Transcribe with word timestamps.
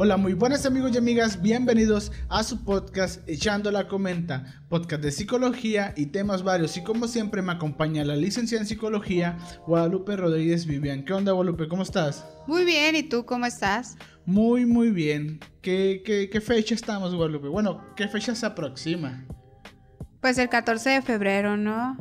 Hola, 0.00 0.16
muy 0.16 0.32
buenas 0.32 0.64
amigos 0.64 0.92
y 0.94 0.98
amigas, 0.98 1.42
bienvenidos 1.42 2.12
a 2.28 2.44
su 2.44 2.62
podcast 2.62 3.28
Echando 3.28 3.72
la 3.72 3.88
Comenta, 3.88 4.62
podcast 4.68 5.02
de 5.02 5.10
psicología 5.10 5.92
y 5.96 6.06
temas 6.06 6.44
varios. 6.44 6.76
Y 6.76 6.84
como 6.84 7.08
siempre 7.08 7.42
me 7.42 7.50
acompaña 7.50 8.04
la 8.04 8.14
licenciada 8.14 8.62
en 8.62 8.68
psicología, 8.68 9.36
Guadalupe 9.66 10.14
Rodríguez 10.14 10.66
Vivian. 10.66 11.04
¿Qué 11.04 11.12
onda, 11.12 11.32
Guadalupe? 11.32 11.66
¿Cómo 11.66 11.82
estás? 11.82 12.24
Muy 12.46 12.64
bien, 12.64 12.94
¿y 12.94 13.02
tú 13.02 13.26
cómo 13.26 13.44
estás? 13.44 13.96
Muy, 14.24 14.66
muy 14.66 14.92
bien. 14.92 15.40
¿Qué, 15.62 16.04
qué, 16.06 16.30
qué 16.30 16.40
fecha 16.40 16.76
estamos, 16.76 17.12
Guadalupe? 17.12 17.48
Bueno, 17.48 17.84
¿qué 17.96 18.06
fecha 18.06 18.36
se 18.36 18.46
aproxima? 18.46 19.26
Pues 20.20 20.38
el 20.38 20.48
14 20.48 20.90
de 20.90 21.02
febrero, 21.02 21.56
¿no? 21.56 21.96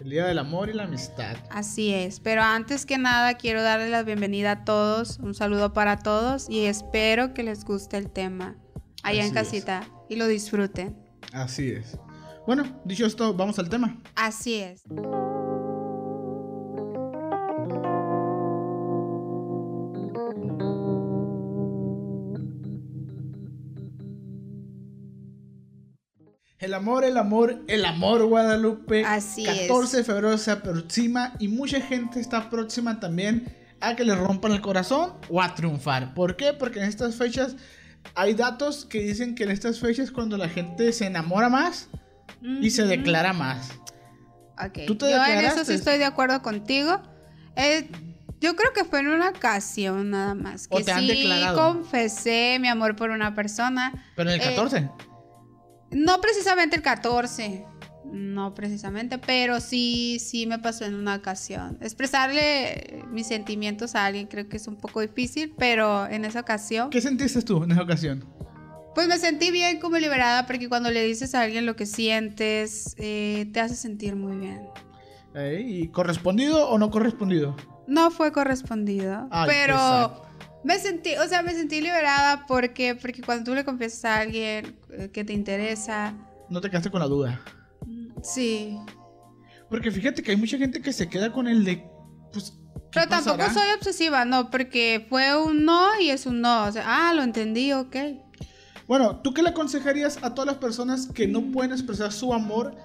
El 0.00 0.10
Día 0.10 0.26
del 0.26 0.38
Amor 0.38 0.68
y 0.68 0.72
la 0.72 0.84
Amistad. 0.84 1.36
Así 1.50 1.92
es, 1.92 2.20
pero 2.20 2.42
antes 2.42 2.86
que 2.86 2.98
nada 2.98 3.34
quiero 3.34 3.62
darle 3.62 3.88
la 3.88 4.02
bienvenida 4.02 4.50
a 4.50 4.64
todos, 4.64 5.18
un 5.18 5.34
saludo 5.34 5.72
para 5.72 5.98
todos 5.98 6.48
y 6.48 6.66
espero 6.66 7.34
que 7.34 7.42
les 7.42 7.64
guste 7.64 7.96
el 7.96 8.10
tema 8.10 8.56
allá 9.02 9.20
Así 9.20 9.28
en 9.28 9.34
casita 9.34 9.88
y 10.08 10.16
lo 10.16 10.26
disfruten. 10.26 10.96
Así 11.32 11.70
es. 11.70 11.98
Bueno, 12.46 12.80
dicho 12.84 13.06
esto, 13.06 13.34
vamos 13.34 13.58
al 13.58 13.68
tema. 13.68 13.96
Así 14.14 14.54
es. 14.54 14.82
El 26.64 26.72
amor, 26.72 27.04
el 27.04 27.18
amor, 27.18 27.62
el 27.68 27.84
amor, 27.84 28.24
Guadalupe. 28.24 29.04
Así 29.04 29.44
14 29.44 29.98
de 29.98 30.04
febrero 30.04 30.38
se 30.38 30.50
aproxima 30.50 31.34
y 31.38 31.48
mucha 31.48 31.78
gente 31.78 32.20
está 32.20 32.48
próxima 32.48 33.00
también 33.00 33.54
a 33.82 33.94
que 33.94 34.02
le 34.02 34.14
rompan 34.14 34.52
el 34.52 34.62
corazón 34.62 35.12
o 35.28 35.42
a 35.42 35.54
triunfar. 35.54 36.14
¿Por 36.14 36.36
qué? 36.36 36.54
Porque 36.54 36.78
en 36.78 36.86
estas 36.86 37.16
fechas 37.16 37.56
hay 38.14 38.32
datos 38.32 38.86
que 38.86 39.00
dicen 39.02 39.34
que 39.34 39.44
en 39.44 39.50
estas 39.50 39.78
fechas 39.78 40.10
cuando 40.10 40.38
la 40.38 40.48
gente 40.48 40.90
se 40.94 41.04
enamora 41.04 41.50
más 41.50 41.90
y 42.40 42.70
se 42.70 42.84
declara 42.84 43.34
más. 43.34 43.72
Ok, 44.58 44.86
¿Tú 44.86 44.96
te 44.96 45.10
yo 45.10 45.22
en 45.22 45.44
eso 45.44 45.66
sí 45.66 45.74
estoy 45.74 45.98
de 45.98 46.06
acuerdo 46.06 46.40
contigo. 46.40 47.02
Eh, 47.56 47.90
yo 48.40 48.56
creo 48.56 48.72
que 48.72 48.84
fue 48.84 49.00
en 49.00 49.08
una 49.08 49.28
ocasión 49.28 50.10
nada 50.10 50.34
más. 50.34 50.66
¿O 50.70 50.78
Que 50.78 50.84
te 50.84 50.92
han 50.92 51.06
declarado? 51.06 51.74
confesé 51.74 52.56
mi 52.58 52.68
amor 52.68 52.96
por 52.96 53.10
una 53.10 53.34
persona. 53.34 53.92
Pero 54.16 54.30
en 54.30 54.40
el 54.40 54.40
Eh, 54.40 54.54
14. 54.54 54.88
No 55.94 56.20
precisamente 56.20 56.76
el 56.76 56.82
14, 56.82 57.64
no 58.12 58.54
precisamente, 58.54 59.18
pero 59.18 59.60
sí, 59.60 60.18
sí 60.20 60.46
me 60.46 60.58
pasó 60.58 60.84
en 60.84 60.94
una 60.94 61.14
ocasión. 61.16 61.78
Expresarle 61.80 63.02
mis 63.10 63.26
sentimientos 63.26 63.94
a 63.94 64.06
alguien 64.06 64.26
creo 64.26 64.48
que 64.48 64.56
es 64.56 64.66
un 64.66 64.76
poco 64.76 65.00
difícil, 65.00 65.54
pero 65.58 66.06
en 66.06 66.24
esa 66.24 66.40
ocasión, 66.40 66.90
¿Qué 66.90 67.00
sentiste 67.00 67.42
tú 67.42 67.64
en 67.64 67.72
esa 67.72 67.82
ocasión? 67.82 68.24
pues 68.94 69.08
me 69.08 69.18
sentí 69.18 69.50
bien 69.50 69.80
como 69.80 69.98
liberada 69.98 70.46
porque 70.46 70.68
cuando 70.68 70.90
le 70.90 71.02
dices 71.02 71.34
a 71.34 71.40
alguien 71.40 71.66
lo 71.66 71.74
que 71.74 71.86
sientes, 71.86 72.94
eh, 72.98 73.50
te 73.52 73.60
hace 73.60 73.74
sentir 73.74 74.14
muy 74.14 74.36
bien. 74.36 74.68
¿Y 75.34 75.88
correspondido 75.88 76.68
o 76.68 76.78
no 76.78 76.92
correspondido? 76.92 77.56
No 77.88 78.12
fue 78.12 78.30
correspondido, 78.30 79.26
Ay, 79.32 79.50
pero. 79.50 80.22
Me 80.64 80.78
sentí, 80.78 81.14
o 81.16 81.28
sea, 81.28 81.42
me 81.42 81.52
sentí 81.52 81.80
liberada 81.80 82.46
porque, 82.46 82.94
porque 82.94 83.22
cuando 83.22 83.44
tú 83.44 83.54
le 83.54 83.64
confiesas 83.64 84.04
a 84.06 84.18
alguien 84.20 84.76
eh, 84.90 85.10
que 85.12 85.24
te 85.24 85.32
interesa, 85.32 86.14
No 86.48 86.60
te 86.60 86.70
quedaste 86.70 86.90
con 86.90 87.00
la 87.00 87.06
duda. 87.06 87.40
sí, 88.22 88.76
Porque 89.68 89.90
fíjate 89.90 90.22
que 90.22 90.30
hay 90.30 90.36
mucha 90.36 90.58
gente 90.58 90.80
que 90.80 90.92
se 90.92 91.08
queda 91.08 91.32
con 91.32 91.46
el 91.46 91.64
de. 91.64 91.84
Pues. 92.32 92.52
¿qué 92.90 93.00
Pero 93.00 93.08
tampoco 93.08 93.44
soy 93.50 93.68
obsesiva, 93.76 94.24
no, 94.24 94.50
porque 94.50 95.06
fue 95.08 95.36
un 95.36 95.64
no 95.64 96.00
y 96.00 96.10
es 96.10 96.26
un 96.26 96.40
no. 96.40 96.64
O 96.64 96.72
sea, 96.72 96.84
ah, 96.86 97.12
lo 97.12 97.22
entendí, 97.22 97.72
ok. 97.72 97.96
Bueno, 98.86 99.20
¿tú 99.20 99.32
qué 99.32 99.42
le 99.42 99.50
aconsejarías 99.50 100.22
a 100.22 100.34
todas 100.34 100.46
las 100.46 100.56
personas 100.58 101.06
que 101.06 101.26
no 101.26 101.50
pueden 101.50 101.72
expresar 101.72 102.12
su 102.12 102.32
amor, 102.34 102.76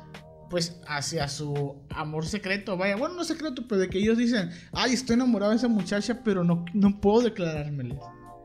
pues, 0.49 0.79
hacia 0.87 1.27
su 1.27 1.75
amor 1.89 2.25
secreto? 2.25 2.77
Vaya, 2.77 2.95
bueno, 2.95 3.15
no 3.15 3.23
secreto, 3.23 3.67
pero 3.67 3.81
de 3.81 3.89
que 3.89 3.99
ellos 3.99 4.17
dicen, 4.17 4.49
ay, 4.73 4.93
estoy 4.93 5.15
enamorado 5.15 5.51
de 5.51 5.57
esa 5.57 5.67
muchacha, 5.67 6.21
pero 6.23 6.43
no, 6.43 6.65
no 6.73 6.99
puedo 6.99 7.21
declarármeles. 7.21 7.99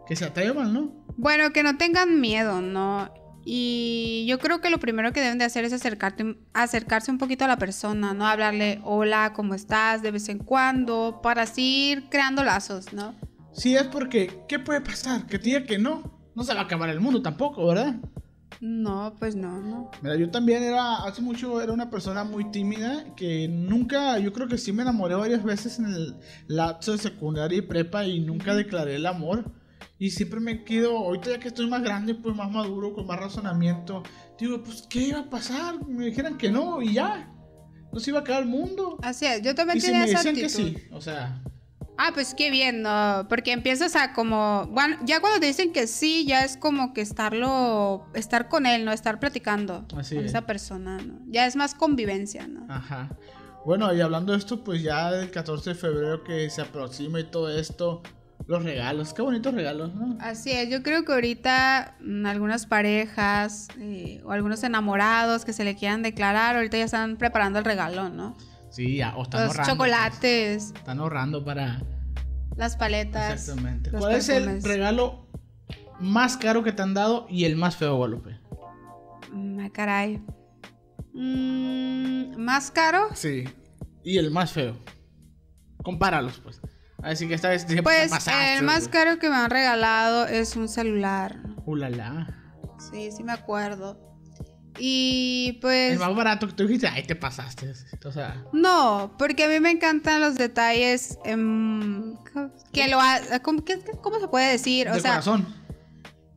Que 0.06 0.16
se 0.16 0.26
atrevan, 0.26 0.72
¿no? 0.74 0.92
Bueno, 1.16 1.50
que 1.52 1.62
no 1.62 1.78
tengan 1.78 2.20
miedo, 2.20 2.60
¿no? 2.60 3.10
Y 3.44 4.24
yo 4.26 4.38
creo 4.38 4.60
que 4.60 4.70
lo 4.70 4.78
primero 4.78 5.12
que 5.12 5.20
deben 5.20 5.38
de 5.38 5.44
hacer 5.44 5.64
es 5.64 5.72
acercarte, 5.72 6.36
acercarse 6.54 7.10
un 7.10 7.18
poquito 7.18 7.44
a 7.44 7.48
la 7.48 7.58
persona, 7.58 8.14
¿no? 8.14 8.26
Hablarle, 8.26 8.80
hola, 8.84 9.32
¿cómo 9.34 9.54
estás? 9.54 10.02
De 10.02 10.10
vez 10.10 10.28
en 10.28 10.38
cuando, 10.38 11.20
para 11.22 11.42
así 11.42 11.90
ir 11.90 12.08
creando 12.08 12.42
lazos, 12.42 12.92
¿no? 12.92 13.14
Sí, 13.52 13.76
es 13.76 13.84
porque, 13.84 14.44
¿qué 14.48 14.58
puede 14.58 14.80
pasar? 14.80 15.26
Que 15.26 15.38
te 15.38 15.44
diga 15.44 15.64
que 15.64 15.78
no. 15.78 16.14
No 16.34 16.42
se 16.42 16.52
va 16.52 16.60
a 16.60 16.64
acabar 16.64 16.88
el 16.88 17.00
mundo 17.00 17.22
tampoco, 17.22 17.66
¿verdad? 17.66 17.96
No, 18.60 19.14
pues 19.18 19.36
no, 19.36 19.60
no. 19.60 19.90
Mira, 20.02 20.16
yo 20.16 20.30
también 20.30 20.62
era, 20.62 21.04
hace 21.04 21.20
mucho 21.20 21.60
era 21.60 21.72
una 21.72 21.90
persona 21.90 22.24
muy 22.24 22.50
tímida 22.50 23.04
que 23.14 23.48
nunca, 23.48 24.18
yo 24.18 24.32
creo 24.32 24.48
que 24.48 24.58
sí 24.58 24.72
me 24.72 24.82
enamoré 24.82 25.14
varias 25.14 25.42
veces 25.44 25.78
en 25.78 25.86
el 25.86 26.16
lapso 26.46 26.92
de 26.92 26.98
secundaria 26.98 27.58
y 27.58 27.62
prepa 27.62 28.04
y 28.06 28.20
nunca 28.20 28.54
declaré 28.54 28.96
el 28.96 29.06
amor. 29.06 29.52
Y 29.98 30.10
siempre 30.10 30.40
me 30.40 30.64
quedo, 30.64 30.96
ahorita 30.96 31.30
ya 31.30 31.38
que 31.38 31.48
estoy 31.48 31.68
más 31.68 31.82
grande, 31.82 32.14
pues 32.14 32.34
más 32.34 32.50
maduro, 32.50 32.94
con 32.94 33.06
más 33.06 33.18
razonamiento, 33.20 34.02
digo, 34.38 34.62
pues, 34.62 34.82
¿qué 34.88 35.08
iba 35.08 35.20
a 35.20 35.30
pasar? 35.30 35.86
Me 35.86 36.06
dijeran 36.06 36.36
que 36.38 36.50
no 36.50 36.82
y 36.82 36.94
ya. 36.94 37.30
No 37.92 38.00
se 38.00 38.10
iba 38.10 38.18
a 38.18 38.22
acabar 38.22 38.42
el 38.42 38.48
mundo. 38.48 38.98
Así 39.02 39.24
es, 39.26 39.40
yo 39.42 39.54
también 39.54 39.78
Y 39.78 39.80
si 39.80 39.86
tenía 39.88 40.00
me 40.00 40.06
esa 40.06 40.22
decían 40.22 40.34
que 40.34 40.46
actitud. 40.46 40.78
sí, 40.80 40.84
o 40.90 41.00
sea, 41.00 41.42
Ah, 41.96 42.10
pues 42.12 42.34
qué 42.34 42.50
bien, 42.50 42.82
¿no? 42.82 43.26
Porque 43.28 43.52
empiezas 43.52 43.94
a 43.94 44.12
como, 44.12 44.66
bueno, 44.72 44.96
ya 45.04 45.20
cuando 45.20 45.38
te 45.38 45.46
dicen 45.46 45.72
que 45.72 45.86
sí, 45.86 46.24
ya 46.26 46.44
es 46.44 46.56
como 46.56 46.92
que 46.92 47.00
estarlo, 47.00 48.06
estar 48.14 48.48
con 48.48 48.66
él, 48.66 48.84
¿no? 48.84 48.92
Estar 48.92 49.20
platicando 49.20 49.86
Así 49.96 50.16
con 50.16 50.24
es. 50.24 50.30
esa 50.32 50.42
persona, 50.42 50.98
¿no? 50.98 51.20
Ya 51.28 51.46
es 51.46 51.54
más 51.56 51.74
convivencia, 51.74 52.48
¿no? 52.48 52.66
Ajá. 52.68 53.10
Bueno, 53.64 53.94
y 53.94 54.00
hablando 54.00 54.32
de 54.32 54.38
esto, 54.38 54.62
pues 54.64 54.82
ya 54.82 55.10
del 55.12 55.30
14 55.30 55.70
de 55.70 55.76
febrero 55.76 56.24
que 56.24 56.50
se 56.50 56.62
aproxima 56.62 57.20
y 57.20 57.24
todo 57.24 57.48
esto, 57.48 58.02
los 58.46 58.62
regalos, 58.62 59.14
qué 59.14 59.22
bonitos 59.22 59.54
regalos, 59.54 59.94
¿no? 59.94 60.18
Así 60.20 60.50
es, 60.50 60.68
yo 60.68 60.82
creo 60.82 61.04
que 61.04 61.12
ahorita 61.12 61.96
mm, 62.00 62.26
algunas 62.26 62.66
parejas 62.66 63.68
eh, 63.78 64.20
o 64.24 64.32
algunos 64.32 64.62
enamorados 64.64 65.44
que 65.44 65.52
se 65.52 65.64
le 65.64 65.76
quieran 65.76 66.02
declarar, 66.02 66.56
ahorita 66.56 66.76
ya 66.76 66.84
están 66.84 67.16
preparando 67.16 67.58
el 67.60 67.64
regalo, 67.64 68.08
¿no? 68.10 68.36
Sí, 68.74 68.96
ya, 68.96 69.14
o 69.16 69.22
están 69.22 69.42
Los 69.42 69.50
ahorrando. 69.50 69.72
chocolates, 69.72 70.64
pues, 70.70 70.78
están 70.80 70.98
ahorrando 70.98 71.44
para. 71.44 71.80
las 72.56 72.76
paletas. 72.76 73.32
Exactamente. 73.34 73.90
¿Cuál 73.92 74.16
es 74.16 74.28
el 74.28 74.60
regalo 74.64 75.28
más 76.00 76.36
caro 76.36 76.64
que 76.64 76.72
te 76.72 76.82
han 76.82 76.92
dado 76.92 77.26
y 77.30 77.44
el 77.44 77.54
más 77.54 77.76
feo, 77.76 77.94
Guadalupe? 77.96 78.36
Mm, 79.32 79.60
ah, 79.60 79.70
caray. 79.72 80.20
Mm, 81.12 82.36
¿Más 82.36 82.72
caro? 82.72 83.08
Sí. 83.14 83.44
Y 84.02 84.18
el 84.18 84.32
más 84.32 84.50
feo. 84.52 84.76
Compáralos, 85.84 86.40
pues. 86.40 86.60
Así 87.00 87.28
que 87.28 87.34
esta 87.34 87.50
vez 87.50 87.66
te 87.66 87.80
Pues 87.82 88.10
pasaste, 88.10 88.56
el 88.56 88.64
más 88.64 88.88
caro 88.88 89.18
que 89.20 89.28
me 89.28 89.36
han 89.36 89.50
regalado 89.50 90.26
es 90.26 90.56
un 90.56 90.68
celular. 90.68 91.38
Ulala. 91.64 92.54
Sí, 92.90 93.10
sí 93.12 93.22
me 93.22 93.32
acuerdo. 93.32 94.13
Y 94.78 95.58
pues... 95.60 95.92
El 95.92 95.98
más 96.00 96.14
barato 96.14 96.46
que 96.48 96.52
tú 96.54 96.64
dijiste, 96.66 96.88
ay, 96.88 97.04
te 97.04 97.14
pasaste. 97.14 97.72
O 98.04 98.12
sea, 98.12 98.44
No, 98.52 99.14
porque 99.18 99.44
a 99.44 99.48
mí 99.48 99.60
me 99.60 99.70
encantan 99.70 100.20
los 100.20 100.34
detalles 100.36 101.18
em, 101.24 102.16
que 102.72 102.88
lo 102.88 103.00
ha- 103.00 103.20
¿cómo, 103.42 103.64
qué- 103.64 103.78
qué- 103.80 103.92
cómo 104.02 104.18
se 104.20 104.28
puede 104.28 104.50
decir? 104.50 104.88
O 104.88 104.94
de 104.94 105.00
sea, 105.00 105.12
corazón. 105.12 105.46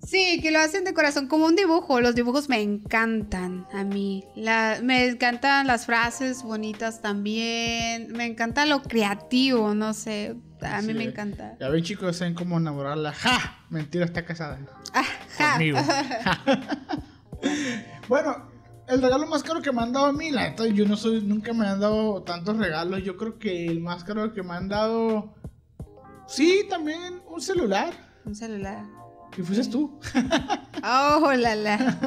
sí, 0.03 0.39
que 0.41 0.51
lo 0.51 0.59
hacen 0.59 0.83
de 0.83 0.93
corazón 0.93 1.27
como 1.27 1.45
un 1.47 1.55
dibujo. 1.55 1.99
Los 1.99 2.13
dibujos 2.13 2.47
me 2.47 2.61
encantan 2.61 3.67
a 3.73 3.83
mí. 3.83 4.23
La- 4.35 4.79
me 4.83 5.07
encantan 5.07 5.65
las 5.65 5.85
frases 5.87 6.43
bonitas 6.43 7.01
también. 7.01 8.11
Me 8.13 8.25
encanta 8.25 8.65
lo 8.67 8.83
creativo, 8.83 9.73
no 9.73 9.93
sé. 9.95 10.35
A 10.61 10.81
mí 10.81 10.87
Sí, 10.87 10.93
me 10.93 11.03
encanta. 11.05 11.55
Ya 11.59 11.69
ven, 11.69 11.83
chicos, 11.83 12.17
saben 12.17 12.33
cómo 12.35 12.57
enamorarla. 12.57 13.13
¡Ja! 13.13 13.59
Mentira, 13.69 14.05
está 14.05 14.25
casada. 14.25 14.59
Ajá. 14.93 15.53
Conmigo. 15.53 15.79
bueno, 18.07 18.49
el 18.87 19.01
regalo 19.01 19.27
más 19.27 19.43
caro 19.43 19.61
que 19.61 19.71
me 19.71 19.81
han 19.81 19.91
dado 19.91 20.07
a 20.07 20.13
mí, 20.13 20.31
la 20.31 20.49
neta, 20.49 20.65
yo 20.67 20.85
no 20.87 20.95
soy, 20.95 21.21
nunca 21.21 21.53
me 21.53 21.67
han 21.67 21.79
dado 21.79 22.23
tantos 22.23 22.57
regalos. 22.57 23.03
Yo 23.03 23.17
creo 23.17 23.37
que 23.37 23.67
el 23.67 23.81
más 23.81 24.03
caro 24.03 24.33
que 24.33 24.43
me 24.43 24.53
han 24.53 24.69
dado. 24.69 25.33
Sí, 26.27 26.65
también 26.69 27.21
un 27.29 27.41
celular. 27.41 27.93
Un 28.25 28.35
celular. 28.35 28.85
Y 29.37 29.41
fuiste 29.41 29.69
tú. 29.69 29.99
Oh, 30.83 31.33
la 31.33 31.55
la. 31.55 31.99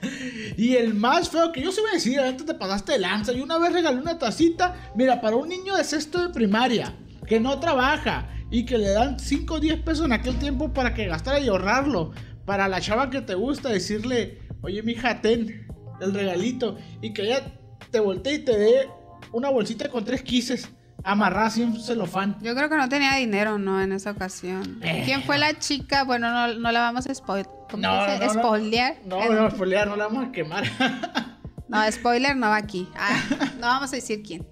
Y 0.56 0.74
el 0.74 0.94
más 0.94 1.28
feo 1.28 1.52
que 1.52 1.62
yo 1.62 1.70
se 1.70 1.80
iba 1.80 1.90
a 1.90 1.94
decir, 1.94 2.18
antes 2.18 2.46
te 2.46 2.54
pasaste 2.54 2.92
de 2.92 2.98
lanza. 2.98 3.32
Y 3.32 3.40
una 3.40 3.58
vez 3.58 3.72
regalé 3.72 4.00
una 4.00 4.18
tacita, 4.18 4.92
mira, 4.94 5.20
para 5.20 5.36
un 5.36 5.48
niño 5.48 5.76
de 5.76 5.84
sexto 5.84 6.20
de 6.20 6.30
primaria, 6.30 6.96
que 7.26 7.38
no 7.38 7.60
trabaja 7.60 8.28
y 8.50 8.64
que 8.64 8.78
le 8.78 8.88
dan 8.88 9.20
5 9.20 9.54
o 9.54 9.60
10 9.60 9.82
pesos 9.82 10.06
en 10.06 10.12
aquel 10.12 10.38
tiempo 10.38 10.72
para 10.72 10.94
que 10.94 11.06
gastara 11.06 11.38
y 11.38 11.48
ahorrarlo. 11.48 12.12
Para 12.44 12.66
la 12.66 12.80
chava 12.80 13.10
que 13.10 13.20
te 13.20 13.34
gusta, 13.34 13.68
decirle, 13.68 14.40
oye, 14.62 14.82
mija, 14.82 15.20
ten 15.20 15.66
el 16.00 16.14
regalito. 16.14 16.76
Y 17.00 17.12
que 17.12 17.22
ella 17.22 17.52
te 17.90 18.00
voltee 18.00 18.34
y 18.34 18.38
te 18.40 18.56
dé 18.56 18.88
una 19.32 19.50
bolsita 19.50 19.88
con 19.88 20.04
tres 20.04 20.22
quises. 20.22 20.68
amarrada 21.04 21.46
así 21.46 21.62
en 21.62 21.80
celofán. 21.80 22.38
Yo 22.42 22.54
creo 22.54 22.68
que 22.68 22.76
no 22.76 22.88
tenía 22.88 23.14
dinero, 23.14 23.58
¿no? 23.58 23.80
En 23.80 23.92
esa 23.92 24.10
ocasión. 24.10 24.80
Eh. 24.82 25.02
¿Quién 25.04 25.22
fue 25.22 25.38
la 25.38 25.58
chica? 25.58 26.04
Bueno, 26.04 26.30
no, 26.30 26.54
no 26.54 26.72
la 26.72 26.80
vamos 26.80 27.06
a 27.06 27.14
spoil 27.14 27.46
¿cómo 27.70 27.82
No, 27.82 28.06
no, 28.06 28.18
no. 28.18 28.34
¿Spoilear? 28.34 28.96
No, 29.04 29.28
no, 29.28 29.50
spoilear, 29.50 29.88
no 29.88 29.96
la 29.96 30.08
vamos 30.08 30.28
a 30.28 30.32
quemar. 30.32 30.64
no, 31.68 31.92
spoiler 31.92 32.36
no 32.36 32.48
va 32.48 32.56
aquí. 32.56 32.88
Ah, 32.96 33.22
no 33.60 33.66
vamos 33.66 33.92
a 33.92 33.96
decir 33.96 34.22
quién. 34.22 34.46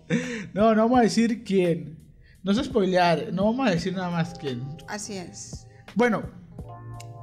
no, 0.52 0.74
no 0.74 0.82
vamos 0.82 1.00
a 1.00 1.02
decir 1.02 1.42
quién. 1.44 1.98
No 2.42 2.52
es 2.52 2.64
spoilear, 2.64 3.32
no 3.32 3.46
vamos 3.46 3.66
a 3.66 3.70
decir 3.72 3.92
nada 3.92 4.10
más 4.10 4.34
quién. 4.38 4.62
Así 4.86 5.16
es. 5.16 5.66
Bueno, 5.96 6.22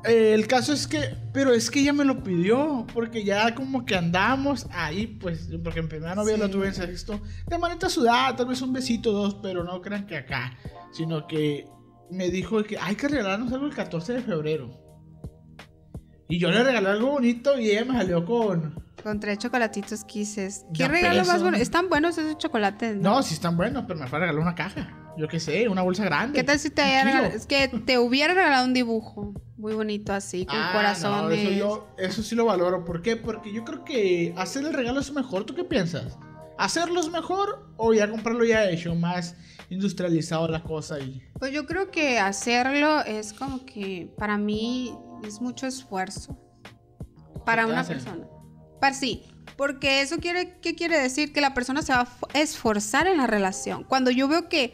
eh, 0.05 0.33
el 0.33 0.47
caso 0.47 0.73
es 0.73 0.87
que, 0.87 1.15
pero 1.33 1.53
es 1.53 1.69
que 1.71 1.79
ella 1.81 1.93
me 1.93 2.05
lo 2.05 2.23
pidió, 2.23 2.85
porque 2.93 3.23
ya 3.23 3.53
como 3.55 3.85
que 3.85 3.95
andamos 3.95 4.67
ahí, 4.71 5.07
pues, 5.07 5.49
porque 5.63 5.79
en 5.79 5.89
primera 5.89 6.15
novia 6.15 6.35
Sí. 6.35 6.39
lo 6.41 6.49
tuve 6.49 6.67
en 6.67 6.73
sexto, 6.73 7.21
de 7.47 7.57
manita 7.57 7.89
sudada, 7.89 8.35
tal 8.35 8.47
vez 8.47 8.61
un 8.61 8.73
besito, 8.73 9.11
dos, 9.11 9.35
pero 9.41 9.63
no 9.63 9.81
crean 9.81 10.05
que 10.05 10.17
acá, 10.17 10.57
sino 10.91 11.27
que 11.27 11.65
me 12.11 12.29
dijo 12.29 12.63
que 12.63 12.77
hay 12.77 12.95
que 12.95 13.07
regalarnos 13.07 13.51
algo 13.53 13.65
el 13.65 13.73
14 13.73 14.13
de 14.13 14.21
febrero. 14.21 14.79
Y 16.29 16.39
yo 16.39 16.49
le 16.51 16.63
regalé 16.63 16.89
algo 16.89 17.11
bonito 17.11 17.59
y 17.59 17.69
ella 17.69 17.85
me 17.85 17.93
salió 17.93 18.25
con... 18.25 18.81
Con 19.03 19.19
tres 19.19 19.37
chocolatitos 19.37 20.05
quises. 20.05 20.65
¿Qué 20.73 20.87
regalo 20.87 21.25
más 21.25 21.41
bueno? 21.41 21.57
Están 21.57 21.89
buenos 21.89 22.17
esos 22.17 22.37
chocolates, 22.37 22.95
¿no? 22.95 23.15
No, 23.15 23.23
sí 23.23 23.33
están 23.33 23.57
buenos, 23.57 23.83
pero 23.87 23.99
me 23.99 24.07
fue 24.07 24.17
a 24.17 24.21
regalar 24.21 24.41
una 24.41 24.55
caja. 24.55 25.02
Yo 25.17 25.27
qué 25.27 25.39
sé, 25.39 25.67
una 25.69 25.81
bolsa 25.83 26.03
grande. 26.05 26.37
¿Qué 26.37 26.43
tal 26.43 26.57
si 26.59 26.69
te 26.69 26.81
haya 26.81 27.03
regalado? 27.03 27.35
Es 27.35 27.45
que 27.45 27.67
te 27.67 27.97
hubiera 27.99 28.33
regalado 28.33 28.65
un 28.65 28.73
dibujo 28.73 29.33
muy 29.57 29.73
bonito 29.73 30.11
así, 30.11 30.45
con 30.45 30.55
Ah, 30.57 30.67
no, 30.71 30.77
corazones. 30.79 31.39
eso, 31.39 31.51
yo- 31.51 31.87
eso 31.97 32.23
sí 32.23 32.35
lo 32.35 32.45
valoro. 32.45 32.83
¿Por 32.83 33.01
qué? 33.01 33.15
Porque 33.15 33.53
yo 33.53 33.63
creo 33.63 33.83
que 33.85 34.33
hacer 34.37 34.65
el 34.65 34.73
regalo 34.73 34.99
es 34.99 35.11
mejor. 35.13 35.45
¿Tú 35.45 35.53
qué 35.55 35.63
piensas? 35.63 36.17
¿Hacerlo 36.57 36.99
es 36.99 37.09
mejor 37.09 37.67
o 37.77 37.93
ya 37.93 38.09
comprarlo 38.09 38.43
ya 38.43 38.69
hecho, 38.69 38.93
más 38.95 39.35
industrializado 39.69 40.47
la 40.47 40.61
cosa 40.63 40.99
y... 40.99 41.21
Pues 41.39 41.51
yo 41.51 41.65
creo 41.65 41.89
que 41.91 42.19
hacerlo 42.19 43.01
es 43.01 43.33
como 43.33 43.65
que 43.65 44.11
para 44.17 44.37
mí 44.37 44.95
es 45.25 45.41
mucho 45.41 45.65
esfuerzo. 45.67 46.37
Para 47.45 47.63
¿Qué 47.63 47.67
te 47.67 47.73
una 47.73 47.83
persona. 47.83 48.27
Para 48.79 48.93
sí. 48.95 49.23
Porque 49.57 50.01
eso 50.01 50.17
quiere, 50.17 50.59
¿qué 50.61 50.75
quiere 50.75 50.99
decir? 50.99 51.33
Que 51.33 51.41
la 51.41 51.53
persona 51.53 51.81
se 51.81 51.93
va 51.93 52.01
a 52.33 52.39
esforzar 52.39 53.07
en 53.07 53.17
la 53.17 53.27
relación. 53.27 53.83
Cuando 53.83 54.09
yo 54.11 54.27
veo 54.27 54.47
que 54.49 54.73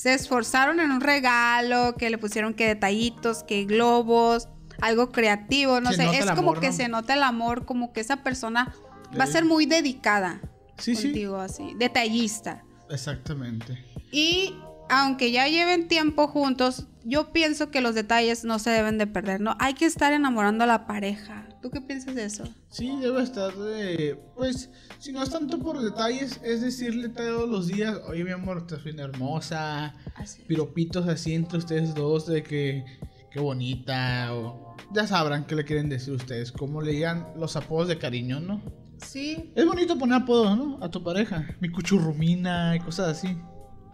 se 0.00 0.14
esforzaron 0.14 0.80
en 0.80 0.90
un 0.92 1.02
regalo, 1.02 1.94
que 1.96 2.08
le 2.08 2.16
pusieron 2.16 2.54
que 2.54 2.66
detallitos, 2.66 3.42
que 3.42 3.64
globos, 3.66 4.48
algo 4.80 5.12
creativo, 5.12 5.80
no 5.82 5.90
Se 5.90 5.96
sé, 5.96 6.18
es 6.18 6.24
como 6.30 6.38
amor, 6.52 6.60
que 6.60 6.68
¿no? 6.68 6.72
se 6.72 6.88
nota 6.88 7.12
el 7.12 7.22
amor, 7.22 7.66
como 7.66 7.92
que 7.92 8.00
esa 8.00 8.16
persona 8.22 8.72
va 9.18 9.24
a 9.24 9.26
Sí. 9.26 9.32
ser 9.34 9.44
muy 9.44 9.66
dedicada 9.66 10.40
Sí, 10.78 10.94
sí. 10.96 11.08
contigo, 11.08 11.36
así, 11.38 11.74
detallista. 11.76 12.64
Exactamente. 12.88 13.84
Y 14.10 14.54
aunque 14.88 15.32
ya 15.32 15.46
lleven 15.48 15.86
tiempo 15.86 16.28
juntos, 16.28 16.86
yo 17.04 17.30
pienso 17.32 17.70
que 17.70 17.82
los 17.82 17.94
detalles 17.94 18.42
no 18.44 18.58
se 18.58 18.70
deben 18.70 18.96
de 18.96 19.06
perder, 19.06 19.42
¿no? 19.42 19.54
Hay 19.60 19.74
que 19.74 19.84
estar 19.84 20.14
enamorando 20.14 20.64
a 20.64 20.66
la 20.66 20.86
pareja. 20.86 21.39
¿Tú 21.60 21.70
qué 21.70 21.80
piensas 21.80 22.14
de 22.14 22.24
eso? 22.24 22.44
Sí, 22.70 22.96
debe 23.00 23.22
estar 23.22 23.54
de... 23.54 24.18
Pues, 24.34 24.70
si 24.98 25.12
no 25.12 25.22
es 25.22 25.30
tanto 25.30 25.58
por 25.58 25.80
detalles, 25.80 26.40
es 26.42 26.62
decirle 26.62 27.10
todos 27.10 27.48
los 27.48 27.66
días, 27.66 28.00
oye 28.08 28.24
mi 28.24 28.30
amor, 28.30 28.58
estás 28.58 28.82
bien 28.82 28.98
hermosa, 28.98 29.94
Así. 30.14 30.42
piropitos 30.42 31.06
así 31.06 31.34
entre 31.34 31.58
ustedes 31.58 31.94
dos 31.94 32.26
de 32.26 32.42
que... 32.42 32.84
Qué 33.30 33.38
bonita, 33.38 34.34
o... 34.34 34.74
Ya 34.92 35.06
sabrán 35.06 35.44
qué 35.44 35.54
le 35.54 35.64
quieren 35.64 35.88
decir 35.88 36.14
ustedes, 36.14 36.50
cómo 36.50 36.82
le 36.82 36.92
digan 36.92 37.28
los 37.36 37.54
apodos 37.54 37.86
de 37.86 37.96
cariño, 37.96 38.40
¿no? 38.40 38.60
Sí. 38.98 39.52
Es 39.54 39.64
bonito 39.66 39.96
poner 39.98 40.22
apodos, 40.22 40.56
¿no? 40.56 40.78
A 40.82 40.90
tu 40.90 41.02
pareja. 41.04 41.46
Mi 41.60 41.70
cuchurrumina 41.70 42.74
y 42.74 42.80
cosas 42.80 43.18
así. 43.18 43.38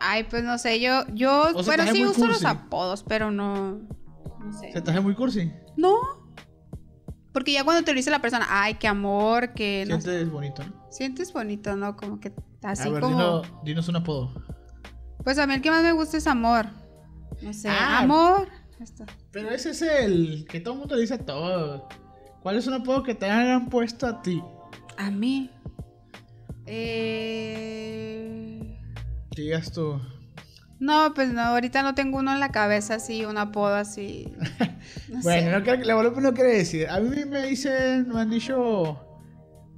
Ay, 0.00 0.24
pues 0.24 0.42
no 0.42 0.56
sé, 0.58 0.80
yo, 0.80 1.06
yo, 1.14 1.48
O 1.54 1.62
sea, 1.62 1.76
bueno, 1.76 1.92
sí 1.92 2.04
uso 2.04 2.26
los 2.26 2.44
apodos, 2.44 3.04
pero 3.06 3.30
no, 3.30 3.78
no 4.40 4.52
sé. 4.58 4.72
¿Se 4.72 4.80
te 4.80 4.90
hace 4.90 5.00
muy 5.00 5.14
cursi? 5.14 5.52
No. 5.76 6.25
Porque 7.36 7.52
ya 7.52 7.64
cuando 7.64 7.84
te 7.84 7.92
lo 7.92 7.96
dice 7.98 8.10
la 8.10 8.22
persona, 8.22 8.46
ay, 8.48 8.76
qué 8.76 8.88
amor, 8.88 9.52
que 9.52 9.84
no. 9.86 10.00
Sientes 10.00 10.30
bonito, 10.30 10.64
¿no? 10.64 10.86
Sientes 10.90 11.30
bonito, 11.34 11.76
¿no? 11.76 11.94
Como 11.94 12.18
que 12.18 12.32
así 12.62 12.88
a 12.88 12.92
ver, 12.92 13.02
como. 13.02 13.42
dino- 13.42 13.60
dinos 13.62 13.86
un 13.88 13.96
apodo. 13.96 14.32
Pues 15.22 15.38
a 15.38 15.46
mí 15.46 15.52
el 15.52 15.60
que 15.60 15.70
más 15.70 15.82
me 15.82 15.92
gusta 15.92 16.16
es 16.16 16.26
amor. 16.26 16.64
No 17.42 17.52
sé, 17.52 17.68
Ah. 17.68 17.98
amor. 17.98 18.48
Esto. 18.80 19.04
Pero 19.32 19.50
ese 19.50 19.68
es 19.72 19.82
el 19.82 20.46
que 20.48 20.60
todo 20.60 20.72
el 20.72 20.80
mundo 20.80 20.96
dice 20.96 21.12
a 21.12 21.18
todos. 21.26 21.82
¿Cuál 22.42 22.56
es 22.56 22.66
un 22.68 22.72
apodo 22.72 23.02
que 23.02 23.14
te 23.14 23.26
hayan 23.30 23.68
puesto 23.68 24.06
a 24.06 24.22
ti? 24.22 24.42
A 24.96 25.10
mí. 25.10 25.50
Eh... 27.48 28.78
Digas 29.36 29.70
tú. 29.72 30.00
No, 30.78 31.14
pues 31.14 31.32
no, 31.32 31.40
ahorita 31.40 31.82
no 31.82 31.94
tengo 31.94 32.19
uno 32.19 32.32
en 32.34 32.40
la 32.40 32.50
cabeza 32.50 32.96
así, 32.96 33.25
un 33.25 33.38
apodo 33.38 33.75
así. 33.75 34.32
No 35.08 35.20
bueno, 35.23 35.64
sé. 35.64 35.76
no 35.76 35.84
la 35.84 35.94
Guadalupe 35.94 36.20
no 36.20 36.34
quiere 36.34 36.52
decir. 36.58 36.88
A 36.88 37.00
mí 37.00 37.25
me 37.25 37.46
dicen, 37.46 38.08
me 38.08 38.20
han 38.20 38.31
dicho 38.31 39.00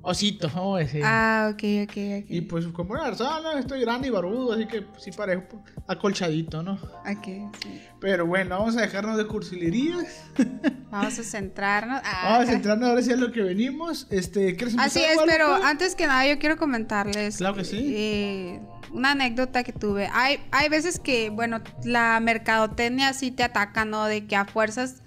osito, 0.03 0.49
vamos 0.55 0.77
a 0.77 0.81
decir. 0.81 1.03
Ah, 1.05 1.51
ok, 1.53 1.63
ok, 1.85 1.97
ok. 2.23 2.31
Y 2.31 2.41
pues 2.43 2.67
como 2.69 2.93
una 2.93 3.05
persona, 3.05 3.59
estoy 3.59 3.81
grande 3.81 4.09
y 4.09 4.11
barbudo, 4.11 4.53
así 4.53 4.67
que 4.67 4.87
sí 4.99 5.11
parezco 5.13 5.63
acolchadito, 5.87 6.63
¿no? 6.63 6.75
Ok, 6.75 7.53
sí. 7.63 7.83
Pero 8.01 8.27
bueno, 8.27 8.59
vamos 8.59 8.77
a 8.77 8.83
dejarnos 8.83 9.17
de 9.17 9.27
cursilerías. 9.27 10.25
Vamos 10.91 11.19
a 11.19 11.23
centrarnos. 11.23 12.01
Ah, 12.03 12.31
Vamos 12.31 12.49
a 12.49 12.53
centrarnos 12.53 12.89
ahora 12.89 13.03
sí 13.03 13.13
en 13.13 13.21
lo 13.21 13.31
que 13.31 13.43
venimos. 13.43 14.07
Este, 14.09 14.57
¿quieres 14.57 14.75
Así 14.79 15.01
es, 15.01 15.19
pero 15.27 15.55
antes 15.63 15.95
que 15.95 16.07
nada 16.07 16.27
yo 16.27 16.39
quiero 16.39 16.57
comentarles. 16.57 17.37
Claro 17.37 17.57
que 17.57 17.65
sí. 17.65 17.93
eh, 17.95 18.61
una 18.93 19.13
anécdota 19.13 19.65
que 19.65 19.73
tuve. 19.73 20.09
Hay, 20.13 20.41
hay 20.51 20.69
veces 20.69 20.99
que, 20.99 21.31
bueno, 21.31 21.61
la 21.85 22.19
mercadotecnia 22.21 23.13
sí 23.13 23.31
te 23.31 23.43
ataca, 23.43 23.85
¿no? 23.85 24.05
De 24.07 24.27
que 24.27 24.37
a 24.37 24.45
fuerzas 24.45 25.03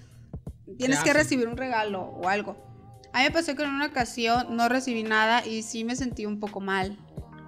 tienes 0.78 1.00
que 1.00 1.13
recibir 1.13 1.48
un 1.48 1.57
regalo 1.57 2.01
o 2.01 2.28
algo. 2.28 2.57
A 3.13 3.19
mí 3.19 3.25
me 3.25 3.31
pasó 3.31 3.56
que 3.56 3.63
en 3.63 3.69
una 3.69 3.88
ocasión 3.88 4.56
no 4.56 4.69
recibí 4.69 5.04
nada 5.04 5.45
y 5.45 5.63
sí 5.63 5.83
me 5.83 5.95
sentí 5.95 6.25
un 6.25 6.39
poco 6.39 6.62
mal. 6.62 6.98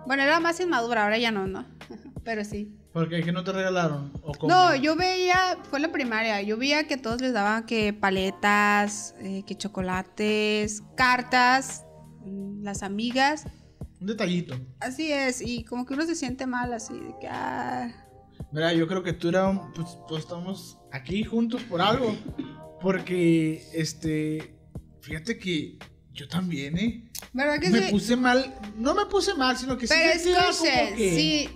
Bueno, 0.06 0.24
era 0.24 0.40
más 0.40 0.60
inmadura, 0.60 1.04
ahora 1.04 1.18
ya 1.18 1.32
no, 1.32 1.48
¿no? 1.48 1.66
Pero 2.24 2.44
sí. 2.44 2.78
Porque 2.92 3.24
que 3.24 3.32
no 3.32 3.44
te 3.44 3.52
regalaron. 3.52 4.12
¿O 4.22 4.34
cómo? 4.34 4.54
No, 4.54 4.76
yo 4.76 4.96
veía, 4.96 5.58
fue 5.64 5.80
en 5.80 5.84
la 5.84 5.92
primaria, 5.92 6.42
yo 6.42 6.58
veía 6.58 6.86
que 6.86 6.98
todos 6.98 7.22
les 7.22 7.34
daban 7.34 7.66
que 7.66 7.92
paletas, 7.94 9.16
eh, 9.20 9.44
que 9.48 9.56
chocolates, 9.56 10.84
cartas, 10.96 11.86
mm, 12.26 12.64
las 12.64 12.84
amigas. 12.84 13.46
Un 14.04 14.08
detallito. 14.08 14.60
Así 14.82 15.14
es, 15.14 15.42
y 15.42 15.64
como 15.64 15.86
que 15.86 15.94
uno 15.94 16.06
se 16.06 16.14
siente 16.16 16.46
mal 16.46 16.74
así, 16.74 16.94
de 16.94 17.16
que, 17.22 17.28
ah, 17.30 17.90
Mira, 18.52 18.74
yo 18.74 18.86
creo 18.86 19.02
que 19.02 19.14
tú 19.14 19.30
eras, 19.30 19.50
un- 19.50 19.72
pues, 19.72 19.98
pues 20.10 20.24
estamos 20.26 20.78
aquí 20.92 21.24
juntos 21.24 21.62
por 21.64 21.80
algo. 21.82 22.14
Porque, 22.82 23.66
este, 23.74 24.58
fíjate 25.00 25.40
que 25.40 25.78
yo 26.12 26.28
también, 26.28 26.78
¿eh? 26.78 27.10
¿verdad 27.32 27.60
que 27.62 27.70
Me 27.70 27.84
sí? 27.86 27.92
puse 27.92 28.16
mal, 28.18 28.54
no 28.78 28.94
me 28.94 29.06
puse 29.06 29.34
mal, 29.36 29.56
sino 29.56 29.78
que 29.78 29.88
sí 29.88 29.94
Pero 29.96 30.48
como 30.58 30.96
que- 30.98 31.16
si 31.16 31.50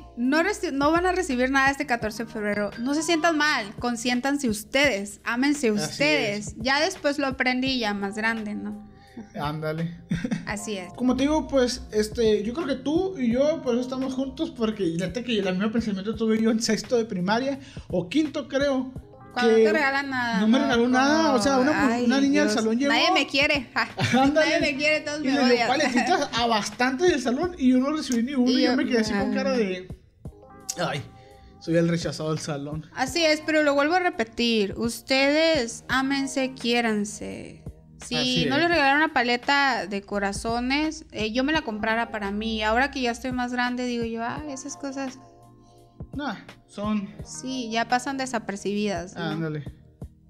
no, 0.71 0.91
van 0.91 1.05
a 1.05 1.11
recibir 1.11 1.51
nada 1.51 1.69
este 1.69 1.85
14 1.85 2.23
de 2.23 2.31
febrero, 2.31 2.71
no 2.79 2.93
se 2.93 3.03
sientan 3.03 3.37
mal, 3.37 3.75
consiéntanse 3.75 4.47
ustedes, 4.47 5.19
ámense 5.25 5.69
ustedes. 5.73 6.55
Ya 6.57 6.79
después 6.79 7.19
lo 7.19 7.27
aprendí 7.27 7.77
ya 7.77 7.93
más 7.93 8.15
grande, 8.15 8.55
¿no? 8.55 8.87
Ándale. 9.39 9.97
Así 10.45 10.77
es. 10.77 10.93
Como 10.93 11.15
te 11.15 11.23
digo, 11.23 11.47
pues, 11.47 11.83
este, 11.91 12.43
yo 12.43 12.53
creo 12.53 12.67
que 12.67 12.75
tú 12.75 13.17
y 13.17 13.31
yo, 13.31 13.61
por 13.61 13.73
eso 13.73 13.81
estamos 13.81 14.13
juntos, 14.13 14.51
porque 14.51 14.83
neta 14.97 15.23
que 15.23 15.37
el 15.37 15.55
mismo 15.55 15.71
pensamiento 15.71 16.15
tuve 16.15 16.41
yo 16.41 16.51
en 16.51 16.61
sexto 16.61 16.97
de 16.97 17.05
primaria, 17.05 17.59
o 17.89 18.09
quinto 18.09 18.47
creo. 18.47 18.91
Cuando 19.33 19.55
que 19.55 19.63
no 19.63 19.65
te 19.65 19.73
regalan 19.73 20.09
nada. 20.09 20.39
No 20.39 20.47
me 20.47 20.59
regaló 20.59 20.87
nada, 20.87 21.33
o 21.33 21.41
sea, 21.41 21.59
una, 21.59 21.93
Ay, 21.93 22.05
una 22.05 22.19
niña 22.19 22.45
del 22.45 22.51
salón 22.51 22.77
llegó. 22.79 22.91
Nadie 22.91 23.11
me 23.11 23.27
quiere. 23.27 23.69
Nadie 24.13 24.59
me 24.59 24.75
quiere, 24.75 25.01
todos 25.01 25.19
Y 25.19 25.27
me 25.27 25.39
odian. 25.39 25.67
paletitas 25.67 26.29
a 26.33 26.47
bastantes 26.47 27.11
del 27.11 27.21
salón 27.21 27.55
y 27.57 27.69
yo 27.69 27.77
no 27.77 27.95
recibí 27.95 28.23
ni 28.23 28.33
uno. 28.33 28.49
Y 28.49 28.55
Y 28.55 28.61
yo 28.63 28.71
yo, 28.71 28.77
me 28.77 28.85
quedé 28.85 28.99
así 28.99 29.13
con 29.13 29.33
cara 29.33 29.51
de. 29.51 29.87
Ay, 30.79 31.03
soy 31.59 31.75
el 31.75 31.87
rechazado 31.87 32.29
del 32.29 32.39
salón. 32.39 32.85
Así 32.95 33.23
es, 33.25 33.41
pero 33.45 33.61
lo 33.61 33.73
vuelvo 33.73 33.95
a 33.95 33.99
repetir. 33.99 34.73
Ustedes 34.77 35.83
ámense, 35.87 36.53
quiéranse. 36.53 37.63
Si 38.05 38.15
Así 38.15 38.45
no 38.49 38.57
les 38.57 38.69
regalaron 38.69 38.97
una 39.03 39.13
paleta 39.13 39.87
de 39.87 40.01
corazones, 40.01 41.05
eh, 41.11 41.31
yo 41.31 41.43
me 41.43 41.51
la 41.53 41.61
comprara 41.61 42.11
para 42.11 42.31
mí. 42.31 42.61
Ahora 42.63 42.91
que 42.91 43.01
ya 43.01 43.11
estoy 43.11 43.31
más 43.31 43.51
grande, 43.51 43.85
digo 43.85 44.05
yo, 44.05 44.23
ah, 44.23 44.43
esas 44.49 44.77
cosas, 44.77 45.19
Nah, 46.15 46.35
son. 46.67 47.09
sí, 47.25 47.69
ya 47.71 47.87
pasan 47.87 48.17
desapercibidas. 48.17 49.15
¿no? 49.15 49.21
Ándale. 49.23 49.63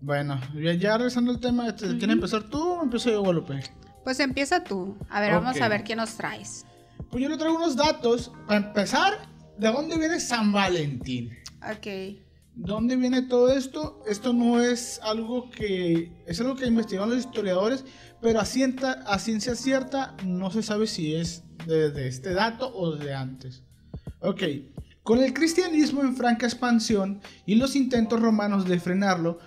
Bueno, 0.01 0.39
ya, 0.55 0.73
ya 0.73 0.97
regresando 0.97 1.31
al 1.31 1.39
tema, 1.39 1.67
este, 1.67 1.87
¿quieres 1.97 2.09
empezar 2.15 2.43
tú 2.43 2.61
o 2.61 2.83
empiezo 2.83 3.09
yo, 3.09 3.19
Guadalupe? 3.21 3.61
Pues 4.03 4.19
empieza 4.19 4.63
tú. 4.63 4.95
A 5.09 5.19
ver, 5.19 5.33
vamos 5.33 5.59
a 5.59 5.67
ver 5.67 5.83
qué 5.83 5.95
nos 5.95 6.15
traes. 6.15 6.65
Pues 7.09 7.21
yo 7.23 7.29
le 7.29 7.37
traigo 7.37 7.57
unos 7.57 7.75
datos. 7.75 8.31
Para 8.47 8.65
empezar, 8.67 9.13
¿de 9.57 9.67
dónde 9.69 9.97
viene 9.97 10.19
San 10.19 10.51
Valentín? 10.53 11.31
Ok. 11.61 12.17
¿Dónde 12.59 12.95
viene 12.95 13.21
todo 13.21 13.51
esto? 13.51 14.01
Esto 14.07 14.33
no 14.33 14.59
es 14.61 14.99
algo 15.03 15.49
que... 15.51 16.11
Es 16.25 16.39
algo 16.41 16.55
que 16.55 16.65
investigaron 16.65 17.09
los 17.11 17.19
historiadores, 17.19 17.85
pero 18.21 18.39
a, 18.39 18.45
cienta- 18.45 19.03
a 19.05 19.19
ciencia 19.19 19.55
cierta 19.55 20.17
no 20.25 20.49
se 20.49 20.63
sabe 20.63 20.87
si 20.87 21.13
es 21.15 21.43
de, 21.67 21.91
de 21.91 22.07
este 22.07 22.33
dato 22.33 22.75
o 22.75 22.95
de 22.95 23.13
antes. 23.13 23.63
Ok, 24.21 24.41
Con 25.03 25.19
el 25.23 25.33
cristianismo 25.33 26.01
en 26.01 26.15
franca 26.15 26.47
expansión 26.47 27.21
y 27.45 27.55
los 27.55 27.75
intentos 27.75 28.19
romanos 28.19 28.65
de 28.65 28.79
frenarlo, 28.79 29.37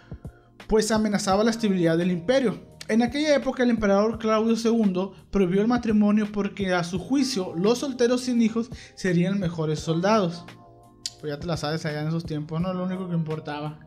pues 0.69 0.93
amenazaba 0.93 1.43
la 1.43 1.50
estabilidad 1.50 1.99
del 1.99 2.12
imperio. 2.12 2.71
En 2.88 3.02
aquella 3.02 3.35
época 3.35 3.64
el 3.64 3.71
emperador 3.71 4.19
Claudio 4.19 4.55
II 4.55 5.11
prohibió 5.31 5.61
el 5.62 5.69
matrimonio 5.69 6.29
porque 6.31 6.73
a 6.73 6.85
su 6.85 6.99
juicio 7.00 7.55
los 7.57 7.79
solteros 7.79 8.21
sin 8.23 8.40
hijos 8.40 8.71
serían 8.95 9.38
mejores 9.40 9.81
soldados. 9.81 10.45
Pues 11.21 11.33
ya 11.33 11.39
te 11.39 11.47
la 11.47 11.57
sabes 11.57 11.85
allá 11.85 12.03
en 12.03 12.09
esos 12.09 12.25
tiempos, 12.25 12.61
no 12.61 12.73
lo 12.73 12.85
único 12.85 13.09
que 13.09 13.15
importaba. 13.15 13.79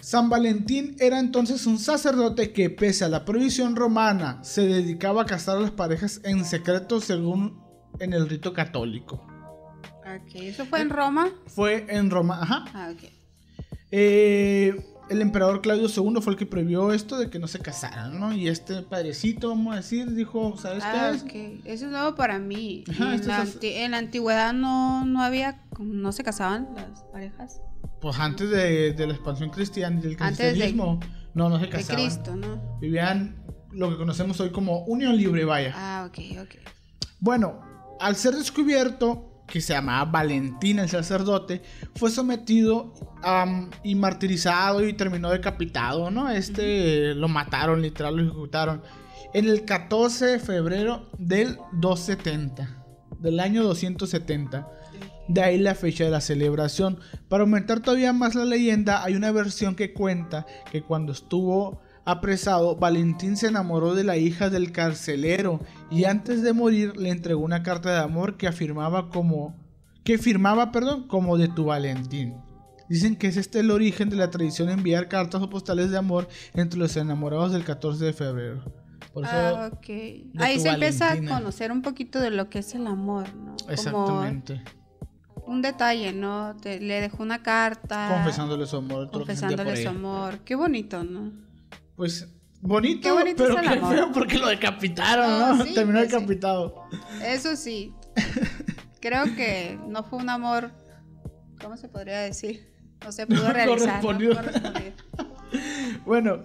San 0.00 0.28
Valentín 0.28 0.96
era 0.98 1.18
entonces 1.18 1.66
un 1.66 1.78
sacerdote 1.78 2.52
que, 2.52 2.68
pese 2.68 3.04
a 3.04 3.08
la 3.08 3.24
prohibición 3.24 3.76
romana, 3.76 4.42
se 4.42 4.66
dedicaba 4.66 5.22
a 5.22 5.26
casar 5.26 5.56
a 5.56 5.60
las 5.60 5.70
parejas 5.70 6.20
en 6.24 6.44
secreto 6.44 7.00
según 7.00 7.62
en 8.00 8.12
el 8.12 8.28
rito 8.28 8.52
católico. 8.52 9.26
Ok, 10.00 10.34
¿eso 10.34 10.66
fue 10.66 10.80
en 10.80 10.90
Roma? 10.90 11.30
Fue 11.46 11.86
en 11.88 12.10
Roma, 12.10 12.40
ajá. 12.42 12.64
Ah, 12.74 12.90
ok. 12.92 13.10
Eh, 13.90 14.93
el 15.10 15.20
emperador 15.22 15.60
Claudio 15.60 15.86
II 15.88 16.20
fue 16.22 16.32
el 16.32 16.38
que 16.38 16.46
prohibió 16.46 16.92
esto 16.92 17.18
de 17.18 17.28
que 17.30 17.38
no 17.38 17.46
se 17.46 17.58
casaran, 17.58 18.18
¿no? 18.18 18.32
Y 18.32 18.48
este 18.48 18.82
padrecito, 18.82 19.48
vamos 19.50 19.74
a 19.74 19.76
decir, 19.76 20.10
dijo, 20.14 20.56
¿sabes 20.56 20.82
Ah, 20.86 21.12
qué? 21.28 21.58
ok. 21.58 21.66
Eso 21.66 21.86
es 21.86 21.90
nuevo 21.92 22.14
para 22.14 22.38
mí. 22.38 22.84
Ajá, 22.90 23.14
en, 23.14 23.26
la 23.26 23.42
es- 23.42 23.54
anti- 23.56 23.72
en 23.74 23.90
la 23.92 23.98
antigüedad 23.98 24.52
no, 24.52 25.04
no 25.04 25.22
había, 25.22 25.62
no 25.78 26.12
se 26.12 26.24
casaban 26.24 26.68
las 26.74 27.02
parejas. 27.12 27.60
Pues 28.00 28.18
antes 28.18 28.50
de, 28.50 28.92
de 28.92 29.06
la 29.06 29.14
expansión 29.14 29.50
cristiana 29.50 29.98
y 29.98 30.02
del 30.02 30.16
Antes 30.20 30.38
de- 30.38 30.44
cristianismo, 30.50 31.00
no, 31.34 31.48
no 31.48 31.58
se 31.58 31.64
De 31.66 31.70
casaban. 31.70 32.02
Cristo, 32.02 32.36
¿no? 32.36 32.78
Vivían 32.80 33.42
lo 33.72 33.90
que 33.90 33.96
conocemos 33.96 34.38
hoy 34.40 34.50
como 34.50 34.84
unión 34.84 35.16
libre, 35.16 35.44
vaya. 35.44 35.72
Ah, 35.76 36.06
ok, 36.08 36.18
ok. 36.42 36.54
Bueno, 37.20 37.60
al 38.00 38.16
ser 38.16 38.34
descubierto 38.34 39.33
que 39.46 39.60
se 39.60 39.72
llamaba 39.72 40.10
Valentín 40.10 40.78
el 40.78 40.88
sacerdote, 40.88 41.62
fue 41.96 42.10
sometido 42.10 42.92
y 43.82 43.94
martirizado 43.94 44.86
y 44.86 44.92
terminó 44.94 45.30
decapitado, 45.30 46.10
¿no? 46.10 46.30
Este 46.30 47.14
lo 47.14 47.28
mataron, 47.28 47.82
literal, 47.82 48.16
lo 48.16 48.22
ejecutaron. 48.24 48.82
En 49.32 49.48
el 49.48 49.64
14 49.64 50.26
de 50.26 50.38
febrero 50.38 51.08
del 51.18 51.58
270, 51.72 52.84
del 53.18 53.40
año 53.40 53.62
270. 53.64 54.68
De 55.26 55.42
ahí 55.42 55.58
la 55.58 55.74
fecha 55.74 56.04
de 56.04 56.10
la 56.10 56.20
celebración. 56.20 57.00
Para 57.28 57.44
aumentar 57.44 57.80
todavía 57.80 58.12
más 58.12 58.34
la 58.34 58.44
leyenda, 58.44 59.02
hay 59.02 59.14
una 59.14 59.32
versión 59.32 59.74
que 59.74 59.94
cuenta 59.94 60.44
que 60.70 60.82
cuando 60.82 61.12
estuvo 61.12 61.80
apresado, 62.04 62.76
Valentín 62.76 63.36
se 63.36 63.46
enamoró 63.48 63.94
de 63.94 64.04
la 64.04 64.16
hija 64.16 64.50
del 64.50 64.72
carcelero 64.72 65.60
y 65.90 66.04
antes 66.04 66.42
de 66.42 66.52
morir 66.52 66.96
le 66.96 67.10
entregó 67.10 67.40
una 67.42 67.62
carta 67.62 67.92
de 67.92 68.00
amor 68.00 68.36
que 68.36 68.46
afirmaba 68.46 69.08
como 69.08 69.54
que 70.04 70.18
firmaba, 70.18 70.70
perdón, 70.70 71.06
como 71.08 71.38
de 71.38 71.48
tu 71.48 71.64
Valentín. 71.66 72.34
Dicen 72.90 73.16
que 73.16 73.28
es 73.28 73.38
este 73.38 73.60
el 73.60 73.70
origen 73.70 74.10
de 74.10 74.16
la 74.16 74.30
tradición 74.30 74.68
de 74.68 74.74
enviar 74.74 75.08
cartas 75.08 75.40
o 75.40 75.48
postales 75.48 75.90
de 75.90 75.96
amor 75.96 76.28
entre 76.52 76.78
los 76.78 76.94
enamorados 76.98 77.52
del 77.52 77.64
14 77.64 78.04
de 78.04 78.12
febrero. 78.12 78.62
Por 79.14 79.24
eso, 79.24 79.32
Ah, 79.34 79.70
ok. 79.72 79.88
Ahí 80.38 80.60
se 80.60 80.68
empieza 80.68 81.12
a 81.12 81.16
conocer 81.16 81.72
un 81.72 81.80
poquito 81.80 82.20
de 82.20 82.30
lo 82.30 82.50
que 82.50 82.58
es 82.58 82.74
el 82.74 82.86
amor, 82.86 83.34
¿no? 83.34 83.56
exactamente, 83.70 84.62
Como 85.34 85.46
un 85.46 85.62
detalle, 85.62 86.12
¿no? 86.12 86.54
Te- 86.60 86.80
le 86.80 87.00
dejó 87.00 87.22
una 87.22 87.42
carta. 87.42 88.10
confesándole 88.12 88.66
su 88.66 88.76
amor, 88.76 89.10
Confesándole 89.10 89.82
su 89.82 89.88
amor. 89.88 90.38
Qué 90.44 90.54
bonito, 90.54 91.02
¿no? 91.04 91.32
Pues 91.96 92.28
bonito, 92.60 93.00
Qué 93.02 93.12
bonito 93.12 93.44
pero 93.44 93.58
es 93.58 93.64
el 93.64 93.70
qué 93.72 93.78
amor. 93.78 93.94
feo 93.94 94.12
porque 94.12 94.38
lo 94.38 94.48
decapitaron, 94.48 95.26
No, 95.38 95.54
¿no? 95.56 95.64
sí, 95.64 95.74
Terminó 95.74 95.98
pues 95.98 96.10
sí. 96.10 96.14
decapitado. 96.16 96.84
Eso 97.24 97.56
sí. 97.56 97.92
Creo 99.00 99.24
que 99.36 99.78
no 99.86 100.02
fue 100.04 100.18
un 100.18 100.30
amor. 100.30 100.70
¿Cómo 101.60 101.76
se 101.76 101.88
podría 101.88 102.20
decir? 102.20 102.72
No 103.04 103.12
se 103.12 103.26
pudo 103.26 103.42
No 103.48 103.52
realizar. 103.52 104.02
¿no? 104.02 104.10
Correspondió. 104.10 104.32
Bueno, 106.04 106.44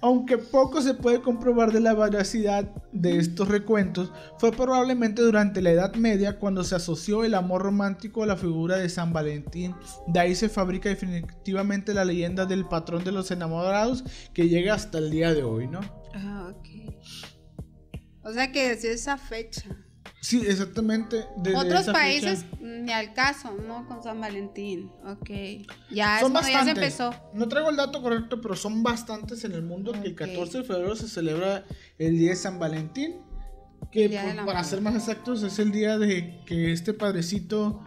aunque 0.00 0.38
poco 0.38 0.80
se 0.80 0.94
puede 0.94 1.20
comprobar 1.20 1.72
de 1.72 1.80
la 1.80 1.94
veracidad 1.94 2.70
de 2.92 3.18
estos 3.18 3.48
recuentos, 3.48 4.12
fue 4.38 4.52
probablemente 4.52 5.22
durante 5.22 5.62
la 5.62 5.70
Edad 5.70 5.94
Media 5.94 6.38
cuando 6.38 6.64
se 6.64 6.76
asoció 6.76 7.24
el 7.24 7.34
amor 7.34 7.62
romántico 7.62 8.22
a 8.22 8.26
la 8.26 8.36
figura 8.36 8.76
de 8.76 8.88
San 8.88 9.12
Valentín. 9.12 9.74
De 10.06 10.20
ahí 10.20 10.34
se 10.34 10.48
fabrica 10.48 10.88
definitivamente 10.88 11.94
la 11.94 12.04
leyenda 12.04 12.46
del 12.46 12.66
patrón 12.66 13.04
de 13.04 13.12
los 13.12 13.30
enamorados 13.30 14.04
que 14.32 14.48
llega 14.48 14.74
hasta 14.74 14.98
el 14.98 15.10
día 15.10 15.34
de 15.34 15.42
hoy, 15.42 15.66
¿no? 15.66 15.80
Ah, 16.14 16.52
ok. 16.54 16.68
O 18.22 18.32
sea 18.32 18.52
que 18.52 18.68
desde 18.68 18.92
esa 18.92 19.16
fecha. 19.16 19.87
Sí, 20.20 20.42
exactamente. 20.46 21.24
Otros 21.56 21.86
países 21.86 22.44
fecha. 22.44 22.56
ni 22.62 22.92
al 22.92 23.14
caso, 23.14 23.52
¿no? 23.66 23.86
Con 23.86 24.02
San 24.02 24.20
Valentín. 24.20 24.90
Ok. 25.06 25.30
Ya, 25.90 26.16
es 26.16 26.20
Son 26.22 26.32
cuando 26.32 26.50
ya 26.50 26.64
se 26.64 26.70
empezó. 26.70 27.14
No 27.34 27.46
traigo 27.48 27.70
el 27.70 27.76
dato 27.76 28.02
correcto, 28.02 28.40
pero 28.40 28.56
son 28.56 28.82
bastantes 28.82 29.44
en 29.44 29.52
el 29.52 29.62
mundo 29.62 29.92
que 29.92 29.98
el 30.08 30.12
Ok. 30.14 30.18
14 30.18 30.58
de 30.58 30.64
febrero 30.64 30.96
se 30.96 31.08
celebra 31.08 31.64
el 31.98 32.18
día 32.18 32.30
de 32.30 32.36
San 32.36 32.58
Valentín. 32.58 33.16
Que 33.92 34.08
para 34.44 34.64
ser 34.64 34.80
más 34.80 34.94
exactos 34.96 35.42
es 35.44 35.58
el 35.60 35.70
día 35.70 35.98
de 35.98 36.40
que 36.44 36.72
este 36.72 36.92
padrecito, 36.92 37.80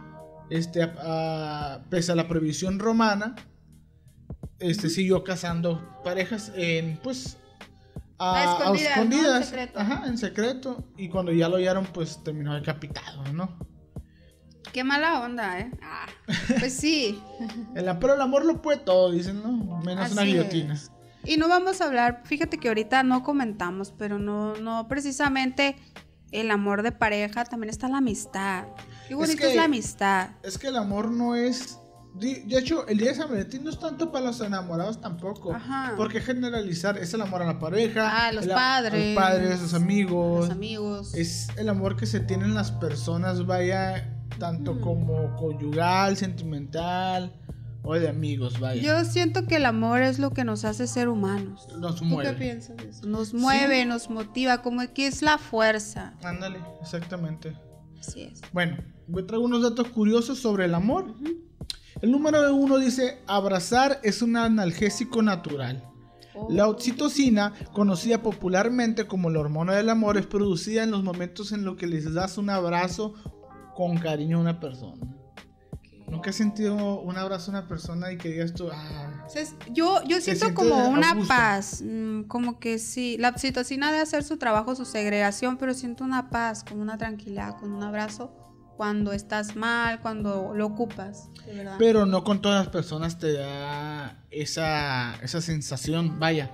este, 0.50 0.82
a- 0.82 0.94
a- 1.02 1.84
pese 1.90 2.12
a 2.12 2.14
la 2.14 2.28
prohibición 2.28 2.78
romana, 2.78 3.36
este 4.58 4.88
siguió 4.88 5.22
casando 5.22 6.00
parejas 6.02 6.50
en 6.56 6.96
pues 7.02 7.36
a, 8.22 8.72
escondidas, 8.74 9.52
¿no? 9.52 9.58
En 9.58 9.70
ajá, 9.74 10.06
en 10.06 10.18
secreto 10.18 10.84
y 10.96 11.08
cuando 11.08 11.32
ya 11.32 11.48
lo 11.48 11.56
hallaron 11.56 11.86
pues 11.86 12.22
terminó 12.22 12.54
decapitado, 12.54 13.24
¿no? 13.32 13.58
Qué 14.72 14.84
mala 14.84 15.20
onda, 15.20 15.58
¿eh? 15.60 15.70
Ah, 15.82 16.06
pues 16.58 16.74
sí. 16.74 17.20
El, 17.74 17.84
pero 17.98 18.14
el 18.14 18.20
amor 18.20 18.44
lo 18.44 18.62
puede 18.62 18.78
todo, 18.78 19.10
dicen, 19.10 19.42
¿no? 19.42 19.52
Menos 19.82 20.12
una 20.12 20.22
Así 20.22 20.30
guillotina. 20.30 20.74
es. 20.74 20.90
Y 21.24 21.36
no 21.36 21.48
vamos 21.48 21.80
a 21.80 21.84
hablar, 21.84 22.22
fíjate 22.24 22.58
que 22.58 22.68
ahorita 22.68 23.02
no 23.02 23.22
comentamos, 23.22 23.92
pero 23.96 24.18
no, 24.18 24.56
no 24.56 24.88
precisamente 24.88 25.76
el 26.32 26.50
amor 26.50 26.82
de 26.82 26.90
pareja, 26.90 27.44
también 27.44 27.70
está 27.70 27.88
la 27.88 27.98
amistad. 27.98 28.64
Qué 29.06 29.14
bonito 29.14 29.42
es, 29.44 29.50
que- 29.50 29.56
la 29.56 29.64
amistad. 29.64 30.30
Es 30.42 30.58
que 30.58 30.68
el 30.68 30.76
amor 30.76 31.10
no 31.10 31.34
es. 31.36 31.78
De 32.14 32.44
hecho, 32.58 32.86
el 32.88 32.98
día 32.98 33.08
de 33.10 33.14
San 33.16 33.30
Valentín 33.30 33.64
no 33.64 33.70
es 33.70 33.78
tanto 33.78 34.12
para 34.12 34.26
los 34.26 34.40
enamorados 34.40 35.00
tampoco. 35.00 35.54
Ajá. 35.54 35.94
Porque 35.96 36.20
generalizar 36.20 36.98
es 36.98 37.12
el 37.14 37.22
amor 37.22 37.42
a 37.42 37.46
la 37.46 37.58
pareja, 37.58 38.06
Ah, 38.08 38.26
a 38.28 38.32
los 38.32 38.44
el 38.44 38.50
padres. 38.52 38.94
a 38.94 39.06
los 39.06 39.14
padres, 39.24 39.58
a 39.58 39.62
los 39.62 39.74
amigos. 39.74 40.40
Los 40.48 40.50
amigos. 40.50 41.14
Es 41.14 41.48
el 41.56 41.68
amor 41.68 41.96
que 41.96 42.06
se 42.06 42.20
tienen 42.20 42.54
las 42.54 42.70
personas, 42.70 43.46
vaya, 43.46 44.18
tanto 44.38 44.74
Mm. 44.74 44.80
como 44.80 45.36
conyugal, 45.36 46.16
sentimental 46.16 47.32
o 47.82 47.94
de 47.94 48.08
amigos, 48.08 48.60
vaya. 48.60 48.80
Yo 48.82 49.04
siento 49.04 49.46
que 49.46 49.56
el 49.56 49.64
amor 49.66 50.02
es 50.02 50.18
lo 50.18 50.30
que 50.32 50.44
nos 50.44 50.64
hace 50.64 50.86
ser 50.86 51.08
humanos. 51.08 51.66
Nos 51.78 51.96
¿Tú 51.96 52.04
mueve. 52.04 52.30
qué 52.30 52.36
piensas 52.36 52.76
de 52.76 52.90
eso? 52.90 53.06
Nos 53.06 53.32
mueve, 53.34 53.84
nos 53.86 54.10
motiva, 54.10 54.62
como 54.62 54.82
que 54.92 55.06
es 55.06 55.22
la 55.22 55.38
fuerza. 55.38 56.12
Ándale, 56.22 56.58
exactamente. 56.82 57.56
Así 57.98 58.22
es. 58.22 58.40
Bueno, 58.52 58.76
voy 59.08 59.22
a 59.22 59.26
traer 59.26 59.42
unos 59.42 59.62
datos 59.62 59.88
curiosos 59.88 60.38
sobre 60.38 60.66
el 60.66 60.74
amor. 60.74 61.14
El 62.02 62.10
número 62.10 62.52
uno 62.52 62.78
dice, 62.78 63.22
abrazar 63.28 64.00
es 64.02 64.22
un 64.22 64.36
analgésico 64.36 65.22
natural. 65.22 65.88
Oh. 66.34 66.48
La 66.50 66.66
oxitocina, 66.66 67.52
conocida 67.72 68.22
popularmente 68.22 69.06
como 69.06 69.30
la 69.30 69.38
hormona 69.38 69.74
del 69.74 69.88
amor, 69.88 70.18
es 70.18 70.26
producida 70.26 70.82
en 70.82 70.90
los 70.90 71.04
momentos 71.04 71.52
en 71.52 71.64
los 71.64 71.76
que 71.76 71.86
les 71.86 72.12
das 72.12 72.38
un 72.38 72.50
abrazo 72.50 73.14
con 73.76 73.98
cariño 73.98 74.38
a 74.38 74.40
una 74.40 74.58
persona. 74.58 75.00
¿Nunca 76.08 76.30
has 76.30 76.36
sentido 76.36 77.00
un 77.00 77.16
abrazo 77.16 77.52
a 77.52 77.58
una 77.58 77.68
persona 77.68 78.12
y 78.12 78.18
que 78.18 78.30
digas 78.30 78.52
tú, 78.52 78.68
ah, 78.72 79.24
yo, 79.70 80.02
yo 80.02 80.20
siento 80.20 80.52
como 80.54 80.88
una 80.88 81.16
paz, 81.28 81.82
mm, 81.86 82.24
como 82.24 82.58
que 82.58 82.80
sí, 82.80 83.16
la 83.18 83.28
oxitocina 83.28 83.92
debe 83.92 84.02
hacer 84.02 84.24
su 84.24 84.38
trabajo, 84.38 84.74
su 84.74 84.84
segregación, 84.84 85.56
pero 85.56 85.72
siento 85.72 86.02
una 86.02 86.30
paz, 86.30 86.64
como 86.64 86.82
una 86.82 86.98
tranquilidad, 86.98 87.56
con 87.58 87.72
un 87.72 87.84
abrazo 87.84 88.41
cuando 88.82 89.12
estás 89.12 89.54
mal, 89.54 90.00
cuando 90.00 90.54
lo 90.56 90.66
ocupas, 90.66 91.28
de 91.46 91.54
verdad. 91.54 91.76
pero 91.78 92.04
no 92.04 92.24
con 92.24 92.42
todas 92.42 92.64
las 92.64 92.72
personas 92.72 93.16
te 93.16 93.32
da 93.32 94.24
esa, 94.32 95.14
esa 95.22 95.40
sensación, 95.40 96.18
vaya. 96.18 96.50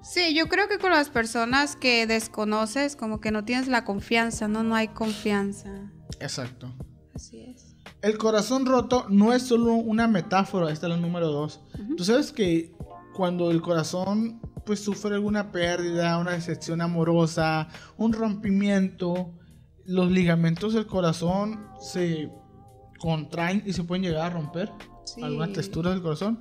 Sí, 0.00 0.32
yo 0.32 0.46
creo 0.46 0.68
que 0.68 0.78
con 0.78 0.92
las 0.92 1.08
personas 1.08 1.74
que 1.74 2.06
desconoces, 2.06 2.94
como 2.94 3.20
que 3.20 3.32
no 3.32 3.44
tienes 3.44 3.66
la 3.66 3.84
confianza, 3.84 4.46
no, 4.46 4.62
no 4.62 4.76
hay 4.76 4.86
confianza. 4.86 5.90
Exacto. 6.20 6.72
Así 7.12 7.40
es. 7.40 7.74
El 8.00 8.16
corazón 8.16 8.64
roto 8.64 9.06
no 9.08 9.32
es 9.32 9.42
solo 9.42 9.72
una 9.72 10.06
metáfora, 10.06 10.70
esta 10.70 10.86
es 10.86 10.90
la 10.90 10.98
número 10.98 11.26
dos. 11.26 11.62
Tú 11.96 12.04
sabes 12.04 12.30
que 12.30 12.76
cuando 13.12 13.50
el 13.50 13.60
corazón 13.60 14.40
pues 14.64 14.78
sufre 14.78 15.16
alguna 15.16 15.50
pérdida, 15.50 16.16
una 16.18 16.30
decepción 16.30 16.80
amorosa, 16.80 17.66
un 17.96 18.12
rompimiento, 18.12 19.32
los 19.86 20.10
ligamentos 20.10 20.74
del 20.74 20.86
corazón 20.86 21.66
se 21.80 22.30
contraen 22.98 23.62
y 23.66 23.72
se 23.72 23.84
pueden 23.84 24.04
llegar 24.04 24.26
a 24.26 24.30
romper. 24.30 24.72
Sí. 25.04 25.22
Algunas 25.22 25.52
texturas 25.52 25.94
del 25.94 26.02
corazón. 26.02 26.40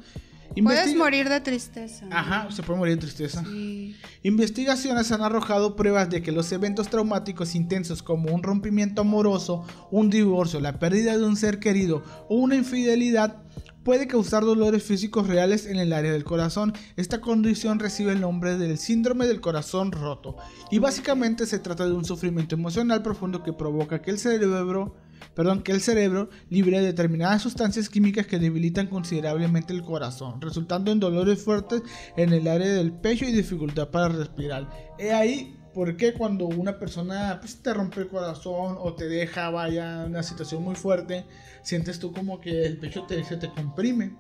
Puedes 0.63 0.95
morir 0.95 1.27
de 1.27 1.41
tristeza. 1.41 2.05
¿no? 2.05 2.15
Ajá, 2.15 2.51
se 2.51 2.63
puede 2.63 2.79
morir 2.79 2.95
de 2.95 3.01
tristeza. 3.01 3.43
Sí. 3.43 3.95
Investigaciones 4.23 5.11
han 5.11 5.21
arrojado 5.21 5.75
pruebas 5.75 6.09
de 6.09 6.21
que 6.21 6.31
los 6.31 6.51
eventos 6.51 6.87
traumáticos 6.89 7.55
intensos 7.55 8.01
como 8.01 8.33
un 8.33 8.43
rompimiento 8.43 9.01
amoroso, 9.01 9.65
un 9.91 10.09
divorcio, 10.09 10.59
la 10.59 10.79
pérdida 10.79 11.17
de 11.17 11.25
un 11.25 11.35
ser 11.35 11.59
querido 11.59 12.03
o 12.29 12.35
una 12.35 12.55
infidelidad 12.55 13.44
puede 13.85 14.07
causar 14.07 14.43
dolores 14.43 14.83
físicos 14.83 15.27
reales 15.27 15.67
en 15.67 15.77
el 15.77 15.93
área 15.93 16.11
del 16.11 16.23
corazón. 16.23 16.73
Esta 16.97 17.21
condición 17.21 17.79
recibe 17.79 18.11
el 18.13 18.19
nombre 18.19 18.57
del 18.57 18.79
síndrome 18.79 19.27
del 19.27 19.39
corazón 19.39 19.91
roto 19.91 20.35
y 20.71 20.79
básicamente 20.79 21.45
se 21.45 21.59
trata 21.59 21.85
de 21.85 21.93
un 21.93 22.03
sufrimiento 22.03 22.55
emocional 22.55 23.03
profundo 23.03 23.43
que 23.43 23.53
provoca 23.53 24.01
que 24.01 24.11
el 24.11 24.19
cerebro 24.19 24.97
Perdón, 25.33 25.63
que 25.63 25.71
el 25.71 25.81
cerebro 25.81 26.29
libere 26.49 26.81
determinadas 26.81 27.41
sustancias 27.41 27.89
químicas 27.89 28.27
que 28.27 28.37
debilitan 28.37 28.87
considerablemente 28.87 29.73
el 29.73 29.81
corazón, 29.81 30.41
resultando 30.41 30.91
en 30.91 30.99
dolores 30.99 31.41
fuertes 31.41 31.81
en 32.17 32.33
el 32.33 32.47
área 32.47 32.67
del 32.67 32.91
pecho 32.91 33.25
y 33.25 33.31
dificultad 33.31 33.89
para 33.89 34.09
respirar. 34.09 34.69
He 34.99 35.13
ahí 35.13 35.57
por 35.75 35.97
qué 35.97 36.13
cuando 36.13 36.45
una 36.45 36.79
persona 36.79 37.37
pues, 37.41 37.61
te 37.61 37.73
rompe 37.73 37.99
el 37.99 38.07
corazón 38.07 38.77
o 38.79 38.93
te 38.93 39.09
deja, 39.09 39.49
vaya, 39.49 40.05
una 40.05 40.23
situación 40.23 40.63
muy 40.63 40.75
fuerte, 40.75 41.25
sientes 41.65 41.99
tú 41.99 42.13
como 42.13 42.39
que 42.39 42.65
el 42.65 42.77
pecho 42.77 43.03
te, 43.03 43.21
se 43.23 43.37
te 43.37 43.49
comprime. 43.49 44.15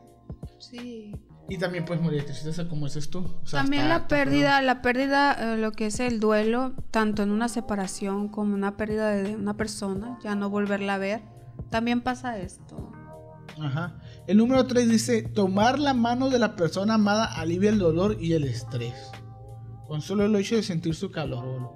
Sí. 0.59 1.15
Y 1.47 1.57
también 1.59 1.85
puedes 1.85 2.01
morir 2.03 2.21
de 2.21 2.25
tristeza, 2.25 2.67
como 2.67 2.87
dices 2.87 3.09
tú. 3.11 3.19
O 3.19 3.45
sea, 3.45 3.61
También 3.61 3.83
está- 3.83 3.99
la 3.99 4.07
pérdida, 4.07 4.61
la 4.63 4.81
pérdida, 4.81 5.53
eh, 5.53 5.57
lo 5.57 5.71
que 5.71 5.85
es 5.85 5.99
el 5.99 6.19
duelo, 6.19 6.73
tanto 6.89 7.21
en 7.21 7.29
una 7.29 7.47
separación 7.49 8.29
como 8.29 8.55
una 8.55 8.77
pérdida 8.77 9.09
de 9.11 9.35
una 9.35 9.55
persona, 9.55 10.17
ya 10.23 10.33
no 10.35 10.49
volverla 10.49 10.95
a 10.95 10.97
ver, 10.97 11.21
también 11.69 12.01
pasa 12.01 12.39
esto. 12.39 12.91
Ajá. 13.61 13.99
El 14.27 14.37
número 14.37 14.65
3 14.65 14.89
dice, 14.89 15.21
tomar 15.21 15.77
la 15.77 15.93
mano 15.93 16.29
de 16.31 16.39
la 16.39 16.55
persona 16.55 16.95
amada 16.95 17.25
alivia 17.25 17.69
el 17.69 17.77
dolor 17.77 18.17
y 18.19 18.33
el 18.33 18.43
estrés. 18.45 18.95
Con 19.87 20.01
solo 20.01 20.25
el 20.25 20.35
hecho 20.35 20.55
de 20.55 20.63
sentir 20.63 20.95
su 20.95 21.11
calor. 21.11 21.71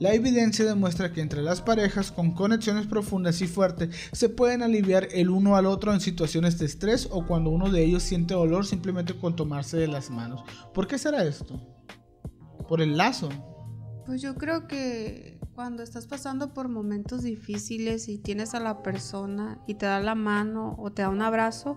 La 0.00 0.14
evidencia 0.14 0.64
demuestra 0.64 1.12
que 1.12 1.20
entre 1.20 1.42
las 1.42 1.60
parejas 1.60 2.12
con 2.12 2.32
conexiones 2.32 2.86
profundas 2.86 3.42
y 3.42 3.48
fuertes 3.48 3.94
se 4.12 4.28
pueden 4.28 4.62
aliviar 4.62 5.08
el 5.10 5.28
uno 5.28 5.56
al 5.56 5.66
otro 5.66 5.92
en 5.92 6.00
situaciones 6.00 6.58
de 6.58 6.66
estrés 6.66 7.08
o 7.10 7.26
cuando 7.26 7.50
uno 7.50 7.68
de 7.68 7.82
ellos 7.82 8.04
siente 8.04 8.34
dolor 8.34 8.64
simplemente 8.64 9.18
con 9.18 9.34
tomarse 9.34 9.76
de 9.76 9.88
las 9.88 10.08
manos. 10.10 10.42
¿Por 10.72 10.86
qué 10.86 10.98
será 10.98 11.24
esto? 11.24 11.60
Por 12.68 12.80
el 12.80 12.96
lazo. 12.96 13.28
Pues 14.06 14.22
yo 14.22 14.36
creo 14.36 14.68
que 14.68 15.40
cuando 15.54 15.82
estás 15.82 16.06
pasando 16.06 16.54
por 16.54 16.68
momentos 16.68 17.24
difíciles 17.24 18.08
y 18.08 18.18
tienes 18.18 18.54
a 18.54 18.60
la 18.60 18.84
persona 18.84 19.58
y 19.66 19.74
te 19.74 19.86
da 19.86 19.98
la 19.98 20.14
mano 20.14 20.76
o 20.78 20.92
te 20.92 21.02
da 21.02 21.08
un 21.08 21.22
abrazo, 21.22 21.74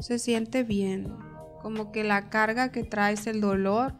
se 0.00 0.18
siente 0.18 0.64
bien. 0.64 1.14
Como 1.62 1.92
que 1.92 2.02
la 2.02 2.28
carga 2.28 2.72
que 2.72 2.82
traes, 2.82 3.28
el 3.28 3.40
dolor, 3.40 3.94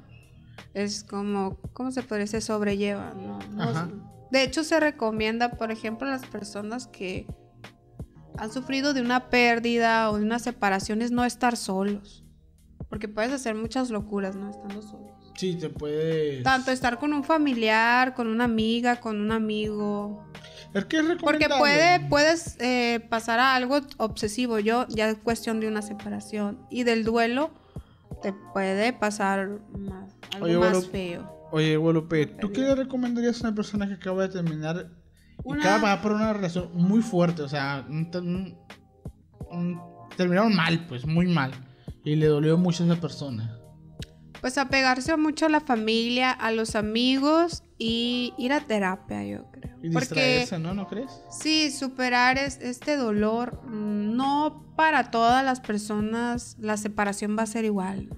es 0.74 1.04
como, 1.04 1.58
¿cómo 1.72 1.90
se 1.90 2.02
podría 2.02 2.24
decir? 2.24 2.42
Sobrelleva, 2.42 3.14
¿no? 3.14 3.38
Ajá. 3.62 3.88
De 4.30 4.42
hecho, 4.42 4.64
se 4.64 4.80
recomienda, 4.80 5.52
por 5.52 5.70
ejemplo, 5.70 6.08
a 6.08 6.10
las 6.10 6.26
personas 6.26 6.88
que 6.88 7.26
han 8.36 8.52
sufrido 8.52 8.92
de 8.92 9.00
una 9.00 9.30
pérdida 9.30 10.10
o 10.10 10.18
de 10.18 10.24
una 10.24 10.38
separación, 10.38 11.02
es 11.02 11.10
no 11.10 11.24
estar 11.24 11.56
solos. 11.56 12.24
Porque 12.88 13.08
puedes 13.08 13.32
hacer 13.32 13.54
muchas 13.54 13.90
locuras, 13.90 14.34
¿no? 14.34 14.50
Estando 14.50 14.82
solos. 14.82 15.32
Sí, 15.36 15.54
te 15.54 15.68
puedes... 15.68 16.42
Tanto 16.42 16.70
estar 16.70 16.98
con 16.98 17.12
un 17.12 17.24
familiar, 17.24 18.14
con 18.14 18.28
una 18.28 18.44
amiga, 18.44 19.00
con 19.00 19.20
un 19.20 19.32
amigo. 19.32 20.24
Es 20.74 20.84
que 20.86 20.98
es 20.98 21.04
Porque 21.20 21.48
puede, 21.48 22.00
puedes 22.08 22.56
eh, 22.60 23.06
pasar 23.08 23.40
a 23.40 23.54
algo 23.54 23.80
obsesivo. 23.98 24.58
Yo, 24.58 24.86
ya 24.88 25.08
es 25.10 25.18
cuestión 25.18 25.60
de 25.60 25.68
una 25.68 25.82
separación. 25.82 26.66
Y 26.70 26.84
del 26.84 27.04
duelo, 27.04 27.50
te 28.22 28.32
puede 28.32 28.92
pasar 28.92 29.60
más, 29.76 30.13
algo 30.32 30.46
Oye, 30.46 30.58
más 30.58 30.86
feo. 30.88 31.48
Oye, 31.52 31.76
Guadalupe, 31.76 32.26
¿tú 32.26 32.50
qué 32.52 32.62
le 32.62 32.74
recomendarías 32.74 33.42
a 33.44 33.48
una 33.48 33.54
persona 33.56 33.86
que 33.86 33.94
acaba 33.94 34.22
de 34.22 34.28
terminar 34.28 34.90
y 35.38 35.40
Una- 35.44 35.60
acaba 35.76 36.00
por 36.02 36.12
una 36.12 36.32
relación 36.32 36.70
muy 36.74 37.00
fuerte? 37.02 37.42
O 37.42 37.48
sea, 37.48 37.84
un- 37.88 38.10
un- 38.14 38.58
un- 39.50 39.80
terminaron 40.16 40.54
mal, 40.54 40.86
pues, 40.88 41.06
muy 41.06 41.26
mal. 41.26 41.52
Y 42.04 42.16
le 42.16 42.26
dolió 42.26 42.58
mucho 42.58 42.82
a 42.84 42.86
esa 42.86 43.00
persona. 43.00 43.58
Pues 44.40 44.58
apegarse 44.58 45.16
mucho 45.16 45.46
a 45.46 45.48
la 45.48 45.60
familia, 45.60 46.30
a 46.30 46.50
los 46.50 46.74
amigos 46.76 47.62
y 47.78 48.34
ir 48.36 48.52
a 48.52 48.60
terapia, 48.60 49.24
yo 49.24 49.50
creo. 49.50 49.74
Y 49.82 49.90
Porque 49.90 50.46
¿no? 50.60 50.74
¿No 50.74 50.86
crees? 50.86 51.10
Sí, 51.30 51.70
superar 51.70 52.36
es- 52.36 52.58
este 52.60 52.96
dolor, 52.96 53.62
mm, 53.66 54.14
no 54.16 54.74
para 54.76 55.10
todas 55.10 55.44
las 55.44 55.60
personas 55.60 56.56
la 56.58 56.76
separación 56.76 57.36
va 57.38 57.42
a 57.42 57.46
ser 57.46 57.64
igual. 57.64 58.10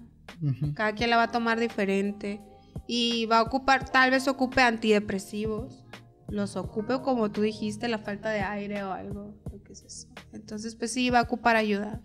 Cada 0.74 0.92
quien 0.94 1.10
la 1.10 1.16
va 1.16 1.24
a 1.24 1.30
tomar 1.30 1.58
diferente 1.60 2.40
y 2.86 3.26
va 3.26 3.38
a 3.38 3.42
ocupar, 3.42 3.88
tal 3.88 4.10
vez 4.10 4.28
ocupe 4.28 4.60
antidepresivos, 4.62 5.84
los 6.28 6.56
ocupe 6.56 7.00
como 7.02 7.30
tú 7.30 7.42
dijiste, 7.42 7.88
la 7.88 7.98
falta 7.98 8.30
de 8.30 8.40
aire 8.40 8.82
o 8.84 8.92
algo, 8.92 9.34
lo 9.50 9.62
que 9.62 9.72
es 9.72 9.82
eso. 9.82 10.08
Entonces, 10.32 10.74
pues 10.76 10.92
sí, 10.92 11.10
va 11.10 11.20
a 11.20 11.22
ocupar 11.22 11.56
ayuda. 11.56 12.00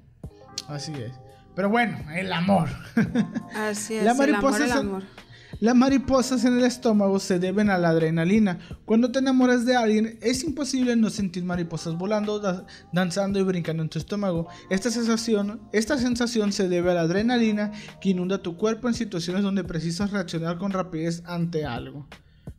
Así 0.68 0.94
es. 0.94 1.12
Pero 1.56 1.70
bueno, 1.70 1.98
el 2.12 2.32
amor. 2.32 2.70
Así 3.56 3.96
es, 3.96 4.04
La 4.06 4.12
el 4.12 4.18
amor, 4.20 4.30
mariposa 4.32 4.58
el 4.58 4.64
es 4.64 4.72
el- 4.72 4.78
amor. 4.78 5.04
Las 5.62 5.76
mariposas 5.76 6.44
en 6.44 6.58
el 6.58 6.64
estómago 6.66 7.20
se 7.20 7.38
deben 7.38 7.70
a 7.70 7.78
la 7.78 7.90
adrenalina. 7.90 8.58
Cuando 8.84 9.12
te 9.12 9.20
enamoras 9.20 9.64
de 9.64 9.76
alguien, 9.76 10.18
es 10.24 10.44
imposible 10.44 10.96
no 10.96 11.12
sentir 11.12 11.44
mariposas 11.44 11.96
volando, 12.00 12.40
da- 12.40 12.66
danzando 12.92 13.40
y 13.40 13.44
brincando 13.44 13.84
en 13.84 13.90
tu 13.90 14.00
estómago. 14.00 14.48
Esta 14.72 14.90
sensación 14.90 16.52
se 16.52 16.68
debe 16.68 16.90
a 16.90 16.96
la 16.96 17.02
adrenalina 17.02 17.72
que 18.02 18.10
inunda 18.10 18.42
tu 18.42 18.58
cuerpo 18.58 18.88
en 18.88 18.96
situaciones 18.96 19.44
donde 19.44 19.64
precisas 19.64 20.10
reaccionar 20.10 20.58
con 20.58 20.72
rapidez 20.72 21.22
ante 21.28 21.64
algo. 21.64 22.08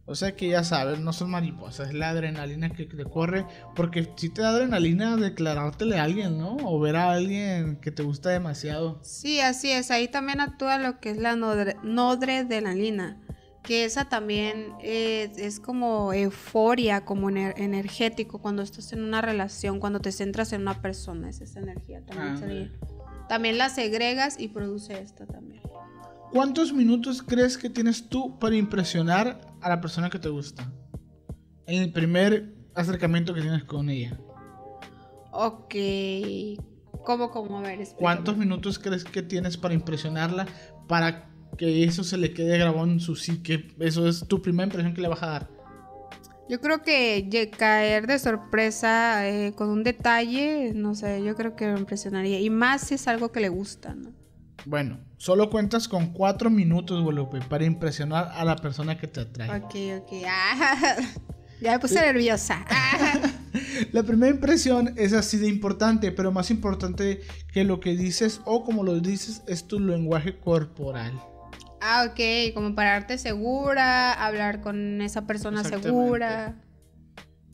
O 0.05 0.17
sea 0.17 0.35
que 0.35 0.49
ya 0.49 0.65
sabes, 0.65 0.99
no 0.99 1.13
son 1.13 1.31
mariposas, 1.31 1.89
es 1.89 1.95
la 1.95 2.11
adrenalina 2.11 2.71
que 2.71 2.87
te 2.87 3.05
corre. 3.05 3.47
Porque 3.77 4.13
si 4.17 4.29
te 4.31 4.43
da 4.43 4.51
adrenalina 4.51 5.17
declarártele 5.17 5.99
a 5.99 6.03
alguien, 6.03 6.39
¿no? 6.39 6.57
O 6.65 6.81
ver 6.81 6.97
a 6.97 7.13
alguien 7.13 7.77
que 7.77 7.93
te 7.93 8.03
gusta 8.03 8.31
demasiado. 8.31 8.99
Sí, 9.03 9.39
así 9.41 9.71
es. 9.71 9.91
Ahí 9.93 10.09
también 10.09 10.41
actúa 10.41 10.79
lo 10.79 10.99
que 10.99 11.11
es 11.11 11.19
la 11.19 11.37
nodre- 11.37 11.77
nodredenalina, 11.85 13.17
que 13.63 13.85
esa 13.85 14.07
también 14.09 14.73
es, 14.83 15.39
es 15.39 15.61
como 15.61 16.13
euforia, 16.13 17.05
como 17.05 17.31
ener- 17.31 17.55
energético 17.57 18.41
cuando 18.41 18.63
estás 18.63 18.93
en 18.93 19.05
una 19.05 19.21
relación, 19.21 19.79
cuando 19.79 20.01
te 20.01 20.11
centras 20.11 20.53
en 20.53 20.63
una 20.63 20.83
persona, 20.83 21.31
es 21.31 21.41
esa 21.41 21.61
energía 21.61 22.01
también. 22.05 22.39
Sería. 22.39 22.71
También 23.29 23.57
la 23.57 23.69
segregas 23.69 24.39
y 24.39 24.49
produce 24.49 25.01
esto 25.01 25.27
también. 25.27 25.63
¿Cuántos 26.33 26.73
minutos 26.73 27.23
crees 27.23 27.57
que 27.57 27.71
tienes 27.71 28.09
tú 28.09 28.39
para 28.41 28.57
impresionar 28.57 29.52
a 29.63 29.69
la 29.69 29.81
persona 29.81 30.11
que 30.11 30.19
te 30.19 30.29
gusta? 30.29 30.71
En 31.67 31.83
el 31.83 31.93
primer 31.93 32.55
acercamiento 32.75 33.35
que 33.35 33.41
tienes 33.41 33.65
con 33.65 33.89
ella. 33.89 34.19
Ok. 35.33 35.75
¿Cómo, 37.05 37.31
cómo? 37.31 37.59
A 37.59 37.63
ver, 37.63 37.81
explícame. 37.81 37.99
¿Cuántos 37.99 38.37
minutos 38.37 38.79
crees 38.79 39.05
que 39.05 39.23
tienes 39.23 39.57
para 39.57 39.75
impresionarla 39.75 40.47
para 40.89 41.31
que 41.57 41.85
eso 41.85 42.05
se 42.05 42.17
le 42.17 42.33
quede 42.33 42.59
grabado 42.59 42.85
en 42.85 43.01
su 43.01 43.17
psique? 43.17 43.75
Eso 43.79 44.07
es 44.09 44.27
tu 44.29 44.43
primera 44.43 44.65
impresión 44.65 44.95
que 44.95 45.01
le 45.01 45.09
vas 45.09 45.23
a 45.23 45.27
dar. 45.27 45.51
Yo 46.49 46.61
creo 46.61 46.83
que 46.83 47.51
caer 47.57 48.07
de 48.07 48.19
sorpresa 48.19 49.27
eh, 49.29 49.55
con 49.55 49.69
un 49.71 49.85
detalle, 49.85 50.73
no 50.75 50.95
sé, 50.95 51.23
yo 51.23 51.35
creo 51.35 51.57
que 51.57 51.67
me 51.67 51.79
impresionaría. 51.79 52.41
Y 52.41 52.51
más 52.51 52.83
si 52.89 52.95
es 52.95 53.09
algo 53.09 53.33
que 53.33 53.41
le 53.41 53.49
gusta, 53.49 53.95
¿no? 53.95 54.22
Bueno, 54.65 55.01
solo 55.17 55.51
cuentas 55.51 55.89
con 55.89 56.13
cuatro 56.13 56.51
minutos, 56.51 57.03
Guadalupe, 57.03 57.41
para 57.41 57.65
impresionar 57.65 58.31
a 58.33 58.45
la 58.45 58.57
persona 58.57 58.97
que 58.97 59.09
te 59.09 59.21
atrae. 59.21 59.51
Ok, 59.61 59.75
ok. 60.01 60.23
Ah, 60.27 60.97
ya 61.61 61.73
me 61.73 61.79
puse 61.79 62.01
nerviosa. 62.01 62.65
Ah. 62.75 63.21
La 63.93 64.03
primera 64.03 64.33
impresión 64.35 64.95
es 64.97 65.13
así 65.13 65.37
de 65.37 65.47
importante, 65.47 66.11
pero 66.11 66.33
más 66.33 66.51
importante 66.51 67.21
que 67.53 67.65
lo 67.65 67.81
que 67.81 67.95
dices 67.97 68.41
o 68.47 68.65
como 68.65 68.83
lo 68.83 68.99
dices 69.01 69.43
es 69.47 69.67
tu 69.67 69.79
lenguaje 69.79 70.39
corporal. 70.39 71.13
Ah, 71.83 72.07
ok, 72.09 72.55
como 72.55 72.75
pararte 72.75 73.19
segura, 73.19 74.13
hablar 74.13 74.63
con 74.63 75.03
esa 75.03 75.27
persona 75.27 75.65
segura. 75.65 76.63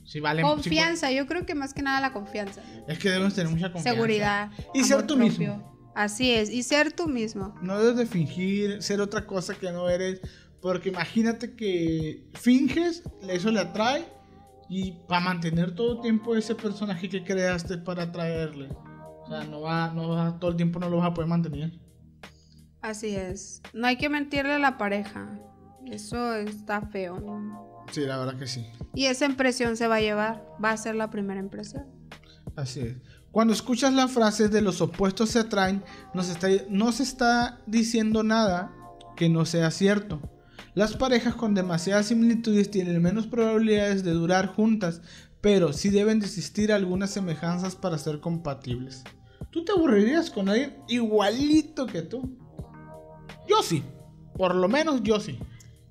Si 0.05 0.19
vale, 0.19 0.41
Confianza, 0.41 1.11
yo 1.11 1.27
creo 1.27 1.45
que 1.45 1.53
más 1.53 1.73
que 1.73 1.81
nada 1.81 1.99
la 1.99 2.13
confianza. 2.13 2.61
es 2.87 2.97
que 2.97 3.09
debes 3.09 3.33
tener 3.33 3.51
mucha 3.51 3.71
confianza. 3.71 3.91
Seguridad. 3.91 4.51
Y 4.73 4.83
ser 4.83 5.05
tú 5.05 5.15
propio. 5.17 5.25
mismo. 5.25 5.78
Así 5.99 6.31
es, 6.31 6.49
y 6.49 6.63
ser 6.63 6.93
tú 6.93 7.09
mismo. 7.09 7.53
No 7.61 7.77
debes 7.77 7.97
de 7.97 8.05
fingir 8.05 8.81
ser 8.81 9.01
otra 9.01 9.27
cosa 9.27 9.53
que 9.55 9.69
no 9.69 9.89
eres. 9.89 10.21
Porque 10.61 10.87
imagínate 10.87 11.57
que 11.57 12.25
finges, 12.35 13.03
eso 13.27 13.51
le 13.51 13.59
atrae. 13.59 14.05
Y 14.69 14.93
para 15.09 15.19
mantener 15.19 15.75
todo 15.75 15.95
el 15.95 16.01
tiempo 16.01 16.37
ese 16.37 16.55
personaje 16.55 17.09
que 17.09 17.25
creaste 17.25 17.79
para 17.79 18.03
atraerle. 18.03 18.69
O 18.69 19.27
sea, 19.27 19.43
no 19.43 19.59
va, 19.59 19.91
no 19.93 20.07
va, 20.07 20.39
todo 20.39 20.51
el 20.51 20.55
tiempo 20.55 20.79
no 20.79 20.89
lo 20.89 20.99
vas 20.99 21.07
a 21.07 21.13
poder 21.13 21.27
mantener. 21.27 21.77
Así 22.81 23.13
es. 23.13 23.61
No 23.73 23.85
hay 23.85 23.97
que 23.97 24.07
mentirle 24.07 24.53
a 24.53 24.59
la 24.59 24.77
pareja. 24.77 25.37
Eso 25.85 26.33
está 26.35 26.79
feo, 26.79 27.19
¿no? 27.19 27.83
Sí, 27.91 28.05
la 28.05 28.17
verdad 28.17 28.39
que 28.39 28.47
sí. 28.47 28.65
Y 28.95 29.07
esa 29.07 29.25
impresión 29.25 29.75
se 29.75 29.89
va 29.89 29.95
a 29.95 30.01
llevar, 30.01 30.47
va 30.63 30.71
a 30.71 30.77
ser 30.77 30.95
la 30.95 31.09
primera 31.09 31.41
impresión. 31.41 31.87
Así 32.55 32.79
es. 32.79 32.95
Cuando 33.31 33.53
escuchas 33.53 33.93
la 33.93 34.07
frase 34.07 34.49
de 34.49 34.61
los 34.61 34.81
opuestos 34.81 35.29
se 35.29 35.39
atraen, 35.39 35.83
no 36.13 36.23
se 36.23 36.31
está, 36.31 36.47
no 36.69 36.91
se 36.91 37.03
está 37.03 37.59
diciendo 37.67 38.23
nada 38.23 38.71
que 39.15 39.29
no 39.29 39.45
sea 39.45 39.71
cierto. 39.71 40.21
Las 40.73 40.95
parejas 40.95 41.35
con 41.35 41.53
demasiadas 41.53 42.07
similitudes 42.07 42.71
tienen 42.71 43.01
menos 43.01 43.27
probabilidades 43.27 44.03
de 44.03 44.11
durar 44.11 44.47
juntas, 44.47 45.01
pero 45.41 45.73
sí 45.73 45.89
deben 45.89 46.19
de 46.19 46.25
existir 46.25 46.71
algunas 46.71 47.11
semejanzas 47.11 47.75
para 47.75 47.97
ser 47.97 48.19
compatibles. 48.19 49.03
¿Tú 49.51 49.63
te 49.65 49.71
aburrirías 49.71 50.29
con 50.29 50.49
alguien 50.49 50.77
igualito 50.87 51.85
que 51.85 52.01
tú? 52.01 52.37
Yo 53.47 53.61
sí. 53.63 53.83
Por 54.39 54.55
lo 54.55 54.69
menos 54.69 55.03
yo 55.03 55.19
sí. 55.19 55.37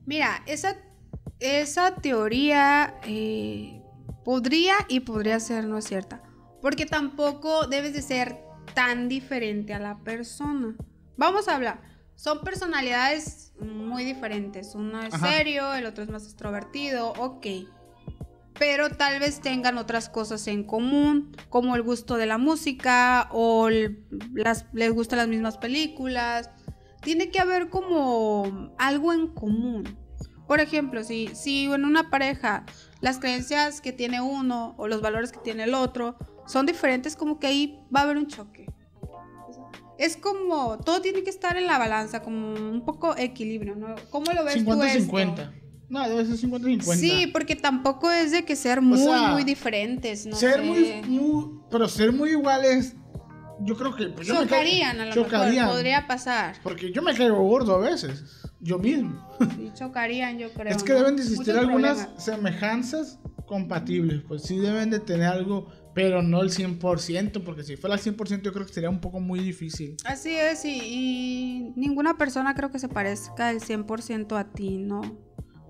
Mira, 0.07 0.43
esa, 0.47 1.95
teoría 1.97 2.95
eh, 3.05 3.83
podría 4.25 4.75
y 4.89 5.01
podría 5.01 5.39
ser 5.39 5.67
no 5.67 5.83
cierta. 5.83 6.23
Porque 6.61 6.87
tampoco 6.87 7.67
debes 7.67 7.93
de 7.93 8.03
ser 8.03 8.37
tan 8.75 9.09
diferente 9.09 9.75
a 9.75 9.79
la 9.79 9.99
persona. 9.99 10.75
Vamos 11.17 11.49
a 11.49 11.57
hablar. 11.57 11.81
Son 12.15 12.41
personalidades 12.41 13.53
muy 13.61 14.05
diferentes. 14.05 14.75
Uno 14.75 15.03
es 15.03 15.15
serio, 15.15 15.75
el 15.75 15.87
otro 15.87 16.03
es 16.03 16.11
más 16.11 16.25
extrovertido, 16.25 17.13
ok. 17.13 17.47
Pero 18.59 18.91
tal 18.91 19.21
vez 19.21 19.41
tengan 19.41 19.79
otras 19.79 20.09
cosas 20.09 20.49
en 20.49 20.65
común, 20.65 21.37
como 21.49 21.77
el 21.77 21.83
gusto 21.83 22.17
de 22.17 22.27
la 22.27 22.39
música 22.39 23.29
o 23.31 23.69
las, 24.35 24.67
les 24.73 24.93
gustan 24.93 25.19
las 25.19 25.29
mismas 25.29 25.59
películas. 25.59 26.51
Tiene 27.03 27.31
que 27.31 27.39
haber 27.39 27.69
como 27.69 28.75
algo 28.79 29.13
en 29.13 29.29
común. 29.29 29.97
Por 30.49 30.61
ejemplo, 30.61 31.05
si, 31.05 31.29
si 31.35 31.67
en 31.67 31.85
una 31.85 32.11
pareja 32.11 32.65
las 33.01 33.19
creencias 33.19 33.81
que 33.81 33.93
tiene 33.93 34.21
uno 34.21 34.75
o 34.77 34.89
los 34.89 35.03
valores 35.03 35.31
que 35.31 35.39
tiene 35.39 35.65
el 35.65 35.75
otro 35.75 36.17
son 36.49 36.67
diferentes, 36.67 37.15
como 37.15 37.39
que 37.39 37.47
ahí 37.47 37.81
va 37.95 38.01
a 38.01 38.03
haber 38.05 38.17
un 38.17 38.27
choque. 38.27 38.67
Es 39.99 40.17
como, 40.17 40.79
todo 40.79 41.01
tiene 41.01 41.23
que 41.23 41.31
estar 41.31 41.57
en 41.57 41.67
la 41.67 41.77
balanza, 41.77 42.23
como 42.23 42.55
un 42.55 42.85
poco 42.85 43.17
equilibrio, 43.17 43.75
¿no? 43.77 43.95
¿Cómo 44.11 44.33
lo 44.33 44.45
ves 44.45 44.55
50, 44.55 44.87
tú 44.87 44.93
50. 44.93 45.55
No, 45.89 46.09
debe 46.09 46.25
ser 46.25 46.51
50-50. 46.51 46.95
Sí, 46.95 47.27
porque 47.33 47.57
tampoco 47.57 48.11
es 48.11 48.31
de 48.31 48.45
que 48.45 48.57
ser 48.57 48.81
muy, 48.81 49.01
muy 49.33 49.45
diferentes, 49.45 50.27
¿no? 50.27 50.37
Ser 50.37 50.63
muy, 50.63 51.03
muy, 51.07 51.61
Pero 51.71 51.89
ser 51.89 52.13
muy 52.13 52.31
iguales, 52.31 52.95
yo 53.61 53.77
creo 53.77 53.97
que... 53.97 54.07
Pues, 54.07 54.29
chocarían, 54.29 55.01
a 55.01 55.07
lo 55.07 55.25
mejor, 55.25 55.67
podría 55.67 56.07
pasar. 56.07 56.57
Porque 56.63 56.93
yo 56.93 57.03
me 57.03 57.15
caigo 57.15 57.41
gordo 57.43 57.75
a 57.75 57.79
veces, 57.79 58.23
yo 58.61 58.79
mismo. 58.79 59.27
Sí, 59.57 59.71
chocarían, 59.75 60.39
yo 60.39 60.53
creo. 60.53 60.77
Es 60.77 60.83
que 60.83 60.93
deben 60.93 61.17
de 61.17 61.23
existir 61.23 61.57
algunas 61.57 62.09
semejanzas 62.19 63.19
compatibles, 63.47 64.23
pues 64.29 64.43
sí 64.43 64.59
deben 64.59 64.91
de 64.91 65.01
tener 65.01 65.27
algo 65.27 65.67
pero 65.99 66.23
no 66.23 66.43
el 66.43 66.51
100%, 66.51 67.43
porque 67.43 67.65
si 67.65 67.77
fuera 67.77 67.97
el 67.97 68.01
100% 68.01 68.43
yo 68.43 68.53
creo 68.53 68.65
que 68.65 68.73
sería 68.73 68.89
un 68.89 69.01
poco 69.01 69.19
muy 69.19 69.41
difícil. 69.41 69.97
Así 70.05 70.31
es, 70.31 70.65
y, 70.65 71.73
ninguna 71.75 72.17
persona 72.17 72.55
creo 72.55 72.71
que 72.71 72.79
se 72.79 72.89
parezca 72.89 73.51
el 73.51 73.61
100% 73.61 74.39
a 74.39 74.45
ti, 74.45 74.79
¿no? 74.79 75.01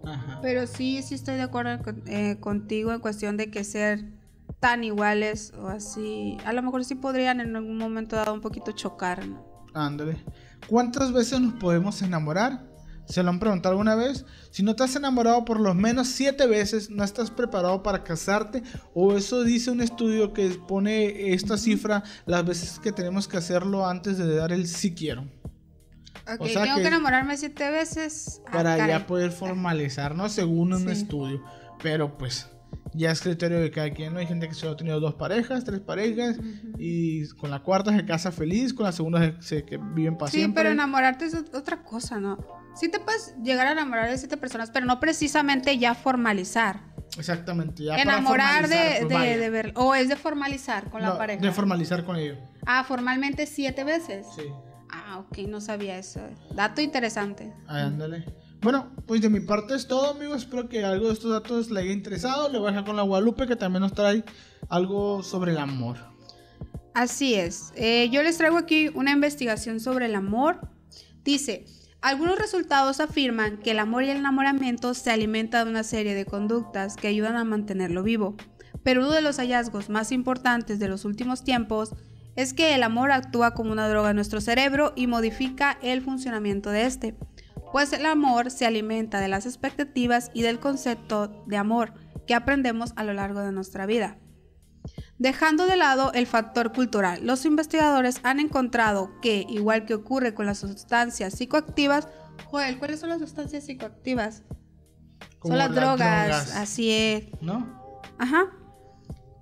Ajá. 0.05 0.41
Pero 0.43 0.67
sí, 0.67 1.01
sí 1.03 1.15
estoy 1.15 1.37
de 1.37 1.43
acuerdo 1.43 1.83
eh, 2.05 2.37
contigo 2.41 2.93
en 2.93 3.01
cuestión 3.01 3.39
de 3.39 3.51
que 3.51 3.65
ser 3.65 4.05
tan 4.61 4.85
iguales 4.85 5.55
o 5.59 5.69
así, 5.69 6.37
a 6.45 6.53
lo 6.53 6.63
mejor 6.63 6.85
sí 6.85 6.95
podrían 6.95 7.41
en 7.41 7.57
algún 7.57 7.79
momento 7.79 8.15
dado 8.15 8.35
un 8.35 8.43
poquito 8.43 8.73
chocar, 8.73 9.27
¿no? 9.27 9.43
Ándale. 9.73 10.23
¿Cuántas 10.67 11.11
veces 11.11 11.41
nos 11.41 11.55
podemos 11.55 12.03
enamorar? 12.03 12.69
¿Se 13.09 13.23
lo 13.23 13.31
han 13.31 13.41
preguntado 13.41 13.73
alguna 13.73 13.95
vez? 13.95 14.27
Si 14.51 14.63
no 14.63 14.77
te 14.77 14.85
has 14.85 14.95
enamorado 14.95 15.45
por 15.45 15.61
lo 15.61 15.75
menos 15.75 16.09
siete 16.09 16.47
veces, 16.47 16.91
no 16.91 17.05
estás 17.05 17.31
preparado 17.31 17.83
para 17.83 18.05
casarte. 18.05 18.63
O 18.95 19.17
eso 19.17 19.45
dice 19.45 19.71
un 19.71 19.81
estudio 19.81 20.35
que 20.35 20.49
pone 20.51 21.33
esta 21.33 21.57
cifra 21.57 22.03
las 22.27 22.45
veces 22.45 22.79
que 22.79 22.93
tenemos 22.93 23.27
que 23.27 23.39
hacerlo 23.39 23.87
antes 23.87 24.19
de 24.19 24.35
dar 24.35 24.53
el 24.53 24.67
sí 24.67 24.95
quiero. 24.95 25.23
Ok, 26.31 26.47
tengo 26.53 26.77
que, 26.77 26.87
enamorarme 26.87 27.39
siete 27.39 27.71
veces. 27.71 28.43
Ah, 28.47 28.53
para 28.53 28.87
ya 28.87 29.07
poder 29.07 29.33
formalizarnos 29.33 30.33
según 30.33 30.75
un 30.75 30.91
estudio. 30.91 31.43
Pero 31.83 32.19
pues 32.19 32.51
ya 32.95 33.11
es 33.11 33.21
criterio 33.21 33.61
de 33.61 33.71
cada 33.71 33.91
quien. 33.91 34.15
¿no? 34.15 34.21
Hay 34.21 34.27
gente 34.27 34.49
que 34.49 34.55
solo 34.55 34.73
ha 34.73 34.77
tenido 34.77 35.01
dos 35.01 35.15
parejas, 35.15 35.65
tres 35.65 35.81
parejas, 35.81 36.37
y 36.79 37.29
con 37.37 37.51
la 37.51 37.63
cuarta 37.63 37.95
se 37.97 38.05
casa 38.05 38.33
feliz, 38.33 38.75
con 38.75 38.85
la 38.85 38.93
segunda 38.93 39.41
se, 39.41 39.65
que 39.65 39.79
viven 39.79 40.17
para 40.17 40.31
Sí, 40.31 40.49
pero 40.55 40.71
enamorarte 40.71 41.27
es 41.27 41.35
otra 41.53 41.83
cosa, 41.83 42.19
¿no? 42.19 42.39
sí 42.79 42.89
te 42.89 43.01
puedes 43.01 43.35
llegar 43.43 43.67
a 43.67 43.73
enamorar 43.73 44.09
de 44.09 44.17
siete 44.17 44.37
personas, 44.37 44.71
pero 44.71 44.87
no 44.87 45.01
precisamente 45.01 45.79
ya 45.79 45.95
formalizar. 45.95 46.81
Exactamente, 47.17 47.85
ya 47.85 47.97
Enamorar 47.97 48.69
de, 48.69 49.07
pues, 49.09 49.39
de, 49.41 49.51
ver, 49.51 49.73
o 49.75 49.95
es 49.95 50.09
de 50.09 50.17
formalizar 50.17 50.89
con 50.91 51.03
la 51.03 51.19
pareja. 51.19 51.41
De 51.41 51.51
formalizar 51.51 52.05
con 52.05 52.17
ellos. 52.17 52.39
Ah, 52.67 52.85
formalmente 52.85 53.47
siete 53.47 53.83
veces. 53.83 54.27
Sí. 54.37 54.43
Ah, 54.91 55.19
ok, 55.19 55.39
no 55.49 55.61
sabía 55.61 55.99
eso. 55.99 56.21
Dato 56.55 56.81
interesante. 56.81 57.53
ándale. 57.67 58.25
Bueno, 58.61 58.91
pues 59.07 59.21
de 59.21 59.31
mi 59.31 59.41
parte 59.41 59.75
es 59.75 59.87
todo, 59.87 60.11
amigos. 60.11 60.43
Espero 60.43 60.69
que 60.69 60.85
algo 60.85 61.07
de 61.07 61.13
estos 61.13 61.31
datos 61.31 61.71
le 61.71 61.81
haya 61.81 61.93
interesado. 61.93 62.49
Le 62.49 62.59
voy 62.59 62.69
a 62.69 62.71
dejar 62.73 62.85
con 62.85 62.97
la 62.97 63.03
Guadalupe 63.03 63.47
que 63.47 63.57
también 63.57 63.83
nos 63.83 63.93
trae 63.93 64.25
algo 64.69 65.23
sobre 65.23 65.53
el 65.53 65.59
amor. 65.59 65.97
Así 66.95 67.35
es. 67.35 67.73
Eh, 67.77 68.09
yo 68.11 68.23
les 68.25 68.37
traigo 68.39 68.57
aquí 68.57 68.91
una 68.95 69.13
investigación 69.13 69.79
sobre 69.79 70.07
el 70.07 70.17
amor. 70.17 70.61
Dice, 71.23 71.67
algunos 72.01 72.39
resultados 72.39 72.99
afirman 72.99 73.59
que 73.59 73.71
el 73.71 73.79
amor 73.79 74.03
y 74.03 74.11
el 74.11 74.17
enamoramiento 74.17 74.95
se 74.95 75.11
alimentan 75.13 75.67
de 75.67 75.71
una 75.71 75.85
serie 75.85 76.15
de 76.15 76.27
conductas 76.27 76.97
que 76.97 77.07
ayudan 77.07 77.37
a 77.37 77.45
mantenerlo 77.45 78.03
vivo, 78.03 78.37
pero 78.83 79.03
uno 79.03 79.11
de 79.11 79.21
los 79.21 79.39
hallazgos 79.39 79.89
más 79.89 80.11
importantes 80.11 80.79
de 80.79 80.89
los 80.89 81.05
últimos 81.05 81.45
tiempos 81.45 81.91
es 82.37 82.55
que 82.55 82.75
el 82.77 82.85
amor 82.85 83.11
actúa 83.11 83.53
como 83.53 83.73
una 83.73 83.89
droga 83.89 84.11
en 84.11 84.17
nuestro 84.17 84.41
cerebro 84.41 84.93
y 84.95 85.09
modifica 85.09 85.77
el 85.83 86.03
funcionamiento 86.03 86.71
de 86.71 86.87
este, 86.87 87.17
pues 87.73 87.93
el 87.93 88.07
amor 88.07 88.51
se 88.51 88.67
alimenta 88.67 89.21
de 89.21 89.29
las 89.29 89.47
expectativas 89.47 90.31
y 90.35 90.43
del 90.43 90.61
concepto 90.61 91.45
de 91.47 91.57
amor 91.57 91.95
que 92.27 92.35
aprendemos 92.35 92.93
a 92.97 93.05
lo 93.05 93.13
largo 93.15 93.41
de 93.41 93.53
nuestra 93.53 93.87
vida. 93.87 94.19
Dejando 95.19 95.67
de 95.67 95.77
lado 95.77 96.13
el 96.13 96.27
factor 96.27 96.73
cultural, 96.73 97.27
los 97.27 97.45
investigadores 97.45 98.21
han 98.23 98.41
encontrado 98.41 99.11
que, 99.21 99.45
igual 99.49 99.85
que 99.85 99.95
ocurre 99.95 100.35
con 100.35 100.47
las 100.47 100.59
sustancias 100.59 101.35
psicoactivas, 101.35 102.09
Joel, 102.47 102.79
¿cuáles 102.79 103.01
son 103.01 103.09
las 103.11 103.19
sustancias 103.19 103.65
psicoactivas? 103.65 104.45
son 105.43 105.59
las, 105.59 105.75
drogas, 105.75 106.55
así 106.57 106.91
es. 106.91 107.27
¿No? 107.41 108.01
Ajá. 108.19 108.47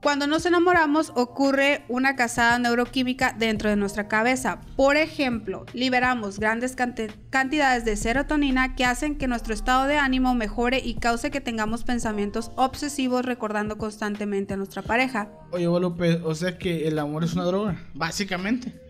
Cuando 0.07 0.29
nos 0.29 0.47
enamoramos 0.47 1.11
ocurre 1.17 1.85
una 1.89 2.15
casada 2.15 2.61
neuroquímica 2.61 3.35
dentro 3.37 3.71
de 3.71 3.75
nuestra 3.75 4.07
cabeza. 4.07 4.61
Por 4.77 4.97
ejemplo, 4.97 5.67
liberamos 5.73 6.39
grandes 6.39 6.77
cantidades 6.77 7.85
de 7.85 7.97
serotonina 7.97 8.77
que 8.77 8.85
hacen 8.85 9.19
que 9.19 9.27
nuestro 9.27 9.53
estado 9.53 9.89
de 9.89 9.97
ánimo 9.97 10.33
mejore 10.37 10.79
y 10.79 10.95
cause 10.95 11.33
que 11.33 11.41
tengamos 11.41 11.83
pensamientos 11.83 12.53
obsesivos 12.55 13.25
recordando 13.25 13.79
constantemente 13.79 14.55
a 14.55 14.57
nuestra 14.57 14.83
pareja. 14.83 15.29
Oye, 15.51 15.65
López, 15.65 16.21
o 16.23 16.37
sea 16.37 16.57
que 16.57 16.87
el 16.87 17.01
amor 17.01 17.25
es 17.25 17.35
una 17.35 17.43
droga, 17.43 17.77
básicamente. 17.93 18.81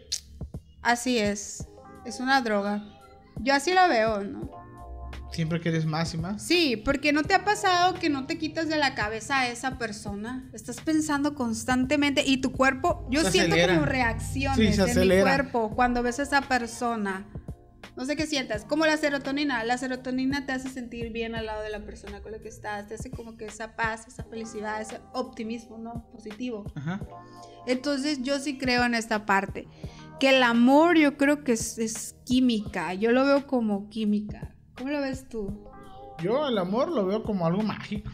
Así 0.83 1.17
es, 1.17 1.67
es 2.05 2.21
una 2.21 2.43
droga. 2.43 2.85
Yo 3.37 3.55
así 3.55 3.73
la 3.73 3.89
veo, 3.89 4.23
¿no? 4.23 4.66
Siempre 5.37 5.61
quieres 5.61 5.85
más 5.85 6.15
y 6.15 6.17
más. 6.17 6.43
Sí, 6.43 6.79
porque 6.83 7.13
no 7.13 7.23
te 7.23 7.35
ha 7.35 7.45
pasado 7.45 7.93
que 8.01 8.09
no 8.09 8.27
te 8.27 8.39
quitas 8.39 8.71
de 8.71 8.79
la 8.79 8.95
cabeza 8.95 9.41
a 9.41 9.49
esa 9.49 9.77
persona. 9.77 10.49
Estás 10.55 10.81
pensando 10.81 11.35
constantemente 11.35 12.23
y 12.25 12.39
tu 12.39 12.53
cuerpo, 12.53 13.07
yo 13.11 13.23
siento 13.31 13.55
como 13.69 13.85
reacciones 13.85 14.79
en 14.79 14.99
mi 14.99 15.21
cuerpo 15.21 15.75
cuando 15.77 16.03
ves 16.03 16.21
a 16.21 16.23
esa 16.23 16.41
persona. 16.41 17.27
No 17.99 18.07
sé 18.07 18.17
qué 18.17 18.27
sientas, 18.27 18.65
como 18.65 18.87
la 18.87 18.97
serotonina. 18.97 19.63
La 19.65 19.77
serotonina 19.77 20.47
te 20.47 20.53
hace 20.53 20.71
sentir 20.71 21.13
bien 21.13 21.35
al 21.35 21.45
lado 21.45 21.63
de 21.63 21.69
la 21.69 21.85
persona 21.85 22.23
con 22.23 22.33
la 22.33 22.39
que 22.39 22.49
estás, 22.49 22.89
te 22.89 22.95
hace 22.95 23.11
como 23.11 23.37
que 23.37 23.45
esa 23.45 23.77
paz, 23.77 24.09
esa 24.09 24.25
felicidad, 24.25 24.81
ese 24.81 25.01
optimismo, 25.13 25.77
¿no? 25.77 26.09
Positivo. 26.13 26.65
Ajá. 26.75 26.99
Entonces 27.67 28.23
yo 28.23 28.39
sí 28.39 28.57
creo 28.57 28.85
en 28.85 28.95
esta 28.95 29.27
parte. 29.27 29.69
Que 30.19 30.31
el 30.31 30.43
amor 30.43 30.97
yo 30.97 31.19
creo 31.19 31.45
que 31.45 31.53
es, 31.53 31.77
es 31.77 32.17
química, 32.25 32.95
yo 32.95 33.13
lo 33.13 33.27
veo 33.27 33.47
como 33.47 33.91
química. 33.91 34.56
¿Cómo 34.77 34.91
lo 34.91 35.01
ves 35.01 35.29
tú? 35.29 35.67
Yo 36.23 36.49
el 36.49 36.57
amor 36.57 36.91
lo 36.91 37.07
veo 37.07 37.23
como 37.23 37.47
algo 37.47 37.63
mágico. 37.63 38.11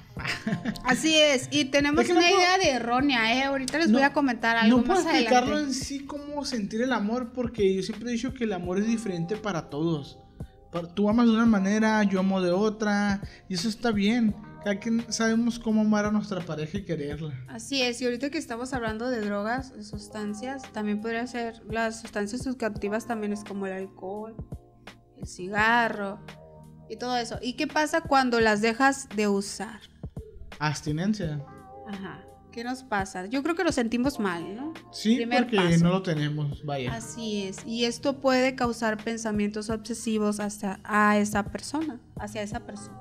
Así 0.85 1.17
es, 1.17 1.49
y 1.51 1.67
tenemos 1.67 2.09
una 2.09 2.29
idea 2.29 2.59
de 2.59 2.71
errónea, 2.71 3.35
¿eh? 3.37 3.45
Ahorita 3.45 3.79
les 3.79 3.93
voy 3.93 4.03
a 4.03 4.13
comentar 4.13 4.57
algo 4.57 4.79
no 4.79 4.85
puedo 4.85 5.01
explicarlo 5.01 5.59
en 5.59 5.73
sí 5.73 6.05
cómo 6.05 6.45
sentir 6.45 6.83
el 6.83 6.93
amor, 6.93 7.33
porque 7.33 7.75
yo 7.75 7.83
siempre 7.83 8.11
he 8.11 8.13
dicho 8.13 8.35
que 8.35 8.45
el 8.45 8.53
amor 8.53 8.79
es 8.79 8.87
diferente 8.87 9.37
para 9.37 9.71
todos. 9.71 10.19
Tú 10.95 11.09
amas 11.09 11.27
de 11.27 11.33
una 11.33 11.47
manera, 11.47 12.03
yo 12.03 12.21
amo 12.21 12.41
de 12.41 12.51
otra, 12.51 13.21
y 13.49 13.55
eso 13.55 13.69
está 13.69 13.93
bien. 13.93 14.35
Cada 14.65 14.79
quien 14.79 15.05
sabemos 15.13 15.59
cómo 15.59 15.83
amar 15.83 16.07
a 16.07 16.11
nuestra 16.11 16.41
pareja 16.41 16.79
y 16.79 16.85
quererla. 16.85 17.35
Así 17.49 17.83
es, 17.83 18.01
y 18.01 18.05
ahorita 18.05 18.31
que 18.31 18.39
estamos 18.39 18.73
hablando 18.73 19.11
de 19.11 19.21
drogas, 19.21 19.77
de 19.77 19.83
sustancias, 19.83 20.63
también 20.73 21.01
podría 21.01 21.27
ser, 21.27 21.63
las 21.69 22.01
sustancias 22.01 22.43
subcaptivas 22.43 23.07
también 23.07 23.33
es 23.33 23.45
como 23.45 23.67
el 23.67 23.73
alcohol, 23.73 24.35
el 25.19 25.27
cigarro, 25.27 26.21
y 26.93 26.97
todo 26.97 27.17
eso. 27.17 27.39
¿Y 27.41 27.55
qué 27.55 27.67
pasa 27.67 28.03
cuando 28.03 28.39
las 28.39 28.61
dejas 28.61 29.09
de 29.17 29.27
usar? 29.27 29.81
Abstinencia. 30.59 31.41
Ajá. 31.89 32.23
¿Qué 32.53 32.65
nos 32.65 32.83
pasa? 32.83 33.25
Yo 33.25 33.43
creo 33.43 33.55
que 33.55 33.65
lo 33.65 33.73
sentimos 33.73 34.21
mal, 34.21 34.55
¿no? 34.55 34.75
Sí, 34.93 35.17
Primer 35.17 35.45
porque 35.45 35.57
paso. 35.57 35.85
no 35.85 35.89
lo 35.89 36.03
tenemos, 36.03 36.63
vaya. 36.67 36.93
Así 36.95 37.45
es. 37.45 37.65
Y 37.65 37.87
esto 37.87 38.21
puede 38.21 38.55
causar 38.55 39.03
pensamientos 39.03 39.71
obsesivos 39.71 40.39
hacia 40.39 40.79
a 40.85 41.17
esa 41.17 41.45
persona, 41.45 41.99
hacia 42.19 42.43
esa 42.43 42.61
persona. 42.61 43.01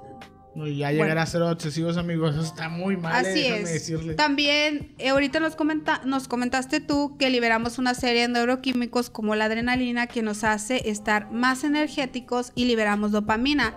No, 0.53 0.67
y 0.67 0.77
ya 0.77 0.91
llegar 0.91 1.07
Bueno. 1.07 1.21
a 1.21 1.25
ser 1.25 1.41
obsesivos, 1.43 1.95
amigos, 1.97 2.35
eso 2.35 2.43
está 2.43 2.67
muy 2.67 2.97
mal, 2.97 3.25
eh, 3.25 3.29
Así 3.29 3.41
déjame 3.41 3.61
es. 3.61 3.73
decirle. 3.73 4.13
También, 4.15 4.93
eh, 4.97 5.09
ahorita 5.09 5.39
nos, 5.39 5.55
comenta, 5.55 6.01
nos 6.03 6.27
comentaste 6.27 6.81
tú 6.81 7.15
que 7.17 7.29
liberamos 7.29 7.77
una 7.77 7.93
serie 7.93 8.23
de 8.23 8.27
neuroquímicos 8.27 9.09
como 9.09 9.35
la 9.35 9.45
adrenalina 9.45 10.07
que 10.07 10.21
nos 10.21 10.43
hace 10.43 10.89
estar 10.89 11.31
más 11.31 11.63
energéticos 11.63 12.51
y 12.53 12.65
liberamos 12.65 13.11
dopamina. 13.11 13.75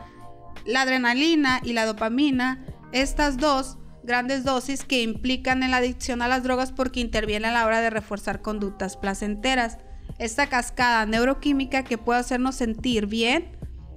La 0.67 0.83
adrenalina 0.83 1.61
y 1.63 1.75
la 1.75 1.87
dopamina, 1.87 2.65
estas 2.91 3.37
dos 3.37 3.77
grandes 4.03 4.45
dosis 4.45 4.85
que 4.85 5.03
implican 5.03 5.63
en 5.63 5.71
la 5.71 5.77
adicción 5.79 6.23
a 6.23 6.29
las 6.29 6.43
drogas 6.43 6.73
porque 6.73 7.01
intervienen 7.01 7.51
a 7.51 7.55
la 7.55 7.67
hora 7.67 7.81
de 7.81 7.91
reforzar 7.91 8.43
conductas 8.43 8.97
placenteras. 8.97 9.79
Esta 10.19 10.49
cascada 10.49 11.07
neuroquímica 11.07 11.85
que 11.85 11.99
puede 11.99 12.21
hacernos 12.21 12.57
sentir 12.57 13.07
bien 13.07 13.57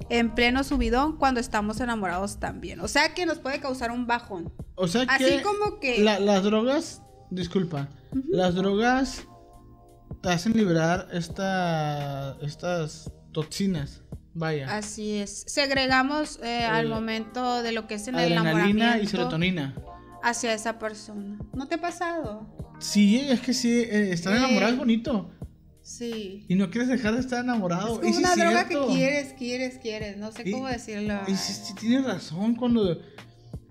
en 0.10 0.34
pleno 0.36 0.64
subidón 0.64 1.18
cuando 1.18 1.40
estamos 1.40 1.80
enamorados 1.82 2.40
también. 2.40 2.80
O 2.82 2.88
sea 2.88 3.14
que 3.14 3.26
nos 3.26 3.40
puede 3.40 3.60
causar 3.60 3.92
un 3.92 4.08
bajón. 4.08 4.52
O 4.76 4.88
sea 4.88 5.06
que, 5.06 5.14
Así 5.26 5.42
como 5.44 5.80
que... 5.80 6.00
la- 6.04 6.20
las 6.20 6.44
drogas, 6.44 7.02
disculpa, 7.30 7.90
las 8.30 8.56
drogas 8.56 9.24
te 10.22 10.30
hacen 10.30 10.54
liberar 10.54 11.08
esta, 11.12 12.38
estas 12.42 13.12
toxinas, 13.32 14.02
vaya. 14.34 14.76
Así 14.76 15.16
es. 15.18 15.44
Segregamos 15.48 16.40
eh, 16.44 16.64
al 16.64 16.88
momento 16.88 17.62
de 17.64 17.72
lo 17.72 17.88
que 17.88 17.96
es 17.96 18.08
en 18.08 18.16
el 18.16 18.22
Adrenalina 18.38 18.52
enamoramiento 18.52 19.04
y 19.04 19.08
serotonina. 19.08 19.76
hacia 20.24 20.54
esa 20.54 20.80
persona. 20.80 21.38
¿No 21.54 21.68
te 21.68 21.76
ha 21.76 21.82
pasado? 21.82 22.48
Sí, 22.80 23.20
es 23.20 23.42
que 23.42 23.54
sí, 23.54 23.72
eh, 23.82 24.12
estar 24.14 24.34
Eh. 24.34 24.38
enamorado 24.38 24.74
es 24.74 24.78
bonito. 24.80 25.32
Sí. 25.88 26.46
Y 26.50 26.56
no 26.56 26.70
quieres 26.70 26.90
dejar 26.90 27.14
de 27.14 27.22
estar 27.22 27.42
enamorado. 27.42 27.94
Es 27.94 28.00
como 28.00 28.10
Y 28.10 28.14
sí 28.14 28.20
una 28.20 28.36
droga 28.36 28.68
que 28.68 28.78
quieres, 28.88 29.34
quieres, 29.38 29.78
quieres. 29.78 30.18
No 30.18 30.34
sé 30.34 30.42
Y- 30.46 30.52
cómo 30.52 30.68
decirlo. 30.68 31.22
Y 31.28 31.34
sí 31.36 31.74
tienes 31.80 32.04
razón 32.06 32.56
cuando, 32.56 33.00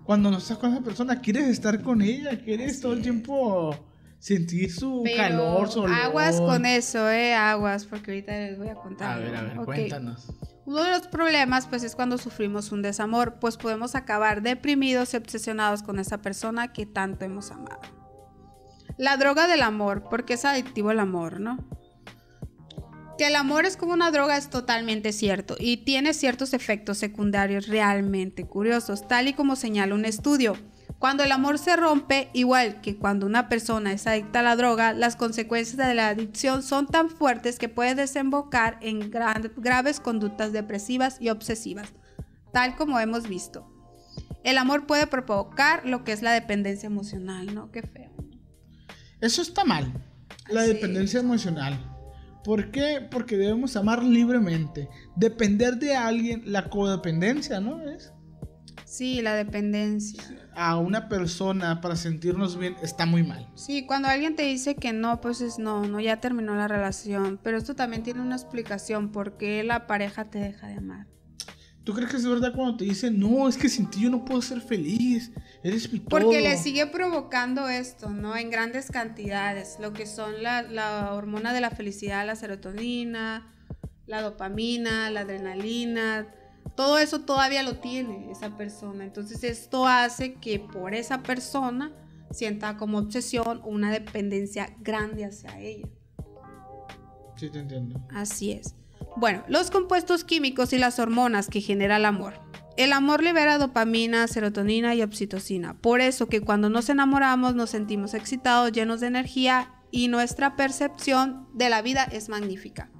cuando 0.03 0.31
no 0.31 0.39
estás 0.39 0.57
con 0.57 0.73
esa 0.73 0.81
persona, 0.83 1.21
quieres 1.21 1.45
estar 1.47 1.79
con 1.83 2.01
ella, 2.01 2.39
quieres 2.43 2.71
Así 2.71 2.81
todo 2.81 2.93
el 2.93 3.03
tiempo 3.03 3.75
sentir 4.17 4.73
su 4.73 5.01
Pero 5.03 5.15
calor, 5.17 5.69
su 5.69 5.81
olor. 5.81 5.95
aguas 5.95 6.41
con 6.41 6.65
eso, 6.65 7.07
eh, 7.07 7.35
aguas, 7.35 7.85
porque 7.85 8.09
ahorita 8.09 8.31
les 8.31 8.57
voy 8.57 8.69
a 8.69 8.75
contar. 8.75 9.15
A 9.15 9.19
ver, 9.19 9.35
a 9.35 9.41
ver, 9.43 9.57
cuéntanos. 9.57 10.25
Uno 10.65 10.83
de 10.83 10.89
los 10.89 11.07
problemas, 11.07 11.67
pues, 11.67 11.83
es 11.83 11.95
cuando 11.95 12.17
sufrimos 12.17 12.71
un 12.71 12.81
desamor, 12.81 13.35
pues 13.39 13.57
podemos 13.57 13.93
acabar 13.93 14.41
deprimidos 14.41 15.13
y 15.13 15.17
obsesionados 15.17 15.83
con 15.83 15.99
esa 15.99 16.17
persona 16.23 16.73
que 16.73 16.87
tanto 16.87 17.25
hemos 17.25 17.51
amado. 17.51 17.79
La 18.97 19.17
droga 19.17 19.47
del 19.47 19.61
amor, 19.61 20.05
porque 20.09 20.33
es 20.33 20.45
adictivo 20.45 20.89
el 20.89 20.99
amor, 20.99 21.39
¿no? 21.39 21.59
Que 23.17 23.27
el 23.27 23.35
amor 23.35 23.65
es 23.65 23.77
como 23.77 23.93
una 23.93 24.11
droga 24.11 24.37
es 24.37 24.49
totalmente 24.49 25.11
cierto 25.11 25.55
y 25.59 25.77
tiene 25.77 26.13
ciertos 26.13 26.53
efectos 26.53 26.99
secundarios 26.99 27.67
realmente 27.67 28.45
curiosos, 28.45 29.07
tal 29.07 29.27
y 29.27 29.33
como 29.33 29.55
señala 29.55 29.95
un 29.95 30.05
estudio. 30.05 30.55
Cuando 30.99 31.23
el 31.23 31.31
amor 31.31 31.57
se 31.57 31.75
rompe, 31.75 32.29
igual 32.33 32.79
que 32.81 32.97
cuando 32.97 33.25
una 33.25 33.49
persona 33.49 33.91
es 33.91 34.05
adicta 34.07 34.39
a 34.39 34.43
la 34.43 34.55
droga, 34.55 34.93
las 34.93 35.15
consecuencias 35.15 35.77
de 35.77 35.93
la 35.95 36.09
adicción 36.09 36.61
son 36.63 36.87
tan 36.87 37.09
fuertes 37.09 37.57
que 37.59 37.69
puede 37.69 37.95
desembocar 37.95 38.77
en 38.81 39.09
gran- 39.11 39.51
graves 39.57 39.99
conductas 39.99 40.53
depresivas 40.53 41.17
y 41.19 41.29
obsesivas, 41.29 41.89
tal 42.53 42.75
como 42.75 42.99
hemos 42.99 43.27
visto. 43.27 43.67
El 44.43 44.59
amor 44.59 44.85
puede 44.85 45.07
provocar 45.07 45.87
lo 45.87 46.03
que 46.03 46.13
es 46.13 46.21
la 46.21 46.31
dependencia 46.31 46.87
emocional, 46.87 47.53
¿no? 47.53 47.71
Qué 47.71 47.81
feo. 47.81 48.11
Eso 49.21 49.41
está 49.41 49.65
mal. 49.65 49.91
La 50.49 50.61
dependencia 50.61 51.19
emocional. 51.19 51.79
¿Por 52.43 52.71
qué? 52.71 53.05
Porque 53.11 53.37
debemos 53.37 53.75
amar 53.75 54.03
libremente. 54.03 54.89
Depender 55.15 55.77
de 55.77 55.95
alguien, 55.95 56.43
la 56.45 56.69
codependencia, 56.69 57.59
¿no? 57.59 57.81
Es 57.89 58.13
Sí, 58.85 59.21
la 59.21 59.33
dependencia. 59.35 60.23
a 60.55 60.77
una 60.77 61.09
persona 61.09 61.81
para 61.81 61.95
sentirnos 61.97 62.57
bien 62.57 62.75
está 62.81 63.05
muy 63.05 63.21
mal. 63.21 63.47
Sí, 63.55 63.85
cuando 63.85 64.07
alguien 64.07 64.35
te 64.35 64.43
dice 64.43 64.75
que 64.75 64.93
no, 64.93 65.19
pues 65.19 65.41
es 65.41 65.59
no, 65.59 65.85
no, 65.85 65.99
ya 65.99 66.21
terminó 66.21 66.55
la 66.55 66.67
relación. 66.69 67.39
Pero 67.43 67.57
esto 67.57 67.75
también 67.75 68.01
tiene 68.03 68.21
una 68.21 68.35
explicación 68.35 69.11
por 69.11 69.37
qué 69.37 69.63
la 69.63 69.87
pareja 69.87 70.25
te 70.29 70.39
deja 70.39 70.67
de 70.67 70.75
amar. 70.77 71.07
¿Tú 71.87 71.93
crees 71.93 72.11
que 72.11 72.17
es 72.17 72.27
verdad 72.27 72.51
cuando 72.53 72.75
te 72.75 72.83
dicen, 72.83 73.17
no, 73.17 73.47
es 73.47 73.55
que 73.55 73.69
sin 73.69 73.89
ti 73.89 74.01
yo 74.01 74.09
no 74.09 74.25
puedo 74.25 74.41
ser 74.41 74.59
feliz? 74.59 75.31
Eres 75.63 75.89
mi 75.93 75.99
todo"? 75.99 76.19
Porque 76.19 76.41
le 76.41 76.57
sigue 76.57 76.85
provocando 76.85 77.69
esto, 77.69 78.09
¿no? 78.09 78.35
En 78.35 78.49
grandes 78.49 78.91
cantidades. 78.91 79.77
Lo 79.79 79.93
que 79.93 80.05
son 80.05 80.43
la, 80.43 80.63
la 80.63 81.13
hormona 81.13 81.53
de 81.53 81.61
la 81.61 81.69
felicidad, 81.69 82.27
la 82.27 82.35
serotonina, 82.35 83.55
la 84.05 84.21
dopamina, 84.21 85.09
la 85.11 85.21
adrenalina. 85.21 86.27
Todo 86.75 86.97
eso 86.97 87.21
todavía 87.21 87.63
lo 87.63 87.77
tiene 87.77 88.31
esa 88.31 88.57
persona. 88.57 89.05
Entonces 89.05 89.45
esto 89.45 89.87
hace 89.87 90.33
que 90.33 90.59
por 90.59 90.93
esa 90.93 91.23
persona 91.23 91.93
sienta 92.31 92.75
como 92.75 92.97
obsesión 92.97 93.61
una 93.63 93.93
dependencia 93.93 94.75
grande 94.81 95.23
hacia 95.23 95.57
ella. 95.57 95.87
Sí, 97.37 97.49
te 97.49 97.59
entiendo. 97.59 98.05
Así 98.09 98.51
es. 98.51 98.75
Bueno, 99.19 99.43
los 99.47 99.71
compuestos 99.71 100.23
químicos 100.23 100.73
y 100.73 100.77
las 100.77 100.99
hormonas 100.99 101.47
que 101.47 101.59
genera 101.59 101.97
el 101.97 102.05
amor. 102.05 102.35
El 102.77 102.93
amor 102.93 103.23
libera 103.23 103.57
dopamina, 103.57 104.27
serotonina 104.27 104.93
y 104.93 105.01
oxitocina. 105.01 105.73
Por 105.73 106.01
eso 106.01 106.27
que 106.27 106.41
cuando 106.41 106.69
nos 106.69 106.87
enamoramos 106.89 107.55
nos 107.55 107.71
sentimos 107.71 108.13
excitados, 108.13 108.71
llenos 108.71 108.99
de 108.99 109.07
energía 109.07 109.71
y 109.89 110.07
nuestra 110.07 110.55
percepción 110.55 111.47
de 111.55 111.67
la 111.67 111.81
vida 111.81 112.03
es 112.03 112.29
magnífica. 112.29 112.91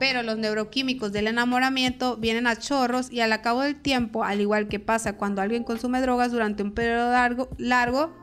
Pero 0.00 0.22
los 0.22 0.38
neuroquímicos 0.38 1.12
del 1.12 1.26
enamoramiento 1.26 2.16
vienen 2.16 2.46
a 2.46 2.56
chorros 2.56 3.12
y 3.12 3.20
al 3.20 3.38
cabo 3.42 3.60
del 3.60 3.78
tiempo, 3.78 4.24
al 4.24 4.40
igual 4.40 4.68
que 4.68 4.80
pasa 4.80 5.18
cuando 5.18 5.42
alguien 5.42 5.62
consume 5.62 6.00
drogas 6.00 6.32
durante 6.32 6.62
un 6.62 6.72
periodo 6.72 7.12
largo, 7.12 7.50
largo 7.58 8.16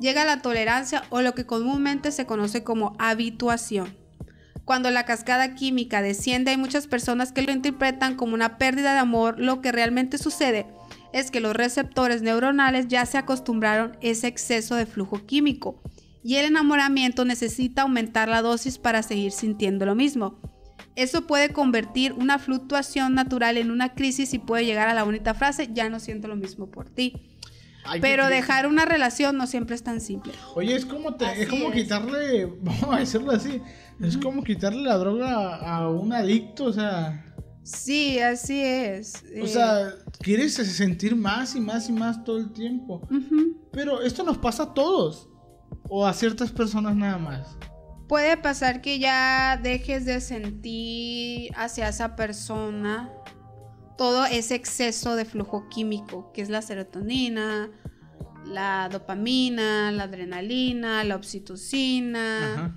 llega 0.00 0.24
la 0.24 0.40
tolerancia 0.40 1.02
o 1.10 1.20
lo 1.20 1.34
que 1.34 1.44
comúnmente 1.44 2.10
se 2.10 2.24
conoce 2.24 2.64
como 2.64 2.96
habituación. 2.98 3.97
Cuando 4.68 4.90
la 4.90 5.06
cascada 5.06 5.54
química 5.54 6.02
desciende, 6.02 6.50
hay 6.50 6.58
muchas 6.58 6.86
personas 6.86 7.32
que 7.32 7.40
lo 7.40 7.52
interpretan 7.52 8.16
como 8.16 8.34
una 8.34 8.58
pérdida 8.58 8.92
de 8.92 8.98
amor. 8.98 9.40
Lo 9.40 9.62
que 9.62 9.72
realmente 9.72 10.18
sucede 10.18 10.66
es 11.14 11.30
que 11.30 11.40
los 11.40 11.56
receptores 11.56 12.20
neuronales 12.20 12.86
ya 12.86 13.06
se 13.06 13.16
acostumbraron 13.16 13.92
a 13.92 13.98
ese 14.02 14.26
exceso 14.26 14.74
de 14.74 14.84
flujo 14.84 15.24
químico 15.24 15.80
y 16.22 16.34
el 16.34 16.44
enamoramiento 16.44 17.24
necesita 17.24 17.80
aumentar 17.80 18.28
la 18.28 18.42
dosis 18.42 18.76
para 18.76 19.02
seguir 19.02 19.32
sintiendo 19.32 19.86
lo 19.86 19.94
mismo. 19.94 20.38
Eso 20.96 21.26
puede 21.26 21.48
convertir 21.48 22.12
una 22.12 22.38
fluctuación 22.38 23.14
natural 23.14 23.56
en 23.56 23.70
una 23.70 23.94
crisis 23.94 24.34
y 24.34 24.38
puede 24.38 24.66
llegar 24.66 24.90
a 24.90 24.94
la 24.94 25.04
bonita 25.04 25.32
frase, 25.32 25.70
ya 25.72 25.88
no 25.88 25.98
siento 25.98 26.28
lo 26.28 26.36
mismo 26.36 26.70
por 26.70 26.90
ti. 26.90 27.37
Ay, 27.88 28.00
Pero 28.00 28.26
dejar 28.28 28.66
una 28.66 28.84
relación 28.84 29.36
no 29.36 29.46
siempre 29.46 29.74
es 29.74 29.82
tan 29.82 30.00
simple. 30.00 30.32
Oye, 30.54 30.74
es 30.76 30.84
como, 30.86 31.14
te- 31.14 31.42
es 31.42 31.48
como 31.48 31.68
es. 31.68 31.74
quitarle, 31.74 32.46
vamos 32.60 32.94
a 32.94 32.98
decirlo 33.00 33.32
así, 33.32 33.60
es 34.00 34.16
como 34.18 34.42
quitarle 34.44 34.82
la 34.82 34.96
droga 34.98 35.56
a 35.56 35.88
un 35.88 36.12
adicto, 36.12 36.64
o 36.66 36.72
sea, 36.72 37.24
Sí, 37.62 38.18
así 38.18 38.62
es. 38.62 39.22
o 39.24 39.44
Eh, 39.44 39.48
sea, 39.48 39.90
quieres 40.20 40.54
sentir 40.54 41.14
más 41.14 41.54
y 41.54 41.60
más 41.60 41.88
y 41.90 41.92
más 41.92 42.24
todo 42.24 42.38
el 42.38 42.50
tiempo. 42.52 43.06
Pero 43.72 44.00
esto 44.00 44.22
nos 44.22 44.38
pasa 44.38 44.62
a 44.62 44.74
todos, 44.74 45.28
o 45.90 46.06
a 46.06 46.14
ciertas 46.14 46.50
personas 46.50 46.96
nada 46.96 47.18
más. 47.18 47.56
Puede 48.08 48.38
pasar 48.38 48.80
que 48.80 48.98
ya 48.98 49.60
dejes 49.62 50.06
de 50.06 50.22
sentir 50.22 51.52
hacia 51.56 51.88
esa 51.90 52.16
persona 52.16 53.12
todo 53.98 54.24
ese 54.24 54.54
exceso 54.54 55.14
de 55.16 55.26
flujo 55.26 55.68
químico, 55.68 56.32
que 56.32 56.40
es 56.40 56.48
la 56.48 56.62
serotonina, 56.62 57.68
la 58.46 58.88
dopamina, 58.90 59.92
la 59.92 60.04
adrenalina, 60.04 61.04
la 61.04 61.16
oxitocina. 61.16 62.74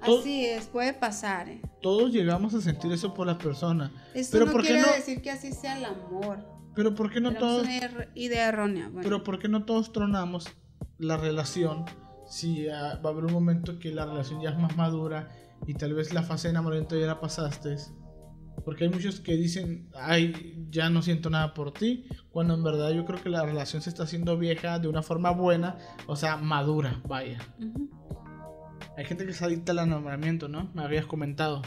Así 0.00 0.46
es, 0.46 0.66
puede 0.66 0.94
pasar. 0.94 1.48
¿eh? 1.50 1.60
Todos 1.82 2.10
llegamos 2.10 2.54
a 2.54 2.60
sentir 2.60 2.90
eso 2.90 3.12
por 3.12 3.26
la 3.26 3.36
persona. 3.38 3.92
Esto 4.14 4.32
Pero 4.32 4.46
no 4.46 4.52
¿por 4.52 4.62
qué 4.62 4.68
quiere 4.68 4.82
no? 4.82 4.92
decir 4.94 5.20
que 5.20 5.30
así 5.30 5.52
sea 5.52 5.76
el 5.76 5.84
amor. 5.84 6.38
Pero 6.74 6.94
¿por 6.94 7.12
qué 7.12 7.20
no 7.20 7.34
todos, 7.34 7.62
una 7.64 7.78
er- 7.78 8.08
idea 8.14 8.48
errónea. 8.48 8.84
bueno. 8.88 9.02
pero 9.02 9.22
por 9.22 9.38
qué 9.38 9.48
no 9.48 9.64
todos 9.64 9.92
tronamos 9.92 10.48
la 10.98 11.16
relación 11.18 11.84
si 12.26 12.68
ah, 12.68 12.98
va 13.04 13.10
a 13.10 13.12
haber 13.12 13.24
un 13.24 13.32
momento 13.32 13.78
que 13.78 13.90
la 13.92 14.06
relación 14.06 14.40
ya 14.40 14.50
es 14.50 14.58
más 14.58 14.76
madura 14.76 15.28
y 15.66 15.74
tal 15.74 15.92
vez 15.94 16.14
la 16.14 16.22
fase 16.22 16.48
de 16.48 16.52
enamoramiento 16.52 16.98
ya 16.98 17.06
la 17.06 17.20
pasaste? 17.20 17.76
Porque 18.64 18.84
hay 18.84 18.90
muchos 18.90 19.20
que 19.20 19.36
dicen, 19.36 19.88
ay, 19.94 20.66
ya 20.70 20.90
no 20.90 21.02
siento 21.02 21.30
nada 21.30 21.54
por 21.54 21.72
ti, 21.72 22.06
cuando 22.30 22.54
en 22.54 22.62
verdad 22.62 22.90
yo 22.90 23.04
creo 23.04 23.22
que 23.22 23.28
la 23.30 23.44
relación 23.44 23.82
se 23.82 23.90
está 23.90 24.02
haciendo 24.02 24.36
vieja 24.38 24.78
de 24.78 24.88
una 24.88 25.02
forma 25.02 25.30
buena, 25.30 25.78
o 26.06 26.16
sea, 26.16 26.36
madura, 26.36 27.00
vaya. 27.08 27.38
Hay 28.96 29.04
gente 29.06 29.24
que 29.24 29.32
se 29.32 29.44
adicta 29.44 29.72
al 29.72 29.78
enamoramiento, 29.78 30.48
¿no? 30.48 30.70
Me 30.74 30.82
habías 30.82 31.06
comentado. 31.06 31.62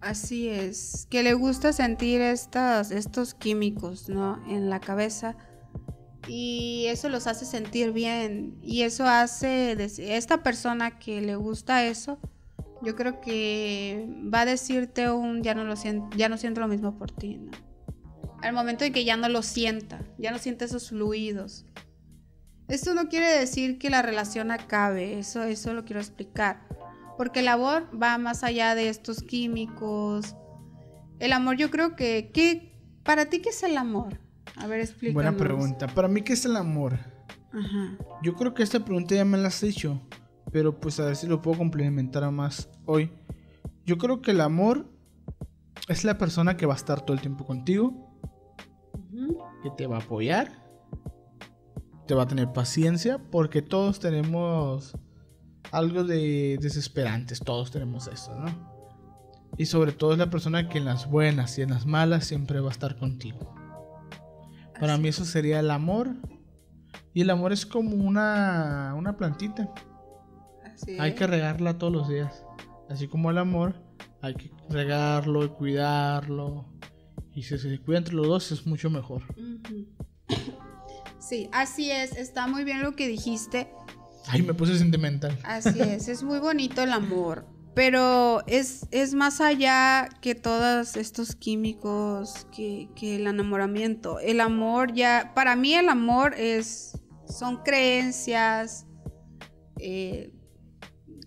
Así 0.00 0.48
es, 0.48 1.06
que 1.10 1.22
le 1.22 1.34
gusta 1.34 1.72
sentir 1.72 2.20
estas, 2.20 2.90
estos 2.90 3.34
químicos, 3.34 4.08
¿no? 4.08 4.42
En 4.48 4.70
la 4.70 4.80
cabeza. 4.80 5.36
y 6.28 6.86
eso 6.88 7.08
los 7.08 7.26
hace 7.26 7.44
sentir 7.44 7.92
bien 7.92 8.56
y 8.62 8.82
eso 8.82 9.04
hace 9.04 9.72
esta 10.16 10.42
persona 10.42 10.98
que 10.98 11.20
le 11.20 11.36
gusta 11.36 11.84
eso 11.84 12.18
yo 12.84 12.96
creo 12.96 13.20
que 13.20 14.06
va 14.32 14.42
a 14.42 14.44
decirte 14.46 15.10
un 15.10 15.42
ya 15.42 15.54
no 15.54 15.64
lo 15.64 15.76
siento 15.76 16.16
ya 16.16 16.28
no 16.28 16.36
siento 16.36 16.60
lo 16.60 16.68
mismo 16.68 16.96
por 16.98 17.10
ti 17.10 17.36
¿no? 17.36 17.50
al 18.42 18.52
momento 18.52 18.84
en 18.84 18.92
que 18.92 19.04
ya 19.04 19.16
no 19.16 19.28
lo 19.28 19.42
sienta 19.42 20.00
ya 20.18 20.30
no 20.30 20.38
siente 20.38 20.64
esos 20.64 20.88
fluidos 20.88 21.64
esto 22.68 22.94
no 22.94 23.08
quiere 23.08 23.26
decir 23.26 23.78
que 23.78 23.90
la 23.90 24.02
relación 24.02 24.50
acabe 24.50 25.18
eso 25.18 25.42
eso 25.42 25.74
lo 25.74 25.84
quiero 25.84 26.00
explicar 26.00 26.66
porque 27.16 27.40
el 27.40 27.48
amor 27.48 27.88
va 28.00 28.18
más 28.18 28.44
allá 28.44 28.74
de 28.74 28.88
estos 28.88 29.22
químicos 29.22 30.36
el 31.18 31.32
amor 31.32 31.56
yo 31.56 31.70
creo 31.70 31.96
que 31.96 32.30
¿qué, 32.32 32.76
para 33.02 33.26
ti 33.26 33.40
qué 33.40 33.50
es 33.50 33.62
el 33.62 33.76
amor 33.76 34.24
a 34.56 34.66
ver, 34.66 34.80
explícanos. 34.80 35.14
Buena 35.14 35.36
pregunta. 35.36 35.86
Para 35.88 36.08
mí, 36.08 36.22
¿qué 36.22 36.34
es 36.34 36.44
el 36.44 36.56
amor? 36.56 36.98
Ajá. 37.52 37.96
Yo 38.22 38.34
creo 38.34 38.54
que 38.54 38.62
esta 38.62 38.84
pregunta 38.84 39.14
ya 39.14 39.24
me 39.24 39.38
la 39.38 39.48
has 39.48 39.62
hecho, 39.62 40.00
pero 40.54 40.78
pues 40.78 41.00
a 41.00 41.06
ver 41.06 41.16
si 41.16 41.26
lo 41.26 41.42
puedo 41.42 41.58
complementar 41.58 42.30
más 42.30 42.68
hoy. 42.86 43.10
Yo 43.84 43.98
creo 43.98 44.22
que 44.22 44.30
el 44.30 44.40
amor 44.40 44.86
es 45.88 46.04
la 46.04 46.16
persona 46.16 46.56
que 46.56 46.64
va 46.64 46.74
a 46.74 46.76
estar 46.76 47.00
todo 47.00 47.12
el 47.12 47.20
tiempo 47.20 47.44
contigo, 47.44 48.16
que 49.64 49.70
te 49.76 49.88
va 49.88 49.96
a 49.96 50.00
apoyar, 50.00 50.64
te 52.06 52.14
va 52.14 52.22
a 52.22 52.28
tener 52.28 52.52
paciencia, 52.52 53.18
porque 53.32 53.62
todos 53.62 53.98
tenemos 53.98 54.96
algo 55.72 56.04
de 56.04 56.56
desesperantes, 56.62 57.40
todos 57.40 57.72
tenemos 57.72 58.06
eso, 58.06 58.32
¿no? 58.36 58.46
Y 59.58 59.66
sobre 59.66 59.90
todo 59.90 60.12
es 60.12 60.18
la 60.18 60.30
persona 60.30 60.68
que 60.68 60.78
en 60.78 60.84
las 60.84 61.10
buenas 61.10 61.58
y 61.58 61.62
en 61.62 61.70
las 61.70 61.84
malas 61.84 62.26
siempre 62.26 62.60
va 62.60 62.68
a 62.68 62.72
estar 62.72 62.96
contigo. 62.96 63.56
Para 64.78 64.98
mí 64.98 65.08
eso 65.08 65.24
sería 65.24 65.58
el 65.58 65.72
amor. 65.72 66.14
Y 67.12 67.22
el 67.22 67.30
amor 67.30 67.52
es 67.52 67.66
como 67.66 67.96
una, 67.96 68.94
una 68.96 69.16
plantita. 69.16 69.68
Hay 70.98 71.14
que 71.14 71.26
regarla 71.26 71.78
todos 71.78 71.92
los 71.92 72.08
días. 72.08 72.44
Así 72.88 73.08
como 73.08 73.30
el 73.30 73.38
amor, 73.38 73.74
hay 74.20 74.34
que 74.34 74.50
regarlo 74.68 75.44
y 75.44 75.48
cuidarlo. 75.48 76.66
Y 77.34 77.42
si 77.42 77.58
se 77.58 77.78
cuida 77.80 77.98
entre 77.98 78.14
los 78.14 78.26
dos 78.26 78.52
es 78.52 78.66
mucho 78.66 78.90
mejor. 78.90 79.22
Sí, 81.18 81.48
así 81.52 81.90
es. 81.90 82.14
Está 82.18 82.46
muy 82.46 82.64
bien 82.64 82.82
lo 82.82 82.94
que 82.96 83.08
dijiste. 83.08 83.70
Ay, 84.28 84.42
me 84.42 84.52
puse 84.52 84.76
sentimental. 84.76 85.38
Así 85.42 85.80
es, 85.80 86.08
es 86.08 86.22
muy 86.22 86.38
bonito 86.38 86.82
el 86.82 86.92
amor. 86.92 87.46
Pero 87.74 88.46
es, 88.46 88.86
es 88.90 89.14
más 89.14 89.40
allá 89.40 90.10
que 90.20 90.34
todos 90.34 90.96
estos 90.96 91.34
químicos, 91.34 92.46
que, 92.54 92.90
el 93.00 93.26
enamoramiento. 93.26 94.20
El 94.20 94.40
amor 94.40 94.92
ya, 94.92 95.32
para 95.34 95.56
mí 95.56 95.72
el 95.72 95.88
amor 95.88 96.34
es, 96.34 97.00
son 97.26 97.62
creencias 97.62 98.86
eh, 99.80 100.30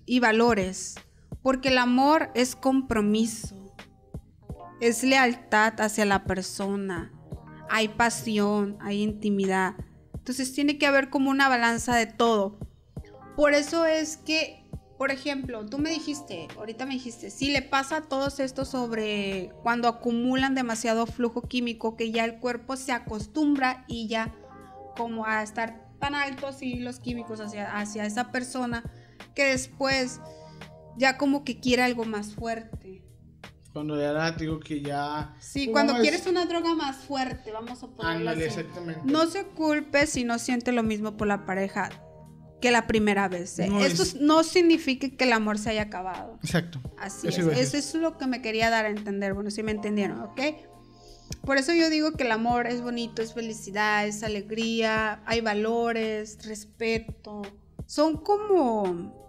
y 0.07 0.19
valores. 0.19 0.95
Porque 1.43 1.69
el 1.69 1.77
amor 1.77 2.31
es 2.33 2.55
compromiso, 2.55 3.55
es 4.81 5.03
lealtad 5.03 5.79
hacia 5.79 6.05
la 6.05 6.23
persona, 6.23 7.13
hay 7.69 7.89
pasión, 7.89 8.77
hay 8.81 9.03
intimidad. 9.03 9.75
Entonces 10.15 10.51
tiene 10.53 10.79
que 10.79 10.87
haber 10.87 11.11
como 11.11 11.29
una 11.29 11.47
balanza 11.47 11.95
de 11.95 12.07
todo. 12.07 12.57
Por 13.35 13.53
eso 13.53 13.85
es 13.85 14.17
que 14.17 14.67
por 14.97 15.11
ejemplo, 15.11 15.63
tú 15.67 15.77
me 15.77 15.91
dijiste, 15.91 16.47
ahorita 16.57 16.87
me 16.87 16.95
dijiste, 16.95 17.29
si 17.29 17.51
le 17.51 17.61
pasa 17.61 17.97
a 17.97 18.01
todos 18.01 18.39
esto 18.39 18.65
sobre 18.65 19.51
cuando 19.61 19.87
acumulan 19.87 20.55
demasiado 20.55 21.05
flujo 21.05 21.43
químico 21.43 21.95
que 21.95 22.11
ya 22.11 22.25
el 22.25 22.39
cuerpo 22.39 22.75
se 22.75 22.91
acostumbra 22.91 23.85
y 23.87 24.07
ya 24.07 24.33
como 24.97 25.25
a 25.25 25.43
estar 25.43 25.87
tan 25.99 26.15
altos 26.15 26.63
y 26.63 26.77
los 26.77 26.99
químicos 26.99 27.39
hacia, 27.39 27.77
hacia 27.77 28.05
esa 28.05 28.31
persona 28.31 28.83
que 29.37 29.45
después 29.45 30.19
ya 30.97 31.15
como 31.15 31.43
que 31.43 31.59
quiere 31.59 31.83
algo 31.83 32.05
más 32.05 32.33
fuerte. 32.33 33.03
Cuando 33.71 33.95
ya 34.01 34.31
digo 34.31 34.59
que 34.59 34.81
ya... 34.81 35.35
Sí, 35.39 35.67
cuando 35.67 35.99
quieres 35.99 36.25
una 36.25 36.47
droga 36.47 36.73
más 36.73 36.95
fuerte, 36.95 37.51
vamos 37.51 37.83
a 37.83 37.87
ponerlo 37.87 38.31
así. 38.31 38.41
Exactamente. 38.41 39.01
No 39.05 39.27
se 39.27 39.43
culpe 39.45 40.07
si 40.07 40.23
no 40.23 40.39
siente 40.39 40.71
lo 40.71 40.81
mismo 40.81 41.17
por 41.17 41.27
la 41.27 41.45
pareja 41.45 41.91
que 42.59 42.71
la 42.71 42.87
primera 42.87 43.27
vez. 43.27 43.59
¿eh? 43.59 43.69
Esto 43.81 44.17
no 44.19 44.41
significa 44.41 45.07
que 45.07 45.25
el 45.25 45.33
amor 45.33 45.59
se 45.59 45.69
haya 45.69 45.83
acabado. 45.83 46.39
Exacto. 46.41 46.81
Así 46.97 47.27
es. 47.27 47.37
Eso 47.37 47.77
es 47.77 47.93
lo 47.93 48.17
que 48.17 48.25
me 48.25 48.41
quería 48.41 48.71
dar 48.71 48.85
a 48.85 48.89
entender. 48.89 49.35
Bueno, 49.35 49.51
si 49.51 49.61
me 49.61 49.69
entendieron, 49.69 50.19
¿ok? 50.21 50.41
Por 51.45 51.57
eso 51.57 51.75
yo 51.75 51.91
digo 51.91 52.13
que 52.13 52.23
el 52.23 52.31
amor 52.31 52.65
es 52.65 52.81
bonito, 52.81 53.21
es 53.21 53.35
felicidad, 53.35 54.07
es 54.07 54.23
alegría, 54.23 55.21
hay 55.27 55.41
valores, 55.41 56.43
respeto. 56.43 57.43
Son 57.85 58.17
como 58.17 59.26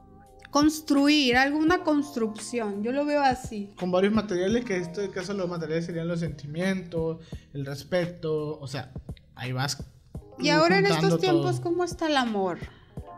construir, 0.50 1.36
alguna 1.36 1.82
construcción. 1.84 2.82
Yo 2.82 2.92
lo 2.92 3.04
veo 3.04 3.22
así. 3.22 3.70
Con 3.78 3.90
varios 3.90 4.12
materiales, 4.12 4.64
que 4.64 4.76
en 4.76 4.82
este 4.82 5.10
caso 5.10 5.34
los 5.34 5.48
materiales 5.48 5.86
serían 5.86 6.08
los 6.08 6.20
sentimientos, 6.20 7.18
el 7.52 7.66
respeto, 7.66 8.58
o 8.60 8.66
sea, 8.66 8.92
ahí 9.34 9.52
vas. 9.52 9.84
Y 10.38 10.50
ahora 10.50 10.78
en 10.78 10.86
estos 10.86 11.20
tiempos, 11.20 11.60
¿cómo 11.60 11.84
está 11.84 12.06
el 12.06 12.16
amor? 12.16 12.58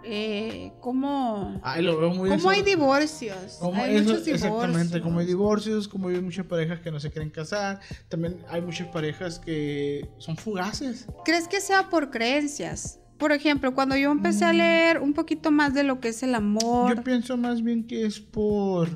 eh, 0.05 0.73
cómo, 0.81 1.61
hay 1.63 2.63
divorcios. 2.63 3.59
hay 3.63 4.01
muchos 4.01 4.25
divorcios. 4.25 4.29
Exactamente, 4.29 5.01
como 5.01 5.21
hay 5.21 5.27
divorcios, 5.27 5.89
como 5.89 6.09
hay 6.09 6.21
muchas 6.21 6.47
parejas 6.47 6.81
que 6.81 6.91
no 6.91 7.01
se 7.01 7.11
quieren 7.11 7.31
casar, 7.31 7.81
también 8.09 8.39
hay 8.49 8.63
muchas 8.63 8.89
parejas 8.89 9.39
que 9.39 10.09
son 10.19 10.37
fugaces. 10.37 11.07
¿Crees 11.25 11.49
que 11.49 11.61
sea 11.61 11.89
por 11.89 12.11
creencias? 12.11 12.99
Por 13.21 13.33
ejemplo, 13.33 13.75
cuando 13.75 13.97
yo 13.97 14.11
empecé 14.11 14.47
a 14.47 14.53
leer 14.55 14.99
un 14.99 15.13
poquito 15.13 15.51
más 15.51 15.75
de 15.75 15.83
lo 15.83 16.01
que 16.01 16.09
es 16.09 16.23
el 16.23 16.35
amor. 16.35 16.97
Yo 16.97 17.05
pienso 17.05 17.37
más 17.37 17.63
bien 17.63 17.87
que 17.87 18.07
es 18.07 18.19
por, 18.19 18.89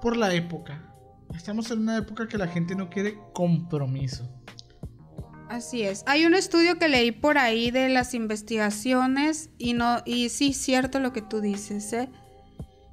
por 0.00 0.16
la 0.16 0.32
época. 0.32 0.84
Estamos 1.34 1.68
en 1.72 1.80
una 1.80 1.98
época 1.98 2.28
que 2.28 2.38
la 2.38 2.46
gente 2.46 2.76
no 2.76 2.88
quiere 2.88 3.18
compromiso. 3.34 4.24
Así 5.48 5.82
es. 5.82 6.04
Hay 6.06 6.26
un 6.26 6.34
estudio 6.34 6.78
que 6.78 6.88
leí 6.88 7.10
por 7.10 7.38
ahí 7.38 7.72
de 7.72 7.88
las 7.88 8.14
investigaciones 8.14 9.50
y 9.58 9.72
no 9.72 9.98
y 10.06 10.28
sí 10.28 10.52
cierto 10.52 11.00
lo 11.00 11.12
que 11.12 11.22
tú 11.22 11.40
dices, 11.40 11.92
¿eh? 11.92 12.08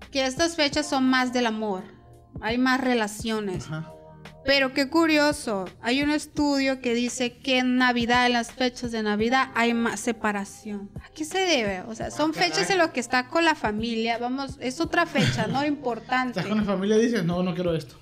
Que 0.10 0.26
estas 0.26 0.56
fechas 0.56 0.90
son 0.90 1.08
más 1.08 1.34
del 1.34 1.46
amor. 1.46 1.84
Hay 2.42 2.58
más 2.58 2.82
relaciones. 2.82 3.66
Ajá. 3.66 3.95
Pero 4.46 4.74
qué 4.74 4.90
curioso, 4.90 5.66
hay 5.82 6.04
un 6.04 6.12
estudio 6.12 6.80
que 6.80 6.94
dice 6.94 7.38
que 7.38 7.58
en 7.58 7.78
Navidad, 7.78 8.28
en 8.28 8.34
las 8.34 8.52
fechas 8.52 8.92
de 8.92 9.02
Navidad, 9.02 9.50
hay 9.56 9.74
más 9.74 10.00
separación. 10.00 10.92
¿A 11.04 11.10
qué 11.10 11.26
se 11.26 11.40
debe? 11.40 11.82
O 11.88 11.96
sea, 11.96 12.12
son 12.12 12.32
ah, 12.36 12.40
fechas 12.40 12.70
en 12.70 12.78
las 12.78 12.92
que 12.92 13.00
está 13.00 13.28
con 13.28 13.44
la 13.44 13.56
familia, 13.56 14.20
vamos, 14.20 14.58
es 14.60 14.80
otra 14.80 15.08
fecha, 15.08 15.48
¿no? 15.48 15.66
Importante. 15.76 16.40
Estás 16.40 16.46
con 16.46 16.60
la 16.60 16.64
familia 16.64 16.98
y 16.98 17.06
dices, 17.08 17.26
no, 17.26 17.42
no 17.42 17.56
quiero 17.56 17.76
esto. 17.76 18.00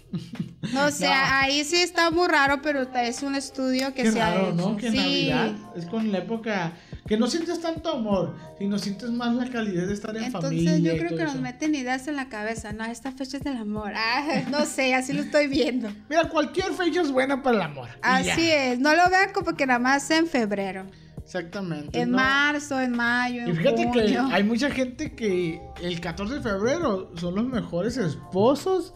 No, 0.73 0.85
o 0.85 0.91
sea, 0.91 1.39
ahí 1.39 1.63
sí 1.63 1.77
está 1.77 2.11
muy 2.11 2.27
raro, 2.27 2.61
pero 2.61 2.81
es 2.81 3.23
un 3.23 3.35
estudio 3.35 3.93
que 3.93 4.11
se 4.11 4.21
ha 4.21 4.35
hecho. 4.35 4.53
¿no? 4.53 4.75
Que 4.75 4.91
Navidad 4.91 5.51
es 5.77 5.85
con 5.85 6.11
la 6.11 6.17
época 6.19 6.73
que 7.07 7.17
no 7.17 7.27
sientes 7.27 7.59
tanto 7.59 7.91
amor, 7.91 8.35
sino 8.57 8.79
sientes 8.79 9.09
más 9.09 9.35
la 9.35 9.49
calidad 9.49 9.87
de 9.87 9.93
estar 9.93 10.15
en 10.15 10.31
familia. 10.31 10.75
Entonces 10.75 10.81
yo 10.81 10.97
creo 10.97 11.17
que 11.17 11.23
nos 11.25 11.41
meten 11.41 11.75
ideas 11.75 12.07
en 12.07 12.15
la 12.15 12.29
cabeza, 12.29 12.71
no, 12.71 12.85
esta 12.85 13.11
fecha 13.11 13.37
es 13.37 13.43
del 13.43 13.57
amor. 13.57 13.91
Ah, 14.05 14.43
no 14.51 14.65
sé, 14.65 14.93
así 14.93 15.13
lo 15.13 15.21
estoy 15.21 15.47
viendo. 15.47 15.89
Mira, 16.09 16.27
cualquier 16.29 16.71
fecha 16.73 17.01
es 17.01 17.11
buena 17.11 17.41
para 17.41 17.57
el 17.57 17.61
amor. 17.63 17.89
Así 18.01 18.49
es, 18.49 18.79
no 18.79 18.93
lo 18.95 19.09
vean 19.09 19.31
como 19.33 19.55
que 19.55 19.65
nada 19.65 19.79
más 19.79 20.09
en 20.11 20.27
febrero. 20.27 20.85
Exactamente. 21.17 21.99
En 21.99 22.11
marzo, 22.11 22.79
en 22.79 22.91
mayo. 22.91 23.47
y 23.47 23.53
fíjate 23.53 23.89
que 23.91 24.17
hay 24.17 24.43
mucha 24.43 24.69
gente 24.69 25.13
que 25.15 25.61
el 25.81 25.99
14 25.99 26.35
de 26.35 26.41
febrero 26.41 27.11
son 27.15 27.35
los 27.35 27.45
mejores 27.45 27.97
esposos 27.97 28.93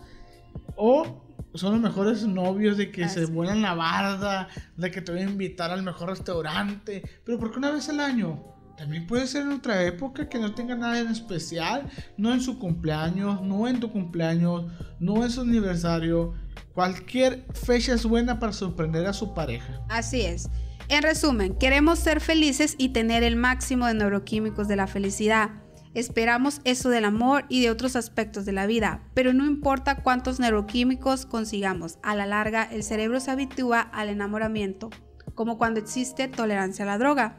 o 0.76 1.27
son 1.58 1.74
los 1.74 1.82
mejores 1.82 2.24
novios 2.24 2.78
de 2.78 2.92
que 2.92 3.10
se 3.10 3.26
vuelan 3.26 3.62
la 3.62 3.74
barda, 3.74 4.48
de 4.76 4.92
que 4.92 5.02
te 5.02 5.12
voy 5.12 5.22
a 5.22 5.26
invitar 5.26 5.72
al 5.72 5.84
mejor 5.84 6.10
restaurante. 6.10 7.04
Pero 7.24 7.40
¿por 7.40 7.52
qué 7.52 7.58
una 7.58 7.72
vez 7.72 7.90
al 7.90 8.00
año? 8.00 8.44
También 8.78 9.08
puede 9.08 9.26
ser 9.26 9.42
en 9.42 9.54
otra 9.54 9.84
época 9.84 10.30
que 10.30 10.38
no 10.38 10.54
tenga 10.54 10.76
nada 10.76 11.00
en 11.00 11.08
especial, 11.08 11.90
no 12.16 12.32
en 12.32 12.42
su 12.42 12.60
cumpleaños, 12.60 13.42
no 13.42 13.68
en 13.68 13.80
tu 13.80 13.92
cumpleaños, 13.92 14.72
no 15.00 15.24
en 15.24 15.32
su 15.32 15.42
aniversario. 15.42 16.34
Cualquier 16.74 17.44
fecha 17.54 17.96
es 17.96 18.06
buena 18.06 18.40
para 18.40 18.54
sorprender 18.54 19.08
a 19.08 19.14
su 19.14 19.34
pareja. 19.34 19.82
Así 19.90 20.22
es. 20.22 20.50
En 20.90 21.02
resumen, 21.02 21.56
queremos 21.58 21.98
ser 22.00 22.22
felices 22.22 22.76
y 22.78 22.90
tener 22.90 23.24
el 23.24 23.36
máximo 23.36 23.88
de 23.88 23.96
neuroquímicos 23.96 24.68
de 24.68 24.76
la 24.76 24.86
felicidad. 24.86 25.50
Esperamos 25.98 26.62
eso 26.64 26.90
del 26.90 27.06
amor 27.06 27.46
y 27.50 27.64
de 27.64 27.72
otros 27.72 27.96
aspectos 27.96 28.46
de 28.46 28.52
la 28.52 28.68
vida, 28.68 29.02
pero 29.16 29.34
no 29.34 29.48
importa 29.48 30.04
cuántos 30.04 30.40
neuroquímicos 30.40 31.26
consigamos, 31.26 31.98
a 32.04 32.14
la 32.14 32.28
larga 32.28 32.70
el 32.72 32.84
cerebro 32.84 33.20
se 33.20 33.32
habitúa 33.32 33.82
al 33.82 34.10
enamoramiento, 34.10 34.92
como 35.34 35.58
cuando 35.58 35.80
existe 35.80 36.28
tolerancia 36.28 36.84
a 36.84 36.86
la 36.86 37.00
droga. 37.00 37.38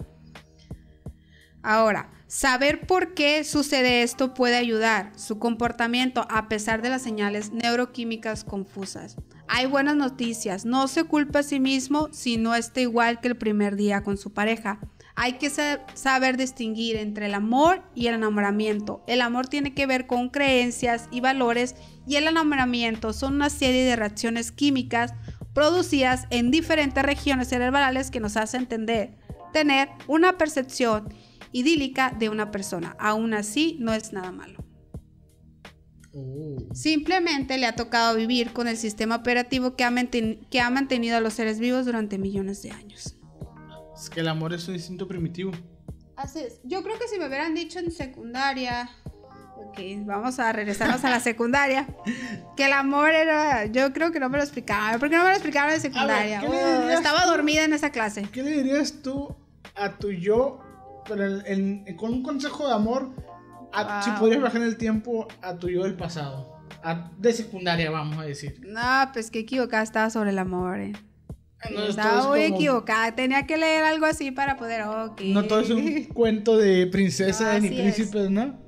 Ahora, 1.62 2.11
saber 2.26 2.84
por 2.88 3.14
qué 3.14 3.44
sucede 3.44 4.02
esto 4.02 4.34
puede 4.34 4.56
ayudar 4.56 5.12
su 5.16 5.38
comportamiento 5.38 6.26
a 6.28 6.48
pesar 6.48 6.82
de 6.82 6.90
las 6.90 7.02
señales 7.02 7.52
neuroquímicas 7.52 8.42
confusas. 8.42 9.18
Hay 9.46 9.66
buenas 9.66 9.94
noticias, 9.94 10.64
no 10.64 10.88
se 10.88 11.04
culpa 11.04 11.38
a 11.38 11.42
sí 11.44 11.61
mismo 11.61 12.09
si 12.11 12.38
no 12.38 12.56
está 12.56 12.80
igual 12.80 13.20
que 13.20 13.28
el 13.28 13.36
primer 13.36 13.76
día 13.76 14.02
con 14.02 14.16
su 14.18 14.32
pareja. 14.32 14.80
Hay 15.20 15.32
que 15.32 15.50
saber 15.50 16.36
distinguir 16.36 16.94
entre 16.94 17.26
el 17.26 17.34
amor 17.34 17.82
y 17.92 18.06
el 18.06 18.14
enamoramiento. 18.14 19.02
El 19.08 19.20
amor 19.20 19.48
tiene 19.48 19.74
que 19.74 19.84
ver 19.84 20.06
con 20.06 20.28
creencias 20.28 21.08
y 21.10 21.18
valores 21.18 21.74
y 22.06 22.14
el 22.14 22.28
enamoramiento 22.28 23.12
son 23.12 23.34
una 23.34 23.50
serie 23.50 23.84
de 23.84 23.96
reacciones 23.96 24.52
químicas 24.52 25.14
producidas 25.54 26.28
en 26.30 26.52
diferentes 26.52 27.02
regiones 27.02 27.48
cerebrales 27.48 28.12
que 28.12 28.20
nos 28.20 28.36
hacen 28.36 28.60
entender, 28.60 29.18
tener 29.52 29.88
una 30.06 30.38
percepción 30.38 31.12
idílica 31.50 32.14
de 32.16 32.28
una 32.28 32.52
persona. 32.52 32.94
Aún 33.00 33.34
así, 33.34 33.76
no 33.80 33.92
es 33.92 34.12
nada 34.12 34.30
malo. 34.30 34.64
Oh. 36.14 36.58
Simplemente 36.72 37.58
le 37.58 37.66
ha 37.66 37.74
tocado 37.74 38.16
vivir 38.16 38.52
con 38.52 38.68
el 38.68 38.76
sistema 38.76 39.16
operativo 39.16 39.74
que 39.74 39.82
ha, 39.82 39.92
que 40.48 40.60
ha 40.60 40.70
mantenido 40.70 41.16
a 41.16 41.20
los 41.20 41.34
seres 41.34 41.58
vivos 41.58 41.86
durante 41.86 42.18
millones 42.18 42.62
de 42.62 42.70
años. 42.70 43.17
Es 43.99 44.09
que 44.09 44.20
el 44.20 44.28
amor 44.28 44.53
es 44.55 44.68
un 44.68 44.74
instinto 44.74 45.09
primitivo. 45.09 45.53
Así 46.16 46.40
es. 46.40 46.61
Yo 46.64 46.82
creo 46.82 46.99
que 46.99 47.09
si 47.09 47.18
me 47.18 47.26
hubieran 47.26 47.55
dicho 47.55 47.80
en 47.80 47.90
secundaria, 47.90 48.88
ok, 49.57 49.78
vamos 50.05 50.38
a 50.38 50.53
regresarnos 50.53 51.05
a 51.05 51.11
la 51.11 51.20
secundaria, 51.20 51.86
que 52.57 52.66
el 52.66 52.72
amor 52.72 53.11
era, 53.11 53.66
yo 53.66 53.92
creo 53.92 54.12
que 54.12 54.20
no 54.20 54.28
me 54.28 54.38
lo 54.38 54.44
explicaban. 54.44 55.01
¿Por 55.01 55.11
qué 55.11 55.16
no 55.16 55.24
me 55.24 55.30
lo 55.30 55.34
explicaban 55.34 55.74
en 55.74 55.80
secundaria? 55.80 56.42
Oh, 56.46 56.88
estaba 56.90 57.26
dormida 57.26 57.64
en 57.64 57.72
esa 57.72 57.90
clase. 57.90 58.28
¿Qué 58.32 58.42
le 58.42 58.51
dirías 58.51 59.03
tú 59.03 59.36
a 59.74 59.99
tu 59.99 60.11
yo, 60.11 60.61
con 61.05 62.12
un 62.12 62.22
consejo 62.22 62.68
de 62.68 62.74
amor, 62.74 63.11
si 64.05 64.11
podrías 64.12 64.42
bajar 64.42 64.62
en 64.62 64.68
el 64.68 64.76
tiempo 64.76 65.26
a 65.42 65.57
tu 65.57 65.68
yo 65.68 65.82
del 65.82 65.96
pasado? 65.96 66.57
de 67.18 67.32
secundaria, 67.32 67.90
vamos 67.90 68.18
a 68.18 68.22
decir. 68.22 68.61
No, 68.64 69.11
pues 69.12 69.30
que 69.30 69.40
equivocada 69.40 69.82
estaba 69.82 70.11
sobre 70.11 70.30
el 70.30 70.38
amor, 70.38 70.78
eh. 70.78 70.92
Estaba 71.88 72.28
muy 72.28 72.42
equivocada. 72.42 73.14
Tenía 73.14 73.46
que 73.46 73.56
leer 73.56 73.84
algo 73.84 74.06
así 74.06 74.30
para 74.30 74.56
poder. 74.56 74.84
No 74.84 75.44
todo 75.44 75.61
es 75.61 75.70
un 75.70 76.04
cuento 76.14 76.56
de 76.56 76.86
princesas 76.86 77.61
ni 77.62 77.68
príncipes, 77.70 78.30
¿no? 78.30 78.59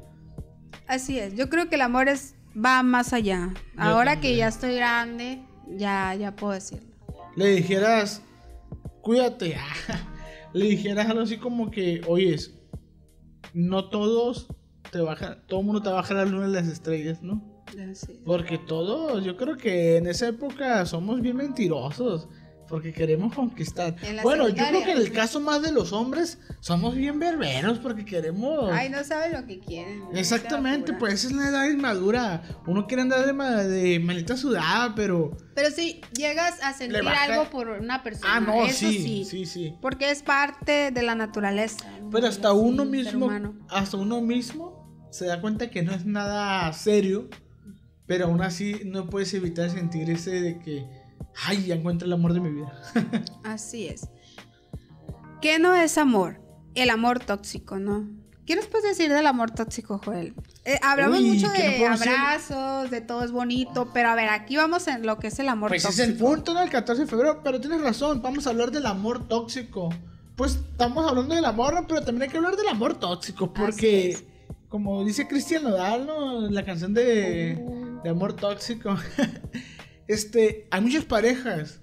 Así 0.87 1.19
es. 1.19 1.35
Yo 1.35 1.49
creo 1.49 1.69
que 1.69 1.77
el 1.77 1.83
amor 1.83 2.09
es 2.09 2.35
va 2.55 2.83
más 2.83 3.13
allá. 3.13 3.55
Ahora 3.77 4.21
que 4.21 4.37
ya 4.37 4.49
estoy 4.49 4.75
grande, 4.75 5.41
ya, 5.69 6.15
ya 6.15 6.35
puedo 6.35 6.55
decirlo. 6.55 6.89
Le 7.37 7.51
dijeras, 7.55 8.23
cuídate. 9.03 9.57
Le 10.53 10.67
dijeras 10.67 11.09
algo 11.09 11.23
así 11.23 11.37
como 11.37 11.71
que, 11.71 12.03
oyes, 12.09 12.55
no 13.55 13.89
todos 13.89 14.49
te 14.91 15.01
bajan, 15.01 15.39
todo 15.47 15.61
el 15.61 15.67
mundo 15.67 15.83
te 15.83 15.91
baja 15.91 16.15
la 16.15 16.25
luna 16.25 16.49
de 16.49 16.53
las 16.53 16.67
estrellas, 16.67 17.23
¿no? 17.23 17.65
Porque 18.25 18.59
todos, 18.59 19.25
yo 19.25 19.37
creo 19.37 19.57
que 19.57 19.97
en 19.97 20.09
esa 20.09 20.27
época 20.29 20.85
somos 20.87 21.21
bien 21.21 21.37
mentirosos. 21.37 22.29
Porque 22.71 22.93
queremos 22.93 23.35
conquistar. 23.35 23.97
Bueno, 24.23 24.49
yo 24.49 24.65
creo 24.65 24.85
que 24.85 24.93
en 24.93 24.99
el 24.99 25.11
caso 25.11 25.41
más 25.41 25.61
de 25.61 25.73
los 25.73 25.93
hombres, 25.93 26.39
somos 26.61 26.95
bien 26.95 27.19
berberos 27.19 27.81
porque 27.81 28.05
queremos. 28.05 28.71
Ay, 28.73 28.89
no 28.89 29.03
saben 29.03 29.33
lo 29.33 29.45
que 29.45 29.59
quieren. 29.59 30.05
Exactamente, 30.15 30.93
pues 30.93 31.15
esa 31.15 31.27
es 31.27 31.33
la 31.33 31.49
edad 31.49 31.69
inmadura. 31.69 32.43
Uno 32.69 32.87
quiere 32.87 33.03
andar 33.03 33.27
de, 33.27 33.67
de 33.67 33.99
maleta 33.99 34.37
sudada, 34.37 34.95
pero. 34.95 35.37
Pero 35.57 35.73
si 35.73 36.01
llegas 36.17 36.63
a 36.63 36.73
sentir 36.73 37.07
algo 37.09 37.51
por 37.51 37.71
una 37.71 38.05
persona. 38.05 38.37
Ah, 38.37 38.41
no, 38.41 38.65
eso 38.65 38.79
sí, 38.79 39.25
sí, 39.29 39.47
sí, 39.47 39.75
Porque 39.83 40.13
es 40.13 40.23
parte 40.23 40.93
de 40.93 41.03
la 41.03 41.17
naturaleza. 41.17 41.85
Pero 42.13 42.29
hasta 42.29 42.53
uno 42.53 42.85
mismo. 42.85 43.29
Hasta 43.69 43.97
uno 43.97 44.21
mismo 44.21 45.09
se 45.11 45.27
da 45.27 45.41
cuenta 45.41 45.71
que 45.71 45.83
no 45.83 45.93
es 45.93 46.07
nada 46.07 46.73
serio. 46.73 47.29
Pero 48.07 48.27
aún 48.27 48.43
así 48.43 48.81
no 48.85 49.11
puedes 49.11 49.35
evitar 49.35 49.71
sentir 49.71 50.09
ese 50.11 50.41
de 50.41 50.59
que 50.59 51.00
ay, 51.47 51.67
ya 51.67 51.75
encuentro 51.75 52.07
el 52.07 52.13
amor 52.13 52.33
de 52.35 52.41
mi 52.41 52.51
vida. 52.51 52.73
Así 53.45 53.87
es. 53.87 54.09
¿Qué 55.41 55.59
no 55.59 55.75
es 55.75 55.99
amor? 55.99 56.41
El 56.75 56.91
amor 56.91 57.21
tóxico, 57.21 57.79
¿no? 57.79 58.09
¿Qué 58.47 58.57
nos 58.57 58.67
puedes 58.67 58.97
decir 58.97 59.13
del 59.13 59.27
amor 59.27 59.53
tóxico, 59.53 60.01
Joel? 60.05 60.35
Eh, 60.65 60.79
hablamos 60.83 61.21
mucho 61.21 61.49
de 61.51 61.87
abrazos, 61.87 62.91
de 62.91 63.01
todo 63.01 63.23
es 63.23 63.31
bonito, 63.31 63.91
pero 63.95 64.09
a 64.09 64.15
ver, 64.15 64.29
aquí 64.29 64.57
vamos 64.57 64.89
en 64.89 65.07
lo 65.07 65.19
que 65.19 65.29
es 65.29 65.39
el 65.39 65.49
amor 65.49 65.71
tóxico. 65.71 65.89
Pues 65.89 65.99
es 66.01 66.09
el 66.09 66.17
punto, 66.17 66.53
¿no? 66.53 66.63
El 66.63 66.69
14 66.69 67.03
de 67.03 67.09
febrero, 67.09 67.43
pero 67.45 67.61
tienes 67.61 67.81
razón, 67.81 68.21
vamos 68.23 68.47
a 68.47 68.51
hablar 68.51 68.71
del 68.73 68.87
amor 68.87 69.29
tóxico. 69.29 69.91
Pues 70.37 70.57
estamos 70.57 71.09
hablando 71.09 71.35
del 71.35 71.45
amor, 71.45 71.85
pero 71.87 72.03
también 72.03 72.23
hay 72.23 72.29
que 72.29 72.39
hablar 72.39 72.57
del 72.57 72.69
amor 72.69 72.99
tóxico, 72.99 73.53
porque, 73.53 74.19
como 74.69 75.05
dice 75.05 75.29
Cristian 75.29 75.63
Nodal, 75.63 76.07
¿no? 76.07 76.51
La 76.51 76.65
canción 76.65 76.93
de, 76.93 77.57
de 78.03 78.11
amor 78.11 78.33
tóxico. 78.35 78.97
este, 80.11 80.67
hay 80.71 80.81
muchas 80.81 81.05
parejas 81.05 81.81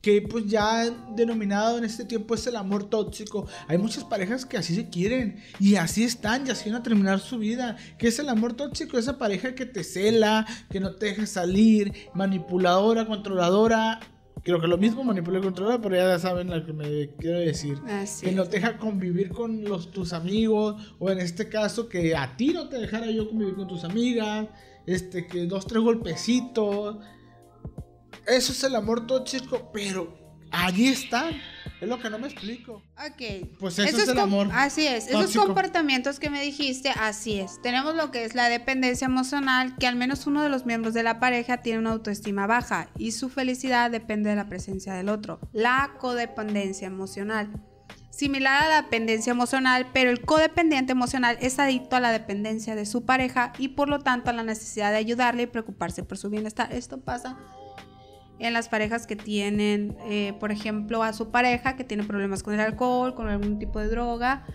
que 0.00 0.22
pues 0.22 0.46
ya 0.46 0.82
han 0.82 1.16
denominado 1.16 1.78
en 1.78 1.84
este 1.84 2.04
tiempo 2.04 2.34
es 2.34 2.46
el 2.46 2.56
amor 2.56 2.90
tóxico. 2.90 3.46
Hay 3.66 3.78
muchas 3.78 4.04
parejas 4.04 4.44
que 4.44 4.56
así 4.56 4.74
se 4.74 4.88
quieren 4.88 5.40
y 5.58 5.76
así 5.76 6.02
están 6.04 6.46
y 6.46 6.50
así 6.50 6.70
van 6.70 6.80
a 6.80 6.82
terminar 6.82 7.20
su 7.20 7.38
vida. 7.38 7.76
¿Qué 7.98 8.08
es 8.08 8.18
el 8.18 8.28
amor 8.28 8.54
tóxico? 8.54 8.98
Esa 8.98 9.18
pareja 9.18 9.54
que 9.54 9.66
te 9.66 9.84
cela, 9.84 10.46
que 10.70 10.80
no 10.80 10.96
te 10.96 11.06
deja 11.06 11.26
salir, 11.26 11.92
manipuladora, 12.14 13.06
controladora. 13.06 14.00
Creo 14.42 14.60
que 14.60 14.66
lo 14.66 14.78
mismo 14.78 15.04
manipuladora 15.04 15.44
y 15.44 15.48
controladora, 15.48 15.82
pero 15.82 15.96
ya 15.96 16.18
saben 16.18 16.48
lo 16.48 16.64
que 16.64 16.72
me 16.72 17.10
quiero 17.18 17.38
decir. 17.38 17.78
Que 18.20 18.32
no 18.32 18.44
te 18.44 18.60
deja 18.60 18.78
convivir 18.78 19.30
con 19.30 19.62
los, 19.62 19.90
tus 19.90 20.12
amigos 20.12 20.94
o 20.98 21.10
en 21.10 21.18
este 21.18 21.48
caso 21.48 21.88
que 21.88 22.16
a 22.16 22.36
ti 22.36 22.52
no 22.52 22.68
te 22.68 22.78
dejara 22.78 23.10
yo 23.10 23.28
convivir 23.28 23.54
con 23.54 23.68
tus 23.68 23.84
amigas. 23.84 24.46
Este, 24.86 25.26
que 25.26 25.44
dos, 25.44 25.66
tres 25.66 25.82
golpecitos 25.82 26.96
eso 28.28 28.52
es 28.52 28.62
el 28.62 28.76
amor 28.76 29.06
tóxico, 29.06 29.70
pero 29.72 30.16
allí 30.50 30.88
está. 30.88 31.30
Es 31.80 31.88
lo 31.88 32.00
que 32.00 32.10
no 32.10 32.18
me 32.18 32.26
explico. 32.26 32.82
Ok. 32.96 33.48
Pues 33.60 33.78
eso, 33.78 33.96
es 33.96 34.08
el 34.08 34.18
amor. 34.18 34.48
Así 34.52 34.86
es. 34.86 35.06
Esos 35.06 35.36
comportamientos 35.36 36.18
que 36.18 36.28
me 36.28 36.42
dijiste, 36.42 36.90
así 36.90 37.38
es. 37.38 37.62
Tenemos 37.62 37.94
lo 37.94 38.10
que 38.10 38.24
es 38.24 38.34
la 38.34 38.48
dependencia 38.48 39.04
emocional, 39.04 39.76
que 39.78 39.86
al 39.86 39.94
menos 39.94 40.26
uno 40.26 40.42
de 40.42 40.48
los 40.48 40.66
miembros 40.66 40.92
de 40.92 41.04
la 41.04 41.20
pareja 41.20 41.58
tiene 41.58 41.78
una 41.78 41.92
autoestima 41.92 42.46
baja 42.48 42.88
y 42.98 43.12
su 43.12 43.28
felicidad 43.28 43.90
depende 43.90 44.30
de 44.30 44.36
la 44.36 44.48
presencia 44.48 44.92
del 44.94 45.08
otro. 45.08 45.38
La 45.52 45.92
codependencia 45.98 46.86
emocional. 46.88 47.48
Similar 48.10 48.64
a 48.64 48.68
la 48.68 48.82
dependencia 48.82 49.30
emocional, 49.30 49.86
pero 49.92 50.10
el 50.10 50.22
codependiente 50.22 50.90
emocional 50.90 51.38
es 51.40 51.60
adicto 51.60 51.94
a 51.94 52.00
la 52.00 52.10
dependencia 52.10 52.74
de 52.74 52.84
su 52.84 53.04
pareja 53.04 53.52
y 53.58 53.68
por 53.68 53.88
lo 53.88 54.00
tanto 54.00 54.30
a 54.30 54.32
la 54.32 54.42
necesidad 54.42 54.90
de 54.90 54.96
ayudarle 54.96 55.44
y 55.44 55.46
preocuparse 55.46 56.02
por 56.02 56.18
su 56.18 56.28
bienestar. 56.28 56.72
Esto 56.72 57.00
pasa 57.00 57.38
en 58.38 58.52
las 58.52 58.68
parejas 58.68 59.06
que 59.06 59.16
tienen, 59.16 59.96
eh, 60.08 60.34
por 60.38 60.52
ejemplo, 60.52 61.02
a 61.02 61.12
su 61.12 61.30
pareja 61.30 61.76
que 61.76 61.84
tiene 61.84 62.04
problemas 62.04 62.42
con 62.42 62.54
el 62.54 62.60
alcohol, 62.60 63.14
con 63.14 63.28
algún 63.28 63.58
tipo 63.58 63.80
de 63.80 63.88
droga. 63.88 64.46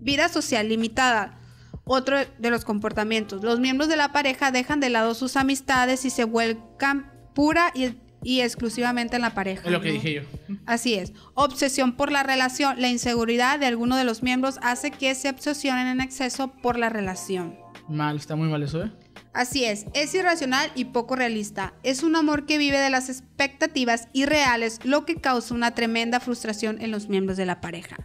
Vida 0.00 0.28
social 0.28 0.68
limitada. 0.68 1.40
Otro 1.84 2.16
de 2.38 2.50
los 2.50 2.64
comportamientos. 2.64 3.42
Los 3.42 3.60
miembros 3.60 3.88
de 3.88 3.96
la 3.96 4.12
pareja 4.12 4.50
dejan 4.50 4.80
de 4.80 4.90
lado 4.90 5.14
sus 5.14 5.36
amistades 5.36 6.04
y 6.04 6.10
se 6.10 6.24
vuelcan 6.24 7.12
pura 7.34 7.72
y, 7.74 8.40
exclusivamente 8.40 9.16
en 9.16 9.22
la 9.22 9.34
pareja. 9.34 9.64
Es 9.66 9.72
lo 9.72 9.80
que 9.82 9.92
dije 9.92 10.14
yo. 10.14 10.22
Así 10.64 10.94
es. 10.94 11.12
Obsesión 11.34 11.94
por 11.96 12.10
la 12.10 12.22
relación. 12.22 12.80
La 12.80 12.88
inseguridad 12.88 13.58
de 13.58 13.66
alguno 13.66 13.96
de 13.96 14.04
los 14.04 14.22
miembros 14.22 14.58
hace 14.62 14.90
que 14.90 15.14
se 15.14 15.28
obsesionen 15.28 15.88
en 15.88 16.00
exceso 16.00 16.48
por 16.48 16.78
la 16.78 16.88
relación. 16.88 17.56
Mal, 17.88 18.16
está 18.16 18.34
muy 18.34 18.48
mal 18.48 18.62
eso, 18.62 18.82
¿eh? 18.82 18.92
Así 19.34 19.64
es, 19.64 19.86
es 19.94 20.14
irracional 20.14 20.70
y 20.76 20.86
poco 20.86 21.16
realista. 21.16 21.74
Es 21.82 22.04
un 22.04 22.14
amor 22.14 22.46
que 22.46 22.56
vive 22.56 22.78
de 22.78 22.88
las 22.88 23.08
expectativas 23.08 24.06
irreales, 24.12 24.78
lo 24.84 25.04
que 25.04 25.16
causa 25.16 25.54
una 25.54 25.74
tremenda 25.74 26.20
frustración 26.20 26.80
en 26.80 26.92
los 26.92 27.08
miembros 27.08 27.36
de 27.36 27.44
la 27.44 27.60
pareja. 27.60 27.96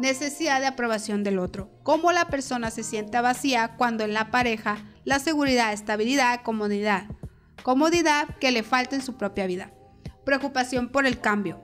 Necesidad 0.00 0.58
de 0.58 0.66
aprobación 0.66 1.22
del 1.22 1.38
otro. 1.38 1.70
Cómo 1.84 2.10
la 2.10 2.26
persona 2.26 2.72
se 2.72 2.82
siente 2.82 3.20
vacía 3.20 3.76
cuando 3.76 4.02
en 4.02 4.12
la 4.12 4.32
pareja 4.32 4.78
la 5.04 5.20
seguridad, 5.20 5.72
estabilidad, 5.72 6.42
comodidad. 6.42 7.04
Comodidad 7.62 8.26
que 8.40 8.50
le 8.50 8.64
falta 8.64 8.96
en 8.96 9.02
su 9.02 9.16
propia 9.16 9.46
vida. 9.46 9.72
Preocupación 10.24 10.88
por 10.88 11.06
el 11.06 11.20
cambio. 11.20 11.62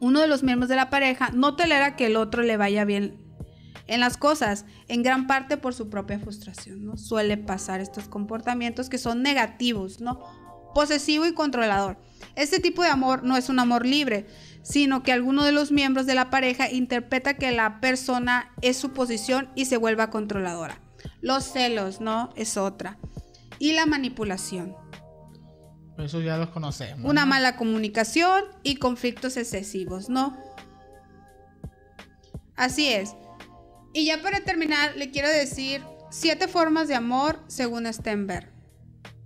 Uno 0.00 0.20
de 0.20 0.28
los 0.28 0.42
miembros 0.42 0.68
de 0.68 0.76
la 0.76 0.90
pareja 0.90 1.30
no 1.32 1.56
tolera 1.56 1.96
que 1.96 2.04
el 2.04 2.16
otro 2.16 2.42
le 2.42 2.58
vaya 2.58 2.84
bien 2.84 3.21
en 3.92 4.00
las 4.00 4.16
cosas, 4.16 4.64
en 4.88 5.02
gran 5.02 5.26
parte 5.26 5.58
por 5.58 5.74
su 5.74 5.90
propia 5.90 6.18
frustración, 6.18 6.86
¿no? 6.86 6.96
Suele 6.96 7.36
pasar 7.36 7.80
estos 7.80 8.08
comportamientos 8.08 8.88
que 8.88 8.96
son 8.96 9.22
negativos, 9.22 10.00
¿no? 10.00 10.18
Posesivo 10.74 11.26
y 11.26 11.34
controlador. 11.34 11.98
Este 12.34 12.58
tipo 12.58 12.82
de 12.82 12.88
amor 12.88 13.22
no 13.22 13.36
es 13.36 13.50
un 13.50 13.58
amor 13.58 13.84
libre, 13.84 14.26
sino 14.62 15.02
que 15.02 15.12
alguno 15.12 15.44
de 15.44 15.52
los 15.52 15.72
miembros 15.72 16.06
de 16.06 16.14
la 16.14 16.30
pareja 16.30 16.70
interpreta 16.70 17.34
que 17.34 17.52
la 17.52 17.80
persona 17.80 18.50
es 18.62 18.78
su 18.78 18.92
posición 18.92 19.50
y 19.54 19.66
se 19.66 19.76
vuelva 19.76 20.08
controladora. 20.08 20.80
Los 21.20 21.44
celos, 21.44 22.00
¿no? 22.00 22.30
Es 22.34 22.56
otra. 22.56 22.96
Y 23.58 23.74
la 23.74 23.84
manipulación. 23.84 24.74
Eso 25.98 26.22
ya 26.22 26.38
los 26.38 26.48
conocemos. 26.48 27.08
Una 27.08 27.26
mala 27.26 27.56
comunicación 27.56 28.44
y 28.62 28.76
conflictos 28.76 29.36
excesivos, 29.36 30.08
¿no? 30.08 30.34
Así 32.56 32.88
es. 32.88 33.14
Y 33.92 34.06
ya 34.06 34.22
para 34.22 34.40
terminar, 34.40 34.96
le 34.96 35.10
quiero 35.10 35.28
decir 35.28 35.82
siete 36.10 36.48
formas 36.48 36.88
de 36.88 36.94
amor 36.94 37.42
según 37.46 37.92
Stenberg. 37.92 38.50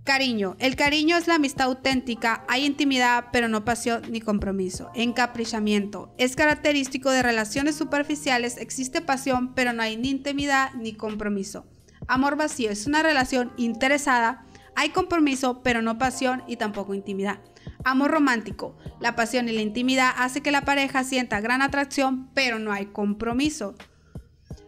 Cariño. 0.03 0.55
El 0.59 0.77
cariño 0.77 1.17
es 1.17 1.27
la 1.27 1.35
amistad 1.35 1.67
auténtica. 1.67 2.45
Hay 2.47 2.65
intimidad, 2.65 3.25
pero 3.33 3.49
no 3.49 3.65
pasión 3.65 4.03
ni 4.09 4.21
compromiso. 4.21 4.89
Encaprichamiento. 4.95 6.13
Es 6.17 6.37
característico 6.37 7.11
de 7.11 7.23
relaciones 7.23 7.75
superficiales. 7.75 8.57
Existe 8.57 9.01
pasión, 9.01 9.53
pero 9.53 9.73
no 9.73 9.83
hay 9.83 9.97
ni 9.97 10.09
intimidad 10.09 10.73
ni 10.75 10.93
compromiso. 10.93 11.65
Amor 12.07 12.37
vacío. 12.37 12.71
Es 12.71 12.87
una 12.87 13.03
relación 13.03 13.51
interesada. 13.57 14.45
Hay 14.75 14.91
compromiso, 14.91 15.61
pero 15.61 15.81
no 15.81 15.97
pasión 15.97 16.41
y 16.47 16.55
tampoco 16.55 16.93
intimidad. 16.93 17.39
Amor 17.83 18.11
romántico. 18.11 18.77
La 19.01 19.15
pasión 19.17 19.49
y 19.49 19.51
la 19.51 19.61
intimidad 19.61 20.11
hace 20.17 20.41
que 20.41 20.51
la 20.51 20.61
pareja 20.61 21.03
sienta 21.03 21.41
gran 21.41 21.61
atracción, 21.61 22.29
pero 22.33 22.59
no 22.59 22.71
hay 22.71 22.85
compromiso. 22.85 23.75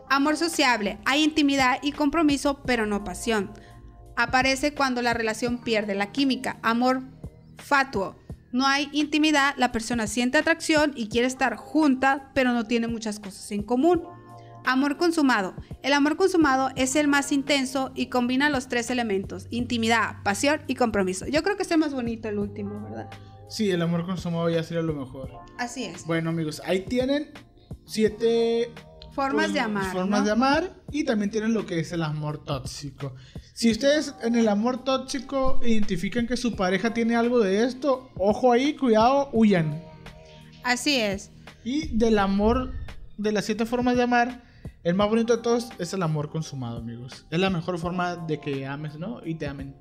Amor 0.10 0.38
sociable. 0.38 0.98
Hay 1.06 1.24
intimidad 1.24 1.80
y 1.82 1.92
compromiso, 1.92 2.62
pero 2.66 2.86
no 2.86 3.04
pasión 3.04 3.52
aparece 4.20 4.74
cuando 4.74 5.02
la 5.02 5.14
relación 5.14 5.60
pierde 5.60 5.96
la 5.96 6.12
química. 6.12 6.58
Amor 6.62 7.02
fatuo. 7.58 8.18
No 8.52 8.68
hay 8.68 8.90
intimidad, 8.92 9.54
la 9.58 9.72
persona 9.72 10.08
siente 10.08 10.38
atracción 10.38 10.92
y 10.96 11.08
quiere 11.08 11.28
estar 11.28 11.56
junta, 11.56 12.32
pero 12.34 12.52
no 12.52 12.66
tiene 12.66 12.88
muchas 12.88 13.20
cosas 13.20 13.50
en 13.52 13.64
común. 13.64 14.04
Amor 14.66 14.98
consumado. 14.98 15.56
El 15.84 15.94
amor 15.94 16.18
consumado 16.18 16.70
es 16.76 16.96
el 16.96 17.08
más 17.08 17.32
intenso 17.32 17.92
y 17.96 18.08
combina 18.08 18.50
los 18.50 18.68
tres 18.68 18.90
elementos, 18.90 19.48
intimidad, 19.52 20.22
pasión 20.24 20.62
y 20.68 20.76
compromiso. 20.76 21.26
Yo 21.28 21.42
creo 21.42 21.56
que 21.56 21.64
es 21.64 21.72
el 21.72 21.78
más 21.78 21.94
bonito 21.94 22.28
el 22.28 22.40
último, 22.40 22.82
¿verdad? 22.84 23.10
Sí, 23.48 23.72
el 23.72 23.82
amor 23.82 24.06
consumado 24.06 24.50
ya 24.50 24.64
sería 24.64 24.84
lo 24.84 24.94
mejor. 24.94 25.32
Así 25.58 25.86
es. 25.86 26.06
Bueno, 26.06 26.32
amigos, 26.32 26.62
ahí 26.66 26.82
tienen 26.82 27.32
siete 27.86 28.74
formas 29.12 29.54
de 29.54 29.60
amar. 29.60 29.92
Formas 29.92 30.26
de 30.26 30.32
amar 30.32 30.76
y 30.92 31.04
también 31.04 31.32
tienen 31.32 31.54
lo 31.54 31.66
que 31.66 31.80
es 31.80 31.92
el 31.92 32.04
amor 32.04 32.44
tóxico. 32.44 33.16
Si 33.54 33.72
ustedes 33.72 34.16
en 34.22 34.36
el 34.36 34.48
amor 34.48 34.84
tóxico 34.84 35.60
identifican 35.64 36.28
que 36.28 36.38
su 36.38 36.56
pareja 36.56 36.94
tiene 36.94 37.16
algo 37.16 37.40
de 37.40 37.64
esto, 37.64 38.12
ojo 38.16 38.52
ahí, 38.52 38.76
cuidado, 38.76 39.30
huyan. 39.34 39.82
Así 40.64 40.98
es. 40.98 41.32
Y 41.64 41.88
del 41.98 42.20
amor, 42.20 42.74
de 43.18 43.32
las 43.32 43.46
siete 43.46 43.66
formas 43.66 43.96
de 43.96 44.04
amar, 44.04 44.44
el 44.84 44.96
más 44.96 45.10
bonito 45.10 45.36
de 45.36 45.44
todos 45.44 45.70
es 45.78 45.94
el 45.94 46.04
amor 46.04 46.30
consumado, 46.30 46.78
amigos. 46.78 47.26
Es 47.30 47.40
la 47.40 47.50
mejor 47.50 47.78
forma 47.80 48.16
de 48.16 48.40
que 48.40 48.66
ames, 48.66 48.98
¿no? 48.98 49.26
Y 49.26 49.36
te 49.36 49.48
amen. 49.48 49.76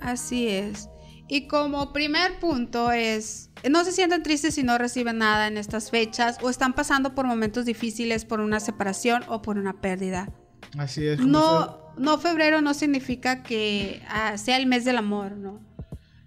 Así 0.00 0.48
es. 0.48 0.88
Y 1.28 1.46
como 1.46 1.92
primer 1.92 2.40
punto 2.40 2.90
es, 2.90 3.50
no 3.68 3.84
se 3.84 3.92
sientan 3.92 4.22
tristes 4.22 4.54
si 4.54 4.62
no 4.62 4.78
reciben 4.78 5.18
nada 5.18 5.46
en 5.46 5.58
estas 5.58 5.90
fechas 5.90 6.38
o 6.42 6.48
están 6.48 6.74
pasando 6.74 7.14
por 7.14 7.26
momentos 7.26 7.66
difíciles 7.66 8.24
por 8.24 8.40
una 8.40 8.60
separación 8.60 9.22
o 9.28 9.42
por 9.42 9.58
una 9.58 9.80
pérdida. 9.80 10.32
Así 10.78 11.06
es. 11.06 11.20
No, 11.20 11.78
no 11.98 12.18
febrero 12.18 12.60
no 12.62 12.72
significa 12.72 13.42
que 13.42 14.02
ah, 14.08 14.38
sea 14.38 14.56
el 14.56 14.66
mes 14.66 14.84
del 14.84 14.96
amor, 14.96 15.32
¿no? 15.32 15.60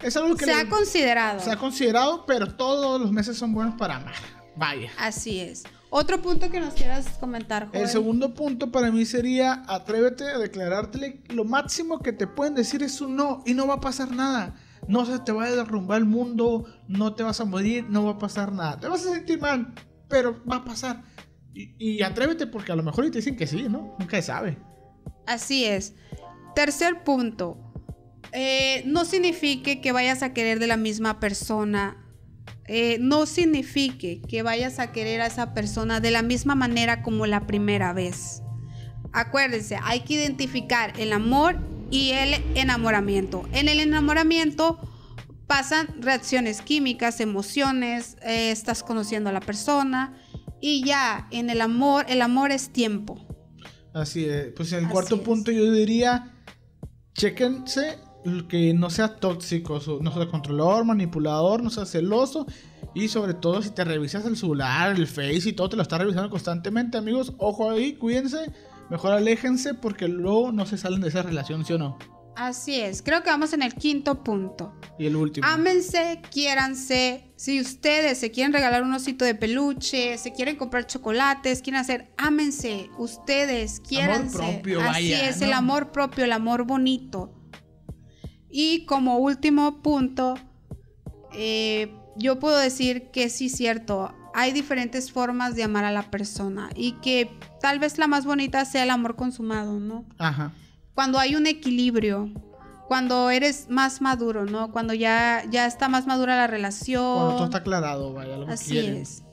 Es 0.01 0.17
algo 0.17 0.35
que 0.35 0.45
se 0.45 0.53
ha 0.53 0.69
considerado. 0.69 1.39
Se 1.39 1.51
ha 1.51 1.57
considerado, 1.57 2.25
pero 2.25 2.53
todos 2.55 2.99
los 2.99 3.11
meses 3.11 3.37
son 3.37 3.53
buenos 3.53 3.75
para 3.75 3.97
amar. 3.97 4.15
Vaya. 4.55 4.91
Así 4.97 5.39
es. 5.39 5.63
Otro 5.89 6.21
punto 6.21 6.49
que 6.49 6.59
nos 6.59 6.73
quieras 6.73 7.05
comentar, 7.19 7.69
El 7.73 7.87
segundo 7.87 8.33
punto 8.33 8.71
para 8.71 8.91
mí 8.91 9.05
sería 9.05 9.63
atrévete 9.67 10.23
a 10.23 10.37
declarártele 10.37 11.21
lo 11.29 11.43
máximo 11.43 11.99
que 11.99 12.13
te 12.13 12.27
pueden 12.27 12.55
decir 12.55 12.81
es 12.81 13.01
un 13.01 13.17
no 13.17 13.43
y 13.45 13.53
no 13.53 13.67
va 13.67 13.75
a 13.75 13.81
pasar 13.81 14.09
nada. 14.11 14.55
No 14.87 15.05
se 15.05 15.19
te 15.19 15.31
va 15.31 15.45
a 15.45 15.51
derrumbar 15.51 15.99
el 15.99 16.05
mundo, 16.05 16.65
no 16.87 17.13
te 17.13 17.23
vas 17.23 17.39
a 17.39 17.45
morir, 17.45 17.85
no 17.89 18.05
va 18.05 18.11
a 18.11 18.17
pasar 18.17 18.51
nada. 18.51 18.79
Te 18.79 18.87
vas 18.87 19.05
a 19.05 19.13
sentir 19.13 19.39
mal, 19.39 19.73
pero 20.07 20.43
va 20.45 20.57
a 20.57 20.65
pasar. 20.65 21.03
Y, 21.53 22.01
atrévete 22.01 22.47
porque 22.47 22.71
a 22.71 22.75
lo 22.75 22.83
mejor 22.83 23.09
te 23.11 23.17
dicen 23.17 23.35
que 23.35 23.45
sí, 23.45 23.63
¿no? 23.63 23.95
Nunca 23.99 24.17
se 24.17 24.23
sabe. 24.23 24.57
Así 25.27 25.65
es. 25.65 25.95
Tercer 26.55 27.03
punto. 27.03 27.57
Eh, 28.31 28.83
no 28.85 29.03
signifique 29.03 29.81
que 29.81 29.91
vayas 29.91 30.23
a 30.23 30.33
querer 30.33 30.59
de 30.59 30.67
la 30.67 30.77
misma 30.77 31.19
persona. 31.19 31.97
Eh, 32.67 32.97
no 33.01 33.25
signifique 33.25 34.21
que 34.21 34.43
vayas 34.43 34.79
a 34.79 34.93
querer 34.93 35.19
a 35.21 35.25
esa 35.25 35.53
persona 35.53 35.99
de 35.99 36.11
la 36.11 36.21
misma 36.21 36.55
manera 36.55 37.01
como 37.01 37.25
la 37.25 37.45
primera 37.45 37.91
vez. 37.91 38.41
Acuérdense, 39.11 39.77
hay 39.83 40.01
que 40.01 40.13
identificar 40.13 40.93
el 40.97 41.11
amor 41.11 41.59
y 41.91 42.11
el 42.11 42.41
enamoramiento. 42.55 43.43
En 43.51 43.69
el 43.69 43.79
enamoramiento 43.79 44.79
pasan 45.45 45.87
reacciones 45.99 46.61
químicas, 46.61 47.19
emociones, 47.19 48.17
eh, 48.23 48.51
estás 48.51 48.81
conociendo 48.81 49.29
a 49.29 49.33
la 49.33 49.41
persona 49.41 50.17
y 50.61 50.83
ya 50.85 51.27
en 51.31 51.49
el 51.49 51.59
amor, 51.59 52.05
el 52.07 52.21
amor 52.21 52.51
es 52.51 52.71
tiempo. 52.71 53.27
Así 53.93 54.25
es. 54.25 54.53
Pues 54.55 54.71
en 54.71 54.85
el 54.85 54.89
cuarto 54.89 55.21
punto 55.21 55.51
yo 55.51 55.69
diría, 55.69 56.33
chequense 57.13 57.99
que 58.47 58.73
no 58.73 58.89
sea 58.89 59.15
tóxico, 59.15 59.81
no 60.01 60.13
sea 60.13 60.27
controlador, 60.27 60.85
manipulador, 60.85 61.61
no 61.61 61.69
sea 61.69 61.85
celoso. 61.85 62.45
Y 62.93 63.07
sobre 63.07 63.33
todo 63.33 63.61
si 63.61 63.71
te 63.71 63.83
revisas 63.83 64.25
el 64.25 64.37
celular, 64.37 64.95
el 64.95 65.07
face 65.07 65.49
y 65.49 65.53
todo, 65.53 65.69
te 65.69 65.75
lo 65.75 65.81
estás 65.81 65.99
revisando 65.99 66.29
constantemente, 66.29 66.97
amigos. 66.97 67.33
Ojo 67.37 67.69
ahí, 67.69 67.93
cuídense. 67.93 68.51
Mejor 68.91 69.13
aléjense 69.13 69.73
porque 69.73 70.09
luego 70.09 70.51
no 70.51 70.65
se 70.65 70.77
salen 70.77 70.99
de 70.99 71.07
esa 71.07 71.21
relación, 71.21 71.63
¿sí 71.63 71.71
o 71.71 71.77
no? 71.77 71.97
Así 72.35 72.81
es, 72.81 73.01
creo 73.01 73.23
que 73.23 73.29
vamos 73.29 73.53
en 73.53 73.61
el 73.61 73.73
quinto 73.73 74.21
punto. 74.21 74.73
Y 74.99 75.05
el 75.05 75.15
último. 75.15 75.47
Ámense, 75.47 76.21
quiéranse. 76.29 77.31
Si 77.37 77.61
ustedes 77.61 78.17
se 78.17 78.31
quieren 78.31 78.51
regalar 78.51 78.83
un 78.83 78.93
osito 78.93 79.23
de 79.23 79.33
peluche, 79.33 80.17
se 80.17 80.33
quieren 80.33 80.57
comprar 80.57 80.87
chocolates, 80.87 81.61
quieren 81.61 81.79
hacer, 81.79 82.11
ámense. 82.17 82.89
Ustedes, 82.97 83.79
quiéranse. 83.79 84.37
Amor 84.37 84.53
propio, 84.55 84.81
Así 84.81 85.13
es, 85.13 85.41
el 85.41 85.53
amor 85.53 85.93
propio, 85.93 86.25
el 86.25 86.33
amor 86.33 86.65
bonito. 86.65 87.33
Y 88.49 88.83
como 88.85 89.19
último 89.19 89.81
punto, 89.81 90.33
eh, 91.33 91.95
yo 92.17 92.39
puedo 92.39 92.57
decir 92.57 93.09
que 93.13 93.29
sí, 93.29 93.47
cierto, 93.47 94.13
hay 94.33 94.51
diferentes 94.51 95.11
formas 95.11 95.55
de 95.55 95.63
amar 95.63 95.85
a 95.85 95.91
la 95.91 96.09
persona 96.09 96.69
y 96.75 96.93
que 96.93 97.31
tal 97.59 97.79
vez 97.79 97.97
la 97.97 98.07
más 98.07 98.25
bonita 98.25 98.65
sea 98.65 98.83
el 98.83 98.89
amor 98.89 99.15
consumado, 99.15 99.79
¿no? 99.79 100.05
Ajá 100.17 100.53
cuando 100.93 101.19
hay 101.19 101.35
un 101.35 101.47
equilibrio, 101.47 102.29
cuando 102.87 103.29
eres 103.29 103.69
más 103.69 104.01
maduro, 104.01 104.45
¿no? 104.45 104.71
Cuando 104.71 104.93
ya, 104.93 105.43
ya 105.49 105.65
está 105.65 105.89
más 105.89 106.05
madura 106.05 106.35
la 106.35 106.47
relación. 106.47 107.15
Cuando 107.15 107.35
todo 107.35 107.45
está 107.45 107.57
aclarado, 107.59 108.13
vaya, 108.13 108.37
lo 108.37 108.47
Así 108.47 108.77
es. 108.77 109.23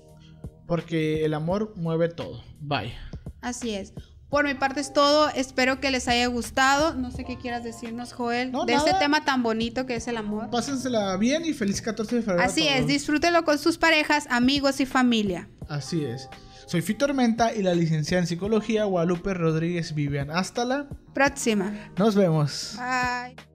Porque 0.67 1.25
el 1.25 1.35
amor 1.35 1.75
mueve 1.77 2.09
todo, 2.09 2.43
vaya. 2.61 2.95
Así 3.41 3.75
es. 3.75 3.93
Por 4.29 4.45
mi 4.45 4.55
parte 4.55 4.81
es 4.81 4.93
todo. 4.93 5.31
Espero 5.31 5.81
que 5.81 5.91
les 5.91 6.07
haya 6.07 6.26
gustado. 6.26 6.95
No 6.95 7.11
sé 7.11 7.24
qué 7.24 7.39
quieras 7.39 7.64
decirnos, 7.64 8.12
Joel, 8.12 8.53
de 8.66 8.74
este 8.74 8.93
tema 8.95 9.24
tan 9.24 9.43
bonito 9.43 9.87
que 9.87 9.97
es 9.97 10.07
el 10.09 10.16
amor. 10.16 10.51
Pásensela 10.51 11.16
bien 11.16 11.45
y 11.47 11.55
feliz 11.55 11.81
14 11.81 12.16
de 12.16 12.22
febrero. 12.22 12.43
Así 12.43 12.68
es, 12.68 12.87
disfrútenlo 12.87 13.45
con 13.45 13.59
sus 13.59 13.79
parejas, 13.79 14.26
amigos 14.31 14.81
y 14.81 14.87
familia. 14.87 15.49
Así 15.68 16.05
es. 16.05 16.29
Soy 16.66 16.83
Fito 16.83 17.07
Tormenta 17.07 17.55
y 17.55 17.62
la 17.62 17.74
licenciada 17.74 18.20
en 18.20 18.26
psicología 18.26 18.85
Guadalupe 18.85 19.33
Rodríguez 19.33 19.95
Vivian. 19.95 20.31
Hasta 20.31 20.66
la 20.66 20.87
próxima. 21.14 21.72
Nos 21.97 22.14
vemos. 22.14 22.76
Bye. 22.76 23.48